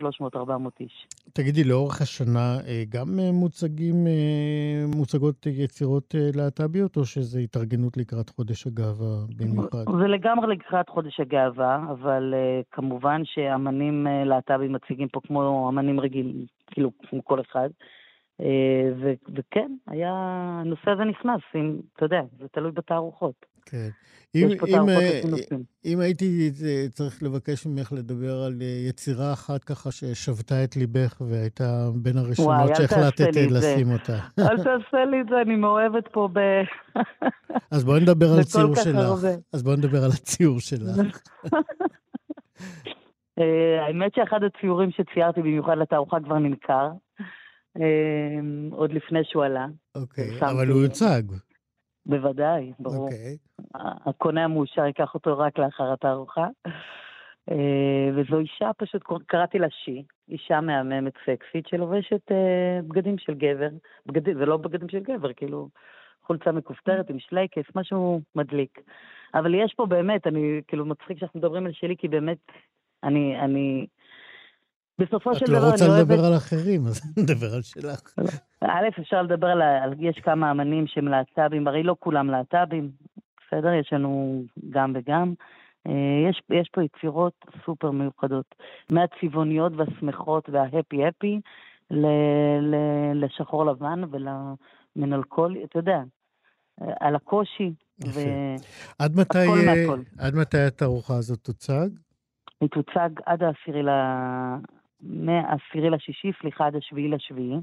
איש. 0.80 1.06
תגידי, 1.32 1.64
לאורך 1.64 2.00
השנה 2.02 2.56
אה, 2.66 2.82
גם 2.88 3.18
אה, 3.18 3.32
מוצגים, 3.32 4.06
מוצגות 4.96 5.46
יצירות 5.46 6.14
להט"ביות, 6.34 6.96
או 6.96 7.04
שזה 7.04 7.40
התארגנות 7.40 7.96
לקראת 7.96 8.28
חודש 8.30 8.66
הגאווה 8.66 9.16
במיוחד? 9.36 9.84
זה 10.00 10.08
לגמרי 10.08 10.56
לקראת 10.56 10.88
חודש 10.88 11.20
הגאווה, 11.20 11.86
אבל 11.90 12.34
כמובן 12.72 13.22
שאמנים 13.24 14.06
להט"בים 14.24 14.72
מציגים 14.72 15.08
פה 15.08 15.20
כמו 15.26 15.68
אמנים 15.68 16.00
רגילים, 16.00 16.46
כאילו, 16.66 16.90
כמו 17.08 17.24
כל 17.24 17.40
אחד. 17.40 17.68
ו- 19.00 19.14
וכן, 19.34 19.72
היה, 19.86 20.12
הנושא 20.60 20.90
הזה 20.90 21.04
נכנס, 21.04 21.40
אם, 21.54 21.80
אתה 21.96 22.04
יודע, 22.04 22.20
זה 22.38 22.48
תלוי 22.48 22.72
בתערוכות. 22.72 23.34
כן. 23.70 23.88
אם, 24.34 24.48
אם, 24.66 24.88
אה, 24.88 25.20
נושאים. 25.30 25.62
אם 25.84 26.00
הייתי 26.00 26.50
אה, 26.64 26.86
צריך 26.90 27.22
לבקש 27.22 27.66
ממך 27.66 27.92
לדבר 27.92 28.42
על 28.42 28.52
אה, 28.60 28.88
יצירה 28.88 29.32
אחת 29.32 29.64
ככה 29.64 29.90
ששבתה 29.92 30.64
את 30.64 30.76
ליבך 30.76 31.20
והייתה 31.20 31.88
בין 31.94 32.18
הראשונות 32.18 32.76
שהחלטת. 32.76 33.36
לשים 33.50 33.92
אותה. 33.92 34.18
אל 34.38 34.56
תעשה 34.56 35.04
לי 35.10 35.20
את 35.20 35.26
זה, 35.28 35.34
אני 35.42 35.56
מאוהבת 35.56 36.08
פה 36.12 36.28
ב... 36.32 36.38
אז 37.70 37.84
בואי 37.84 38.00
נדבר 38.00 38.26
על 38.26 38.40
בכל 38.40 38.42
ציור 38.44 38.74
כך 38.74 38.82
שלך. 38.82 38.96
הרבה. 38.96 39.28
אז 39.52 39.62
בואי 39.62 39.76
נדבר 39.76 40.04
על 40.04 40.10
הציור 40.10 40.60
שלך. 40.60 41.20
אה, 43.38 43.86
האמת 43.86 44.14
שאחד 44.14 44.40
הציורים 44.42 44.90
שציירתי 44.90 45.40
במיוחד 45.40 45.78
לתערוכה 45.78 46.16
כבר 46.24 46.38
נמכר, 46.38 46.90
אה, 47.80 48.40
עוד 48.70 48.92
לפני 48.92 49.20
שהוא 49.24 49.44
עלה. 49.44 49.66
אוקיי, 49.94 50.30
אבל 50.40 50.68
הוא 50.68 50.82
יוצג. 50.82 51.22
בוודאי, 52.08 52.72
ברור. 52.78 53.04
אוקיי. 53.04 53.36
הקונה 54.06 54.44
המאושר 54.44 54.86
ייקח 54.86 55.14
אותו 55.14 55.38
רק 55.38 55.58
לאחר 55.58 55.92
התערוכה. 55.92 56.46
אה, 57.50 58.10
וזו 58.14 58.38
אישה, 58.38 58.70
פשוט 58.76 59.02
קראתי 59.26 59.58
לה 59.58 59.66
שי, 59.70 60.02
אישה 60.28 60.60
מהממת 60.60 61.12
סקסית 61.22 61.66
שלובשת 61.66 62.32
אה, 62.32 62.80
בגדים 62.88 63.18
של 63.18 63.34
גבר. 63.34 63.68
בגדים, 64.06 64.38
זה 64.38 64.46
לא 64.46 64.56
בגדים 64.56 64.88
של 64.88 64.98
גבר, 64.98 65.32
כאילו 65.32 65.68
חולצה 66.22 66.52
מכופתרת 66.52 67.10
עם 67.10 67.18
שלייקס, 67.18 67.62
משהו 67.74 68.20
מדליק. 68.34 68.80
אבל 69.34 69.54
יש 69.54 69.74
פה 69.76 69.86
באמת, 69.86 70.26
אני, 70.26 70.60
כאילו 70.68 70.86
מצחיק 70.86 71.18
שאנחנו 71.18 71.40
מדברים 71.40 71.66
על 71.66 71.72
שלי, 71.72 71.96
כי 71.96 72.08
באמת, 72.08 72.38
אני, 73.04 73.40
אני, 73.40 73.86
בסופו 74.98 75.34
של 75.34 75.44
את 75.44 75.50
דבר 75.50 75.60
לא 75.60 75.70
רוצה 75.70 75.84
אני 75.84 75.94
אוהבת... 75.94 76.10
לדבר 76.10 76.24
על 76.24 76.36
אחרים, 76.36 76.86
אז 76.86 77.00
נדבר 77.22 77.54
על 77.54 77.62
שלך. 77.62 78.14
א', 78.60 78.88
אפשר 79.00 79.22
לדבר 79.22 79.46
על. 79.46 79.94
יש 79.98 80.20
כמה 80.24 80.50
אמנים 80.50 80.86
שהם 80.86 81.08
להט"בים, 81.08 81.68
הרי 81.68 81.82
לא 81.82 81.96
כולם 82.00 82.30
להט"בים, 82.30 82.90
בסדר? 83.46 83.72
יש 83.72 83.92
לנו 83.92 84.42
גם 84.70 84.92
וגם. 84.94 85.34
אה, 85.86 86.30
יש, 86.30 86.42
יש 86.50 86.68
פה 86.72 86.82
יצירות 86.82 87.44
סופר 87.64 87.90
מיוחדות, 87.90 88.54
מהצבעוניות 88.92 89.72
והשמחות 89.76 90.48
וההפי-הפי 90.48 91.40
ל, 91.90 92.06
ל, 92.60 92.74
לשחור 93.24 93.66
לבן 93.66 94.00
ולמנלכולי, 94.10 95.64
אתה 95.64 95.78
יודע, 95.78 96.02
על 97.00 97.14
הקושי. 97.14 97.72
יפה. 98.04 98.20
ו... 98.20 98.22
עד 98.98 99.16
מתי, 99.16 99.38
אה. 99.38 99.94
עד 100.18 100.34
מתי 100.34 100.58
התערוכה 100.58 101.14
הזאת 101.16 101.38
תוצג? 101.38 101.88
היא 102.60 102.68
תוצג 102.68 103.08
עד 103.26 103.42
העשירי 103.42 103.82
ל... 103.82 103.88
מהעשירי 105.00 105.90
לשישי, 105.90 106.30
סליחה, 106.40 106.66
עד 106.66 106.76
השביעי 106.76 107.08
לשביעי. 107.08 107.56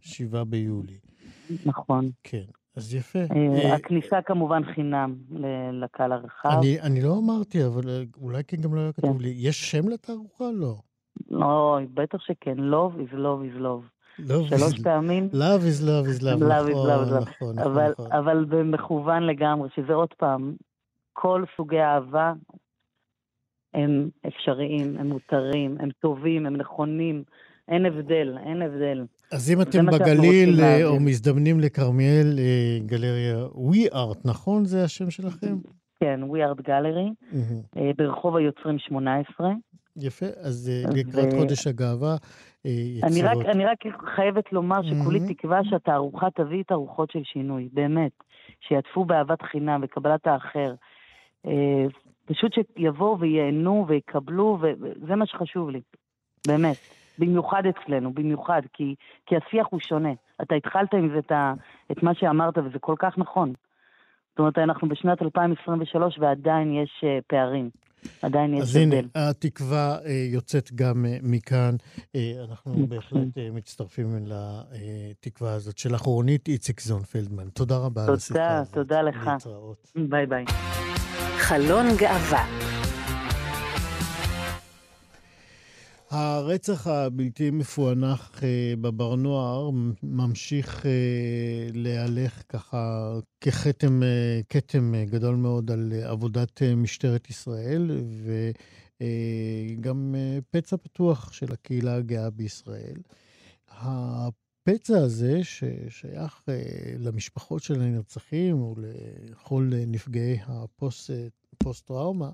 שבעה 0.00 0.44
ביולי. 0.44 0.98
נכון. 1.66 2.10
כן, 2.24 2.44
אז 2.76 2.94
יפה. 2.94 3.18
אה, 3.18 3.64
אה, 3.64 3.74
הכניסה 3.74 4.22
כמובן 4.22 4.64
חינם 4.74 5.14
לקהל 5.72 6.12
הרחב. 6.12 6.58
אני, 6.58 6.80
אני 6.80 7.00
לא 7.02 7.18
אמרתי, 7.18 7.66
אבל 7.66 7.88
אה, 7.88 8.02
אולי 8.20 8.44
כן 8.44 8.56
גם 8.56 8.74
לא 8.74 8.80
היה 8.80 8.92
כתוב 8.92 9.16
כן. 9.18 9.22
לי. 9.22 9.34
יש 9.36 9.70
שם 9.70 9.88
לתערוכה? 9.88 10.44
לא. 10.54 10.74
אוי, 11.30 11.86
בטח 11.86 12.18
שכן. 12.20 12.56
Love 12.58 13.10
is 13.10 13.14
love 13.14 13.56
is 13.56 13.60
love. 13.60 13.98
Love 14.20 14.48
שלוש 14.48 14.80
פעמים. 14.82 15.28
Love 15.32 15.62
is 15.62 15.82
love 15.82 16.18
is 16.18 16.22
love, 16.22 16.42
Love 16.42 16.68
is 16.68 16.70
נכון, 16.70 16.88
love 16.88 17.08
is 17.08 17.12
love. 17.12 17.30
נכון, 17.30 17.58
נכון, 17.58 17.58
אבל, 17.58 17.90
נכון. 17.90 18.12
אבל 18.12 18.44
במכוון 18.44 19.22
לגמרי, 19.22 19.68
שזה 19.76 19.94
עוד 19.94 20.14
פעם, 20.18 20.54
כל 21.12 21.44
סוגי 21.56 21.78
האהבה 21.78 22.32
הם 23.74 24.08
אפשריים, 24.26 24.96
הם 24.98 25.06
מותרים, 25.06 25.76
הם 25.80 25.88
טובים, 26.00 26.46
הם 26.46 26.56
נכונים. 26.56 27.24
אין 27.68 27.86
הבדל, 27.86 28.38
אין 28.46 28.62
הבדל. 28.62 29.04
אז 29.32 29.50
אם 29.50 29.62
אתם 29.62 29.86
בגליל 29.86 30.60
אה. 30.60 30.84
או 30.84 31.00
מזדמנים 31.00 31.60
לכרמיאל, 31.60 32.38
אה, 32.38 32.78
גלריה 32.86 33.46
We 33.46 33.94
Art, 33.94 34.20
נכון? 34.24 34.64
זה 34.64 34.84
השם 34.84 35.10
שלכם? 35.10 35.56
כן, 36.00 36.20
We 36.22 36.36
Art 36.36 36.60
Gallery, 36.62 37.10
מהמם. 37.32 37.62
אה, 37.76 37.90
ברחוב 37.96 38.36
היוצרים 38.36 38.78
18. 38.78 39.50
יפה, 39.96 40.26
אז 40.40 40.70
לקראת 40.96 41.32
חודש 41.38 41.66
הגאווה, 41.66 42.16
אה, 42.66 42.70
אני 43.02 43.22
רק, 43.22 43.36
יצירות. 43.36 43.46
אני 43.46 43.64
רק 43.64 43.78
חייבת 44.14 44.52
לומר 44.52 44.82
שכולי 44.82 45.18
מהמם. 45.18 45.32
תקווה 45.34 45.60
שהתערוכה 45.64 46.26
תביא 46.34 46.62
תערוכות 46.66 47.10
של 47.10 47.22
שינוי, 47.24 47.68
באמת. 47.72 48.12
שיעטפו 48.68 49.04
באהבת 49.04 49.42
חינם 49.42 49.80
וקבלת 49.84 50.26
האחר. 50.26 50.74
פשוט 52.28 52.52
שיבואו 52.54 53.20
וייהנו 53.20 53.84
ויקבלו, 53.88 54.58
וזה 54.60 55.16
מה 55.16 55.26
שחשוב 55.26 55.70
לי, 55.70 55.80
באמת. 56.46 56.76
במיוחד 57.18 57.62
אצלנו, 57.66 58.12
במיוחד, 58.14 58.62
כי, 58.72 58.94
כי 59.26 59.34
השיח 59.36 59.66
הוא 59.70 59.80
שונה. 59.80 60.12
אתה 60.42 60.54
התחלת 60.54 60.94
עם 60.94 61.08
זה 61.12 61.18
את, 61.18 61.32
ה, 61.32 61.54
את 61.92 62.02
מה 62.02 62.14
שאמרת, 62.14 62.58
וזה 62.58 62.78
כל 62.78 62.94
כך 62.98 63.18
נכון. 63.18 63.52
זאת 64.30 64.38
אומרת, 64.38 64.58
אנחנו 64.58 64.88
בשנת 64.88 65.22
2023 65.22 66.18
ועדיין 66.18 66.74
יש 66.74 66.90
אה, 67.04 67.18
פערים. 67.26 67.70
עדיין 68.22 68.54
יש 68.54 68.60
אז 68.60 68.76
הנה. 68.76 68.96
התקווה 69.14 69.98
אה, 70.04 70.10
יוצאת 70.32 70.72
גם 70.74 71.06
אה, 71.06 71.16
מכאן. 71.22 71.74
אנחנו 72.48 72.72
מקסים. 72.72 72.88
בהחלט 72.88 73.38
מצטרפים 73.52 74.06
לתקווה 74.26 75.52
הזאת 75.52 75.78
שלך. 75.78 76.00
רונית 76.00 76.48
איציק 76.48 76.80
זון 76.80 77.02
פלדמן, 77.02 77.48
תודה 77.48 77.76
רבה 77.76 78.06
על 78.06 78.14
השיחה 78.14 78.34
תודה, 78.34 78.58
הזאת. 78.58 78.74
תודה 78.74 79.02
לך. 79.02 79.26
להתראות. 79.26 79.92
ביי 80.08 80.26
ביי. 80.26 80.44
חלון 81.38 81.86
גאווה. 81.96 82.46
הרצח 86.10 86.86
הבלתי 86.86 87.50
מפוענח 87.50 88.44
אה, 88.44 88.74
בבר 88.80 89.14
נוער 89.14 89.70
ממשיך 90.02 90.86
אה, 90.86 90.90
להלך 91.74 92.42
ככה 92.48 93.12
ככתם 93.40 94.02
אה, 94.02 94.40
כתם 94.48 94.92
גדול 95.04 95.36
מאוד 95.36 95.70
על 95.70 95.92
עבודת 96.04 96.62
משטרת 96.62 97.30
ישראל, 97.30 97.90
וגם 99.00 100.14
פצע 100.50 100.76
פתוח 100.76 101.32
של 101.32 101.52
הקהילה 101.52 101.94
הגאה 101.96 102.30
בישראל. 102.30 102.96
הפצע 104.68 104.98
הזה, 104.98 105.40
ששייך 105.44 106.42
אה, 106.48 106.62
למשפחות 106.98 107.62
של 107.62 107.80
הנרצחים 107.80 108.62
ולכל 108.62 109.70
נפגעי 109.86 110.38
הפוסט-טראומה, 110.46 112.30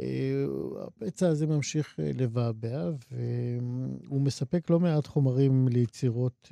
אה, 0.00 0.44
הפצע 0.86 1.28
הזה 1.28 1.46
ממשיך 1.46 2.00
אה, 2.00 2.10
לבעבע, 2.14 2.90
והוא 3.10 4.20
מספק 4.20 4.70
לא 4.70 4.80
מעט 4.80 5.06
חומרים 5.06 5.68
ליצירות, 5.68 6.48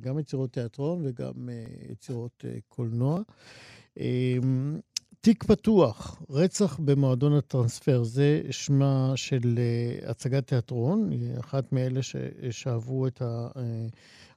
גם 0.00 0.18
יצירות 0.18 0.52
תיאטרון 0.52 1.02
וגם 1.06 1.48
יצירות 1.90 2.44
קולנוע. 2.68 3.20
אה, 5.24 5.32
תיק 5.32 5.44
פתוח, 5.44 6.22
רצח 6.30 6.78
במועדון 6.84 7.32
הטרנספר, 7.32 8.02
זה 8.02 8.42
שמה 8.50 9.12
של 9.16 9.58
אה, 9.58 10.10
הצגת 10.10 10.46
תיאטרון, 10.46 11.10
אחת 11.40 11.72
מאלה 11.72 12.00
ששאבו 12.02 13.06
את 13.06 13.22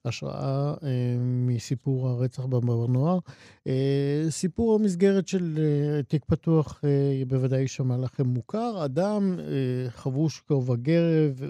ההשראה 0.05 0.73
אה, 0.83 1.15
מסיפור 1.19 2.07
הרצח 2.09 2.45
בבר 2.45 2.87
נוער. 2.87 3.19
אה, 3.67 4.25
סיפור 4.29 4.75
המסגרת 4.75 5.27
של 5.27 5.59
אה, 5.59 6.03
תיק 6.03 6.25
פתוח 6.25 6.81
אה, 6.83 7.23
בוודאי 7.27 7.61
יישמע 7.61 7.97
לכם 7.97 8.27
מוכר. 8.27 8.85
אדם 8.85 9.35
אה, 9.39 9.89
חבוש 9.89 10.41
כובע 10.47 10.75
גרב 10.75 11.43
אה, 11.43 11.49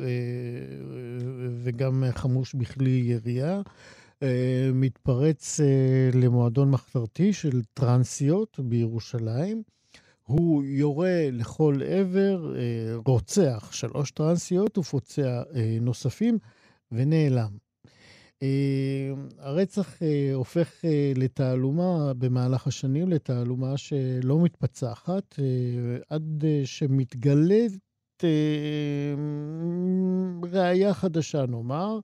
וגם 1.64 2.04
חמוש 2.16 2.54
בכלי 2.54 3.02
ירייה. 3.06 3.62
אה, 4.24 4.70
מתפרץ 4.74 5.59
אה, 5.59 6.09
למועדון 6.13 6.72
מחתרתי 6.72 7.34
של 7.34 7.61
טרנסיות 7.74 8.59
בירושלים. 8.63 9.63
הוא 10.24 10.63
יורה 10.63 11.30
לכל 11.32 11.80
עבר, 11.86 12.55
אה, 12.57 12.61
רוצח 13.05 13.70
שלוש 13.72 14.11
טרנסיות 14.11 14.78
ופוצע 14.78 15.41
נוספים 15.82 16.38
ונעלם. 16.91 17.57
הרצח 19.39 19.99
הופך 20.34 20.74
לתעלומה 21.15 22.13
במהלך 22.13 22.68
השנים, 22.68 23.09
לתעלומה 23.09 23.78
שלא 23.78 24.39
מתפצחת, 24.39 25.36
עד 26.09 26.43
שמתגלית 26.65 27.74
ראייה 30.51 30.93
חדשה, 30.93 31.45
נאמר. 31.45 31.99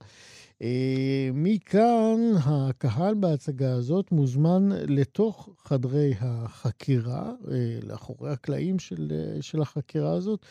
אה, 0.63 1.29
מכאן 1.33 2.19
הקהל 2.45 3.13
בהצגה 3.13 3.73
הזאת 3.73 4.11
מוזמן 4.11 4.69
לתוך 4.71 5.49
חדרי 5.63 6.13
החקירה, 6.19 7.31
אה, 7.51 7.79
לאחורי 7.83 8.31
הקלעים 8.31 8.79
של, 8.79 9.11
אה, 9.15 9.41
של 9.41 9.61
החקירה 9.61 10.13
הזאת, 10.13 10.45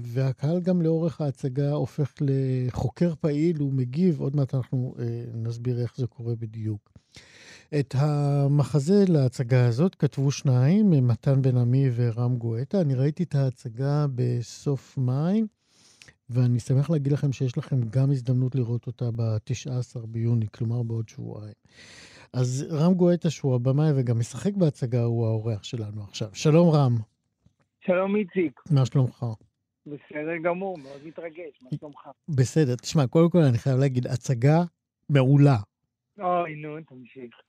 והקהל 0.00 0.60
גם 0.60 0.82
לאורך 0.82 1.20
ההצגה 1.20 1.72
הופך 1.72 2.12
לחוקר 2.20 3.14
פעיל, 3.20 3.56
הוא 3.60 3.72
מגיב, 3.72 4.20
עוד 4.20 4.36
מעט 4.36 4.54
אנחנו 4.54 4.94
נסביר 5.34 5.80
איך 5.80 5.96
זה 5.96 6.06
קורה 6.06 6.34
בדיוק. 6.34 6.92
את 7.78 7.94
המחזה 7.98 9.04
להצגה 9.08 9.66
הזאת 9.66 9.94
כתבו 9.94 10.30
שניים, 10.30 10.90
מתן 10.90 11.42
בן 11.42 11.56
עמי 11.56 11.90
ורם 11.94 12.36
גואטה. 12.36 12.80
אני 12.80 12.94
ראיתי 12.94 13.22
את 13.22 13.34
ההצגה 13.34 14.06
בסוף 14.14 14.98
מאי. 14.98 15.42
ואני 16.30 16.60
שמח 16.60 16.90
להגיד 16.90 17.12
לכם 17.12 17.32
שיש 17.32 17.58
לכם 17.58 17.80
גם 17.90 18.10
הזדמנות 18.10 18.54
לראות 18.54 18.86
אותה 18.86 19.10
ב-19 19.10 20.06
ביוני, 20.06 20.46
כלומר 20.54 20.82
בעוד 20.82 21.08
שבועיים. 21.08 21.54
אז 22.32 22.66
רם 22.70 22.94
גואטה, 22.94 23.30
שהוא 23.30 23.54
הבמאי 23.54 23.90
וגם 23.96 24.18
משחק 24.18 24.54
בהצגה, 24.54 25.02
הוא 25.02 25.26
האורח 25.26 25.62
שלנו 25.62 26.02
עכשיו. 26.02 26.28
שלום 26.32 26.70
רם. 26.70 26.96
שלום 27.80 28.16
איציק. 28.16 28.60
מה 28.70 28.86
שלומך? 28.86 29.26
בסדר 29.86 30.36
גמור, 30.44 30.78
מאוד 30.78 31.06
מתרגש, 31.06 31.62
מה 31.62 31.70
שלומך? 31.78 32.08
בסדר, 32.28 32.76
תשמע, 32.76 33.06
קודם 33.06 33.30
כל 33.30 33.38
אני 33.38 33.58
חייב 33.58 33.78
להגיד, 33.78 34.06
הצגה 34.06 34.62
מעולה. 35.08 35.56
אוי, 36.18 36.54
נו, 36.54 36.76
תמשיך. 36.80 37.40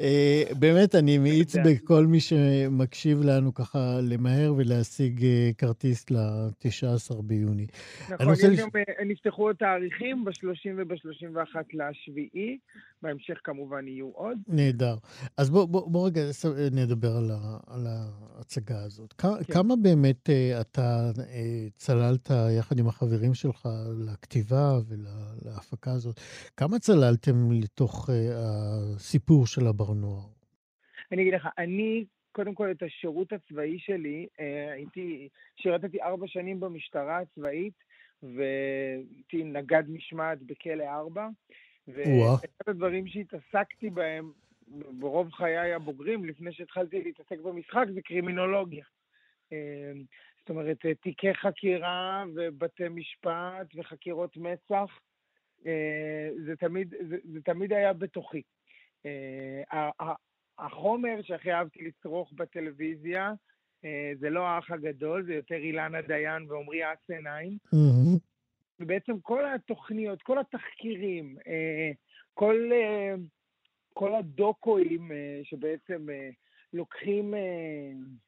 אה, 0.00 0.42
באמת, 0.58 0.94
אני 0.94 1.18
מאיץ 1.18 1.56
בכל 1.56 2.06
מי 2.06 2.20
שמקשיב 2.20 3.18
לנו 3.24 3.54
ככה 3.54 3.78
למהר 4.02 4.54
ולהשיג 4.56 5.24
אה, 5.24 5.50
כרטיס 5.58 6.10
ל-19 6.10 7.22
ביוני. 7.22 7.66
נכון, 8.10 8.28
אה, 8.28 9.04
נפתחו 9.04 9.50
התאריכים 9.50 10.24
ב-30 10.24 10.68
וב-31 10.76 11.56
לשביעי, 11.72 12.58
בהמשך 13.02 13.40
כמובן 13.44 13.88
יהיו 13.88 14.08
עוד. 14.08 14.38
נהדר. 14.48 14.94
אז 15.36 15.50
בוא, 15.50 15.64
בוא, 15.64 15.90
בוא 15.90 16.06
רגע 16.06 16.20
נדבר 16.72 17.16
על, 17.16 17.30
ה, 17.30 17.58
על 17.66 17.86
ההצגה 17.86 18.82
הזאת. 18.84 19.12
כן. 19.12 19.52
כמה 19.52 19.74
באמת 19.82 20.30
אתה 20.60 21.10
צללת 21.76 22.30
יחד 22.58 22.78
עם 22.78 22.88
החברים 22.88 23.34
שלך 23.34 23.68
לכתיבה 24.06 24.78
ולהפקה 24.88 25.92
הזאת? 25.92 26.20
כמה 26.56 26.78
צללתם 26.78 27.52
לתוך 27.52 28.08
uh, 28.08 28.12
הסיפור 28.36 29.46
של 29.46 29.66
הבר 29.66 29.92
נוער? 29.92 30.26
אני 31.12 31.22
אגיד 31.22 31.34
לך, 31.34 31.48
אני, 31.58 32.04
קודם 32.32 32.54
כל, 32.54 32.70
את 32.70 32.82
השירות 32.82 33.32
הצבאי 33.32 33.78
שלי, 33.78 34.26
הייתי, 34.72 35.28
שירתתי 35.56 36.02
ארבע 36.02 36.26
שנים 36.26 36.60
במשטרה 36.60 37.18
הצבאית, 37.18 37.72
והייתי 38.22 39.44
נגד 39.44 39.82
משמעת 39.88 40.42
בכלא 40.42 40.84
ארבע. 40.84 41.28
ואחד 41.88 42.46
הדברים 42.66 43.06
שהתעסקתי 43.06 43.90
בהם 43.90 44.32
ברוב 44.98 45.32
חיי 45.32 45.74
הבוגרים, 45.74 46.24
לפני 46.24 46.52
שהתחלתי 46.52 47.02
להתעסק 47.02 47.40
במשחק, 47.40 47.84
זה 47.94 48.02
קרימינולוגיה. 48.02 48.84
אה, 49.52 49.92
זאת 50.40 50.50
אומרת, 50.50 50.76
תיקי 51.02 51.34
חקירה 51.34 52.24
ובתי 52.34 52.88
משפט 52.88 53.66
וחקירות 53.76 54.36
מצ"ח, 54.36 55.00
אה, 55.66 56.28
זה 56.46 56.56
תמיד, 56.56 56.94
זה, 57.08 57.16
זה 57.32 57.40
תמיד 57.44 57.72
היה 57.72 57.92
בתוכי. 57.92 58.42
אה, 59.06 59.90
החומר 60.58 61.16
שהכי 61.22 61.52
אהבתי 61.52 61.84
לצרוך 61.84 62.32
בטלוויזיה, 62.36 63.32
אה, 63.84 64.12
זה 64.18 64.30
לא 64.30 64.46
האח 64.46 64.70
הגדול, 64.70 65.24
זה 65.26 65.34
יותר 65.34 65.54
אילנה 65.54 66.02
דיין 66.02 66.50
ועמרי 66.50 66.80
אסנהיים. 66.92 67.58
ובעצם 68.80 69.20
כל 69.20 69.44
התוכניות, 69.54 70.22
כל 70.22 70.38
התחקירים, 70.38 71.36
כל, 72.34 72.70
כל 73.92 74.14
הדוקואים 74.14 75.10
שבעצם 75.42 76.06
לוקחים, 76.72 77.34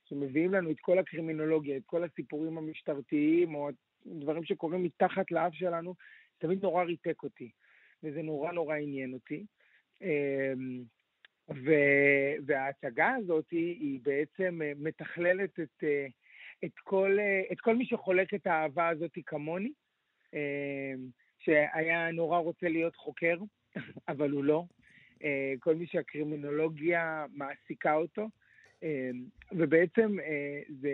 שמביאים 0.04 0.52
לנו 0.52 0.70
את 0.70 0.80
כל 0.80 0.98
הקרימינולוגיה, 0.98 1.76
את 1.76 1.82
כל 1.86 2.04
הסיפורים 2.04 2.58
המשטרתיים, 2.58 3.54
או 3.54 3.68
דברים 4.06 4.44
שקורים 4.44 4.82
מתחת 4.82 5.30
לאף 5.30 5.54
שלנו, 5.54 5.94
תמיד 6.38 6.62
נורא 6.62 6.84
ריתק 6.84 7.22
אותי, 7.22 7.50
וזה 8.02 8.22
נורא 8.22 8.52
נורא 8.52 8.76
עניין 8.76 9.12
אותי. 9.12 9.44
ו, 11.50 11.70
וההצגה 12.46 13.14
הזאת 13.14 13.50
היא 13.50 14.00
בעצם 14.02 14.62
אה, 14.62 14.72
מתכללת 14.76 15.60
את, 15.60 15.84
אה, 15.84 16.06
את, 16.64 16.78
כל, 16.78 17.16
אה, 17.20 17.42
את 17.52 17.60
כל 17.60 17.76
מי 17.76 17.86
שחולק 17.86 18.34
את 18.34 18.46
האהבה 18.46 18.88
הזאת 18.88 19.18
כמוני, 19.26 19.72
שהיה 21.38 22.10
נורא 22.12 22.38
רוצה 22.38 22.68
להיות 22.68 22.96
חוקר, 22.96 23.38
אבל 24.08 24.30
הוא 24.30 24.44
לא. 24.44 24.64
כל 25.60 25.74
מי 25.74 25.86
שהקרימינולוגיה 25.86 27.26
מעסיקה 27.32 27.94
אותו. 27.94 28.28
אמ, 28.82 29.24
ובעצם 29.52 30.16
זה, 30.80 30.92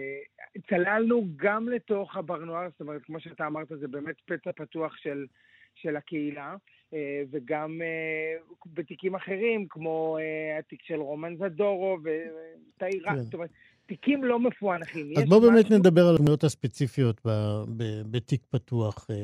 צללנו 0.69 1.27
גם 1.37 1.69
לתוך 1.69 2.17
הברנואר, 2.17 2.69
זאת 2.71 2.81
אומרת, 2.81 3.03
כמו 3.03 3.21
שאתה 3.21 3.47
אמרת, 3.47 3.69
זה 3.69 3.89
באמת 3.89 4.17
פצע 4.27 4.53
פתוח 4.53 4.97
של, 4.97 5.27
של 5.75 5.97
הקהילה, 5.97 6.57
אה, 6.95 7.23
וגם 7.31 7.81
אה, 7.83 8.37
בתיקים 8.67 9.15
אחרים, 9.15 9.67
כמו 9.69 10.19
אה, 10.21 10.59
התיק 10.59 10.83
של 10.83 11.01
רומן 11.01 11.37
זדורו 11.37 11.99
ותאירה, 12.03 13.13
כן. 13.15 13.21
זאת 13.21 13.35
אומרת, 13.35 13.51
תיקים 13.87 14.25
לא 14.25 14.39
מפוענחים. 14.39 15.13
אז 15.17 15.25
בוא 15.25 15.41
באמת 15.41 15.65
משהו... 15.65 15.79
נדבר 15.79 16.01
על 16.09 16.15
הדמויות 16.15 16.45
הספציפיות 16.45 17.21
ב, 17.27 17.31
ב, 17.77 17.85
בתיק 18.11 18.47
פתוח, 18.51 19.05
כן. 19.09 19.15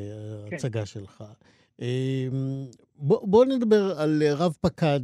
ההצגה 0.52 0.80
כן. 0.80 0.86
שלך. 0.86 1.24
בוא, 2.96 3.28
בוא 3.28 3.44
נדבר 3.44 3.92
על 3.98 4.22
רב 4.36 4.52
פקד 4.60 5.00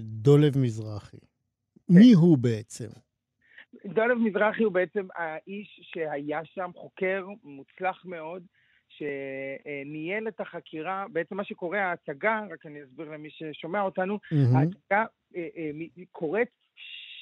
דולב 0.00 0.58
מזרחי. 0.58 1.16
כן. 1.16 1.94
מי 1.94 2.12
הוא 2.12 2.38
בעצם? 2.38 2.88
דולב 3.86 4.18
מזרחי 4.18 4.62
הוא 4.62 4.72
בעצם 4.72 5.06
האיש 5.14 5.80
שהיה 5.82 6.40
שם, 6.44 6.70
חוקר 6.74 7.26
מוצלח 7.44 8.04
מאוד, 8.04 8.42
שניהל 8.88 10.28
את 10.28 10.40
החקירה, 10.40 11.06
בעצם 11.12 11.36
מה 11.36 11.44
שקורה, 11.44 11.80
ההצגה, 11.80 12.40
רק 12.52 12.66
אני 12.66 12.84
אסביר 12.84 13.10
למי 13.10 13.28
ששומע 13.30 13.82
אותנו, 13.82 14.14
mm-hmm. 14.16 14.56
ההצגה 14.56 15.04
אה, 15.36 15.48
אה, 15.56 15.70
קורית 16.12 16.48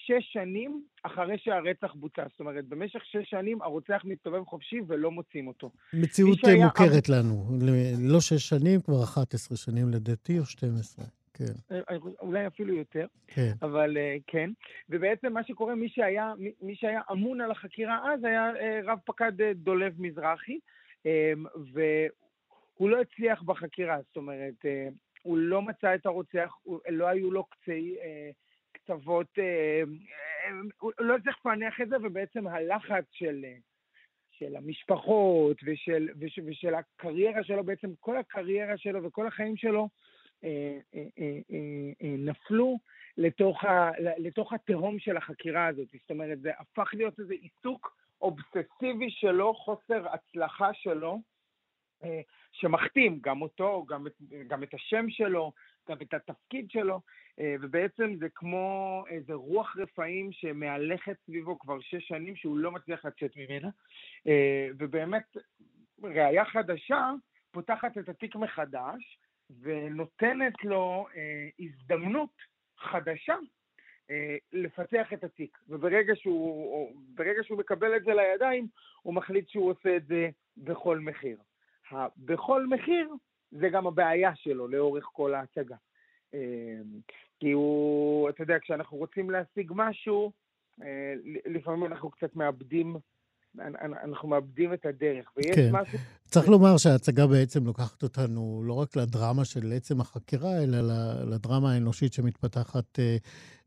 שש 0.06 0.32
שנים 0.32 0.82
אחרי 1.02 1.38
שהרצח 1.38 1.94
בוצע. 1.94 2.22
זאת 2.30 2.40
אומרת, 2.40 2.64
במשך 2.64 3.04
שש 3.04 3.30
שנים 3.30 3.62
הרוצח 3.62 4.02
מסתובב 4.04 4.44
חופשי 4.44 4.80
ולא 4.86 5.10
מוצאים 5.10 5.48
אותו. 5.48 5.70
מציאות 5.92 6.38
מוכרת 6.64 7.08
היה... 7.08 7.18
לנו. 7.18 7.44
לא 8.00 8.20
שש 8.20 8.48
שנים, 8.48 8.80
כבר 8.80 9.04
11 9.04 9.56
שנים 9.56 9.88
לדעתי, 9.88 10.38
או 10.38 10.44
12. 10.44 11.04
כן. 11.34 11.52
אה, 11.72 11.96
אולי 12.20 12.46
אפילו 12.46 12.74
יותר, 12.74 13.06
כן. 13.26 13.52
אבל 13.62 13.96
uh, 13.96 14.22
כן. 14.26 14.50
ובעצם 14.88 15.32
מה 15.32 15.44
שקורה, 15.44 15.74
מי 15.74 15.88
שהיה, 15.88 16.32
מי, 16.62 16.74
שהיה 16.76 17.00
אמון 17.12 17.40
על 17.40 17.50
החקירה 17.50 18.12
אז 18.14 18.24
היה 18.24 18.50
uh, 18.52 18.90
רב 18.90 18.98
פקד 19.04 19.32
דולב 19.54 19.94
מזרחי, 19.98 20.58
um, 21.02 21.08
והוא 21.72 22.90
לא 22.90 23.00
הצליח 23.00 23.42
בחקירה, 23.42 23.96
זאת 24.06 24.16
אומרת, 24.16 24.54
uh, 24.62 24.94
הוא 25.22 25.38
לא 25.38 25.62
מצא 25.62 25.94
את 25.94 26.06
הרוצח, 26.06 26.52
הוא, 26.62 26.80
לא 26.88 27.06
היו 27.06 27.30
לו 27.30 27.44
קצי... 27.44 27.96
uh, 27.98 28.45
קצוות, 28.86 29.38
הוא 30.78 30.92
לא 30.98 31.16
הצליח 31.16 31.36
לפענח 31.40 31.80
את 31.80 31.88
זה, 31.88 31.96
ובעצם 32.02 32.46
הלחץ 32.46 33.04
של, 33.10 33.44
של 34.30 34.56
המשפחות 34.56 35.56
ושל, 35.64 36.08
ושל, 36.20 36.42
ושל 36.46 36.74
הקריירה 36.74 37.44
שלו, 37.44 37.64
בעצם 37.64 37.90
כל 38.00 38.16
הקריירה 38.16 38.76
שלו 38.76 39.02
וכל 39.02 39.26
החיים 39.26 39.56
שלו, 39.56 39.88
אה, 40.44 40.78
אה, 40.94 41.02
אה, 42.02 42.16
נפלו 42.18 42.78
לתוך, 43.16 43.64
ה, 43.64 43.90
לתוך 44.18 44.52
התהום 44.52 44.98
של 44.98 45.16
החקירה 45.16 45.66
הזאת. 45.66 45.88
זאת 45.92 46.10
אומרת, 46.10 46.40
זה 46.40 46.50
הפך 46.58 46.90
להיות 46.94 47.20
איזה 47.20 47.34
עיסוק 47.34 47.96
אובססיבי 48.20 49.10
שלו, 49.10 49.54
חוסר 49.54 50.06
הצלחה 50.08 50.74
שלו, 50.74 51.20
שמכתים 52.52 53.18
גם 53.22 53.42
אותו, 53.42 53.84
גם 53.88 54.06
את, 54.06 54.12
גם 54.48 54.62
את 54.62 54.74
השם 54.74 55.10
שלו, 55.10 55.52
גם 55.88 55.96
את 56.02 56.14
התפקיד 56.14 56.70
שלו, 56.70 57.00
ובעצם 57.60 58.14
זה 58.18 58.26
כמו 58.34 59.04
איזה 59.08 59.34
רוח 59.34 59.76
רפאים 59.76 60.32
שמהלכת 60.32 61.16
סביבו 61.26 61.58
כבר 61.58 61.80
שש 61.80 62.08
שנים 62.08 62.36
שהוא 62.36 62.58
לא 62.58 62.72
מצליח 62.72 63.04
לצאת 63.04 63.30
ממנה, 63.36 63.68
ובאמת 64.78 65.36
ראייה 66.02 66.44
חדשה 66.44 67.10
פותחת 67.50 67.98
את 67.98 68.08
התיק 68.08 68.36
מחדש, 68.36 69.18
ונותנת 69.60 70.64
לו 70.64 71.06
אה, 71.16 71.48
הזדמנות 71.60 72.30
חדשה 72.78 73.36
אה, 74.10 74.36
לפתח 74.52 75.12
את 75.12 75.24
התיק. 75.24 75.58
וברגע 75.68 76.16
שהוא, 76.16 77.02
שהוא 77.42 77.58
מקבל 77.58 77.96
את 77.96 78.04
זה 78.04 78.14
לידיים, 78.14 78.68
הוא 79.02 79.14
מחליט 79.14 79.48
שהוא 79.48 79.70
עושה 79.70 79.96
את 79.96 80.06
זה 80.06 80.28
בכל 80.56 80.98
מחיר. 80.98 81.38
בכל 82.16 82.66
מחיר 82.66 83.08
זה 83.52 83.68
גם 83.68 83.86
הבעיה 83.86 84.30
שלו 84.34 84.68
לאורך 84.68 85.04
כל 85.12 85.34
ההצגה. 85.34 85.76
אה, 86.34 86.40
כי 87.40 87.52
הוא, 87.52 88.28
אתה 88.28 88.42
יודע, 88.42 88.56
כשאנחנו 88.62 88.96
רוצים 88.96 89.30
להשיג 89.30 89.72
משהו, 89.74 90.32
אה, 90.82 91.14
לפעמים 91.46 91.84
אנחנו 91.84 92.10
קצת 92.10 92.36
מאבדים 92.36 92.96
אנחנו 94.04 94.28
מאבדים 94.28 94.74
את 94.74 94.86
הדרך. 94.86 95.32
ויש 95.36 95.56
כן. 95.56 95.68
משהו... 95.72 95.98
צריך 96.24 96.48
לומר 96.48 96.76
שההצגה 96.76 97.26
בעצם 97.26 97.64
לוקחת 97.66 98.02
אותנו 98.02 98.62
לא 98.64 98.72
רק 98.72 98.96
לדרמה 98.96 99.44
של 99.44 99.72
עצם 99.76 100.00
החקירה, 100.00 100.62
אלא 100.62 100.78
לדרמה 101.24 101.72
האנושית 101.72 102.12
שמתפתחת 102.12 102.98
אה, 102.98 103.16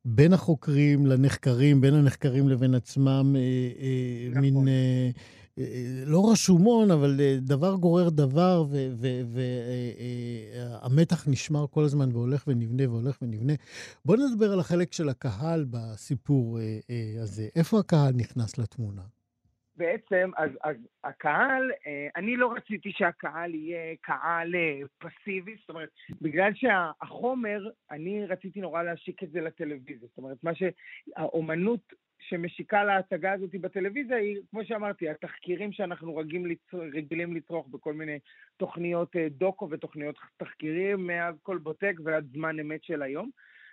בין 0.05 0.33
החוקרים 0.33 1.05
לנחקרים, 1.05 1.81
בין 1.81 1.93
הנחקרים 1.93 2.49
לבין 2.49 2.75
עצמם, 2.75 3.35
נכון. 4.29 4.41
מין, 4.41 4.55
לא 6.05 6.21
רשומון, 6.31 6.91
אבל 6.91 7.15
אה, 7.19 7.35
דבר 7.41 7.75
גורר 7.75 8.09
דבר, 8.09 8.63
והמתח 10.83 11.27
נשמר 11.27 11.65
כל 11.71 11.83
הזמן 11.83 12.11
והולך 12.11 12.43
ונבנה 12.47 12.89
והולך 12.89 13.21
ונבנה. 13.21 13.53
בואו 14.05 14.17
נדבר 14.17 14.53
על 14.53 14.59
החלק 14.59 14.93
של 14.93 15.09
הקהל 15.09 15.65
בסיפור 15.69 16.59
אה, 16.59 16.63
אה, 16.89 17.21
הזה. 17.21 17.47
איפה 17.55 17.79
הקהל 17.79 18.13
נכנס 18.15 18.57
לתמונה? 18.57 19.01
בעצם, 19.79 20.31
אז, 20.37 20.49
אז 20.63 20.75
הקהל, 21.03 21.71
אה, 21.87 22.07
אני 22.15 22.35
לא 22.35 22.53
רציתי 22.53 22.91
שהקהל 22.91 23.55
יהיה 23.55 23.95
קהל 24.01 24.55
אה, 24.55 24.79
פסיבי, 24.97 25.55
זאת 25.59 25.69
אומרת, 25.69 25.89
בגלל 26.21 26.51
שהחומר, 26.55 27.69
אני 27.91 28.25
רציתי 28.25 28.61
נורא 28.61 28.83
להשיק 28.83 29.23
את 29.23 29.31
זה 29.31 29.41
לטלוויזיה. 29.41 30.07
זאת 30.07 30.17
אומרת, 30.17 30.37
מה 30.43 30.51
שהאומנות 30.55 31.93
שמשיקה 32.19 32.83
להצגה 32.83 33.33
הזאת 33.33 33.55
בטלוויזיה 33.55 34.17
היא, 34.17 34.37
כמו 34.51 34.65
שאמרתי, 34.65 35.09
התחקירים 35.09 35.71
שאנחנו 35.71 36.15
רגילים, 36.15 36.45
לצרוך, 36.45 36.83
רגילים 36.93 37.35
לצרוך 37.35 37.67
בכל 37.67 37.93
מיני 37.93 38.19
תוכניות 38.57 39.15
אה, 39.15 39.27
דוקו 39.29 39.69
ותוכניות 39.69 40.15
תחקירים, 40.37 41.07
מאז 41.07 41.35
כל 41.43 41.57
בוטק 41.57 41.93
ועד 42.03 42.25
זמן 42.33 42.59
אמת 42.59 42.83
של 42.83 43.01
היום. 43.01 43.29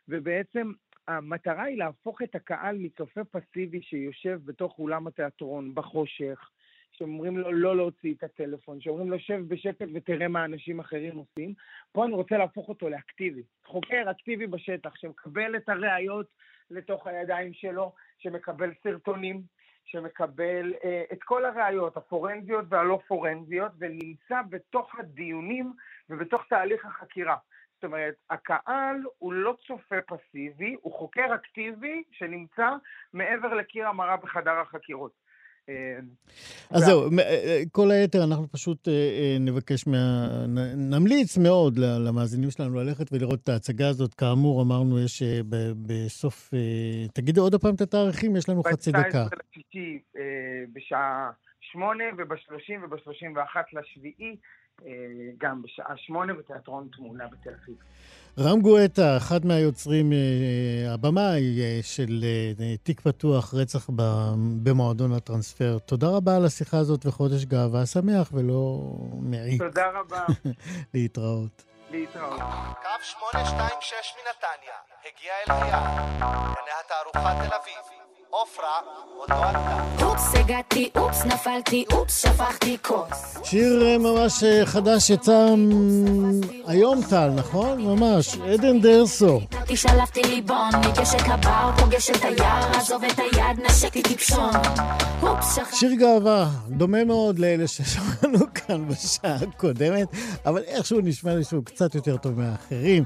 ובעצם 0.08 0.72
המטרה 1.08 1.62
היא 1.62 1.78
להפוך 1.78 2.22
את 2.22 2.34
הקהל 2.34 2.76
מצופה 2.78 3.24
פסיבי 3.24 3.82
שיושב 3.82 4.40
בתוך 4.44 4.78
אולם 4.78 5.06
התיאטרון 5.06 5.74
בחושך, 5.74 6.50
שאומרים 6.92 7.38
לו 7.38 7.52
לא 7.52 7.76
להוציא 7.76 8.14
את 8.14 8.24
הטלפון, 8.24 8.80
שאומרים 8.80 9.10
לו 9.10 9.18
שב 9.18 9.40
בשקט 9.48 9.88
ותראה 9.94 10.28
מה 10.28 10.44
אנשים 10.44 10.80
אחרים 10.80 11.16
עושים. 11.16 11.54
פה 11.92 12.04
אני 12.04 12.14
רוצה 12.14 12.38
להפוך 12.38 12.68
אותו 12.68 12.88
לאקטיבי. 12.88 13.42
חוקר 13.64 14.10
אקטיבי 14.10 14.46
בשטח, 14.46 14.96
שמקבל 14.96 15.56
את 15.56 15.68
הראיות 15.68 16.26
לתוך 16.70 17.06
הידיים 17.06 17.52
שלו, 17.52 17.92
שמקבל 18.18 18.72
סרטונים, 18.82 19.42
שמקבל 19.84 20.74
אה, 20.84 21.04
את 21.12 21.22
כל 21.22 21.44
הראיות, 21.44 21.96
הפורנזיות 21.96 22.64
והלא 22.68 23.00
פורנזיות, 23.08 23.72
ונמצא 23.78 24.42
בתוך 24.50 24.94
הדיונים 24.98 25.72
ובתוך 26.10 26.42
תהליך 26.48 26.84
החקירה. 26.86 27.36
זאת 27.74 27.84
אומרת, 27.84 28.14
הקהל 28.30 28.96
הוא 29.18 29.32
לא 29.32 29.56
צופה 29.66 29.96
פסיבי, 30.06 30.76
הוא 30.82 30.92
חוקר 30.92 31.34
אקטיבי 31.34 32.02
שנמצא 32.10 32.70
מעבר 33.12 33.54
לקיר 33.54 33.88
המראה 33.88 34.16
בחדר 34.16 34.58
החקירות. 34.58 35.25
אה, 35.68 35.98
אז 36.70 36.82
זהו, 36.84 37.10
מ- 37.10 37.18
אה, 37.18 37.62
כל 37.72 37.90
היתר 37.90 38.24
אנחנו 38.24 38.48
פשוט 38.48 38.88
אה, 38.88 38.92
אה, 38.92 39.36
נבקש 39.40 39.86
מה... 39.86 40.28
נמליץ 40.76 41.38
מאוד 41.38 41.78
למאזינים 41.78 42.50
שלנו 42.50 42.74
ללכת 42.74 43.12
ולראות 43.12 43.40
את 43.42 43.48
ההצגה 43.48 43.88
הזאת. 43.88 44.14
כאמור, 44.14 44.62
אמרנו, 44.62 45.00
יש 45.04 45.22
אה, 45.22 45.40
בסוף... 45.86 46.54
אה, 46.54 47.08
תגידו 47.14 47.42
עוד 47.42 47.54
פעם 47.60 47.74
את 47.74 47.80
התאריכים, 47.80 48.36
יש 48.36 48.48
לנו 48.48 48.62
חצי 48.62 48.92
דקה. 48.92 49.24
ב-19 49.24 49.36
לשישי 49.50 49.98
אה, 50.16 50.22
בשעה 50.72 51.30
שמונה, 51.60 52.04
וב-30 52.18 52.84
וב-31 52.84 53.60
לשביעי 53.72 54.30
אה, 54.30 54.34
גם 55.38 55.62
בשעה 55.62 55.96
שמונה 55.96 56.32
בתיאטרון 56.34 56.88
תמונה 56.96 57.24
בתל 57.26 57.50
אביב. 57.64 57.76
רם 58.38 58.60
גואטה, 58.60 59.16
אחד 59.16 59.46
מהיוצרים, 59.46 60.12
אה, 60.12 60.18
הבמאי 60.94 61.60
אה, 61.62 61.78
של 61.82 62.24
אה, 62.60 62.76
תיק 62.82 63.00
פתוח, 63.00 63.54
רצח 63.54 63.90
ב- 63.96 64.32
במועדון 64.62 65.12
הטרנספר. 65.12 65.78
תודה 65.86 66.06
רבה 66.08 66.36
על 66.36 66.44
השיחה 66.44 66.78
הזאת 66.78 67.06
וחודש 67.06 67.44
גאווה 67.44 67.86
שמח 67.86 68.30
ולא 68.32 68.80
מעיק. 69.20 69.62
תודה 69.62 69.86
רבה, 70.00 70.24
להתראות. 70.94 71.64
להתראות. 71.90 72.40
קו 72.82 72.88
826 73.02 73.94
מנתניה 74.16 74.76
הגיע 75.06 75.32
אל 75.48 75.62
היעד. 75.62 76.06
גני 76.18 76.72
התערוכה 76.84 77.34
תל 77.48 77.54
אביב. 77.54 77.95
עופרה 78.30 78.80
עוד 79.16 79.30
לא 79.30 79.44
עלתה. 79.44 80.04
אופס, 80.04 80.34
הגעתי, 80.34 80.90
אופס, 80.98 81.24
נפלתי, 81.24 81.84
אופס, 81.92 82.22
שפכתי 82.22 82.76
כוס. 82.82 83.38
שיר 83.44 83.82
אה, 83.82 83.98
ממש 83.98 84.44
אה, 84.44 84.66
חדש 84.66 85.10
יצא 85.10 85.54
היום 86.66 87.00
טל, 87.10 87.30
נכון? 87.36 87.82
ממש. 87.82 88.36
עדן 88.36 88.80
דרסו. 88.80 89.40
אותי 89.60 89.76
שלפתי 89.76 90.22
ליבון, 90.22 90.70
ניגשת 90.86 91.28
לבר, 91.28 91.70
פוגשת 91.78 92.24
היער, 92.24 92.76
עזוב 92.76 93.04
את 93.04 93.18
היד, 93.18 93.66
נשקתי 93.66 94.02
טיפשון. 94.02 94.50
אופס, 95.22 95.54
שכחתי. 95.54 95.76
שיר 95.76 95.92
גאווה, 95.94 96.50
דומה 96.68 97.04
מאוד 97.04 97.38
לאלה 97.38 97.66
ששמענו 97.66 98.38
כאן 98.54 98.88
בשעה 98.88 99.34
הקודמת, 99.34 100.08
אבל 100.46 100.62
איכשהו 100.62 101.00
נשמע 101.00 101.34
לי 101.34 101.44
שהוא 101.44 101.64
קצת 101.64 101.94
יותר 101.94 102.16
טוב 102.16 102.40
מהאחרים. 102.40 103.04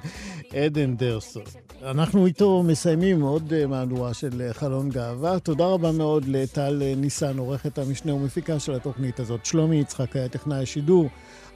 עדן 0.54 0.96
דרסו. 0.96 1.40
אנחנו 1.82 2.26
איתו 2.26 2.62
מסיימים 2.62 3.20
עוד 3.20 3.52
אה, 3.52 3.66
מהדורה 3.66 4.14
של 4.14 4.48
חלון 4.52 4.90
גאווה. 4.90 5.09
תודה 5.42 5.64
רבה 5.64 5.92
מאוד 5.92 6.24
לטל 6.28 6.82
ניסן, 6.96 7.38
עורכת 7.38 7.78
המשנה 7.78 8.14
ומפיקה 8.14 8.58
של 8.58 8.74
התוכנית 8.74 9.20
הזאת. 9.20 9.46
שלומי 9.46 9.76
יצחק 9.76 10.16
היה 10.16 10.28
טכנאי 10.28 10.62
השידור. 10.62 11.08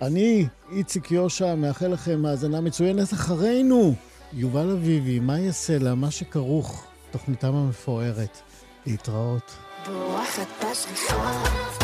אני, 0.02 0.46
איציק 0.72 1.10
יושע, 1.10 1.54
מאחל 1.54 1.88
לכם 1.88 2.26
האזנה 2.26 2.60
מצוינת 2.60 3.12
אחרינו. 3.12 3.94
יובל 4.32 4.70
אביבי, 4.70 5.20
מה 5.20 5.38
יעשה 5.38 5.78
לה, 5.78 5.94
מה 5.94 6.10
שכרוך, 6.10 6.84
תוכניתם 7.10 7.54
המפוארת. 7.54 8.38
להתראות. 8.86 9.56
בורחת 9.86 10.46
בשריחה 10.60 11.83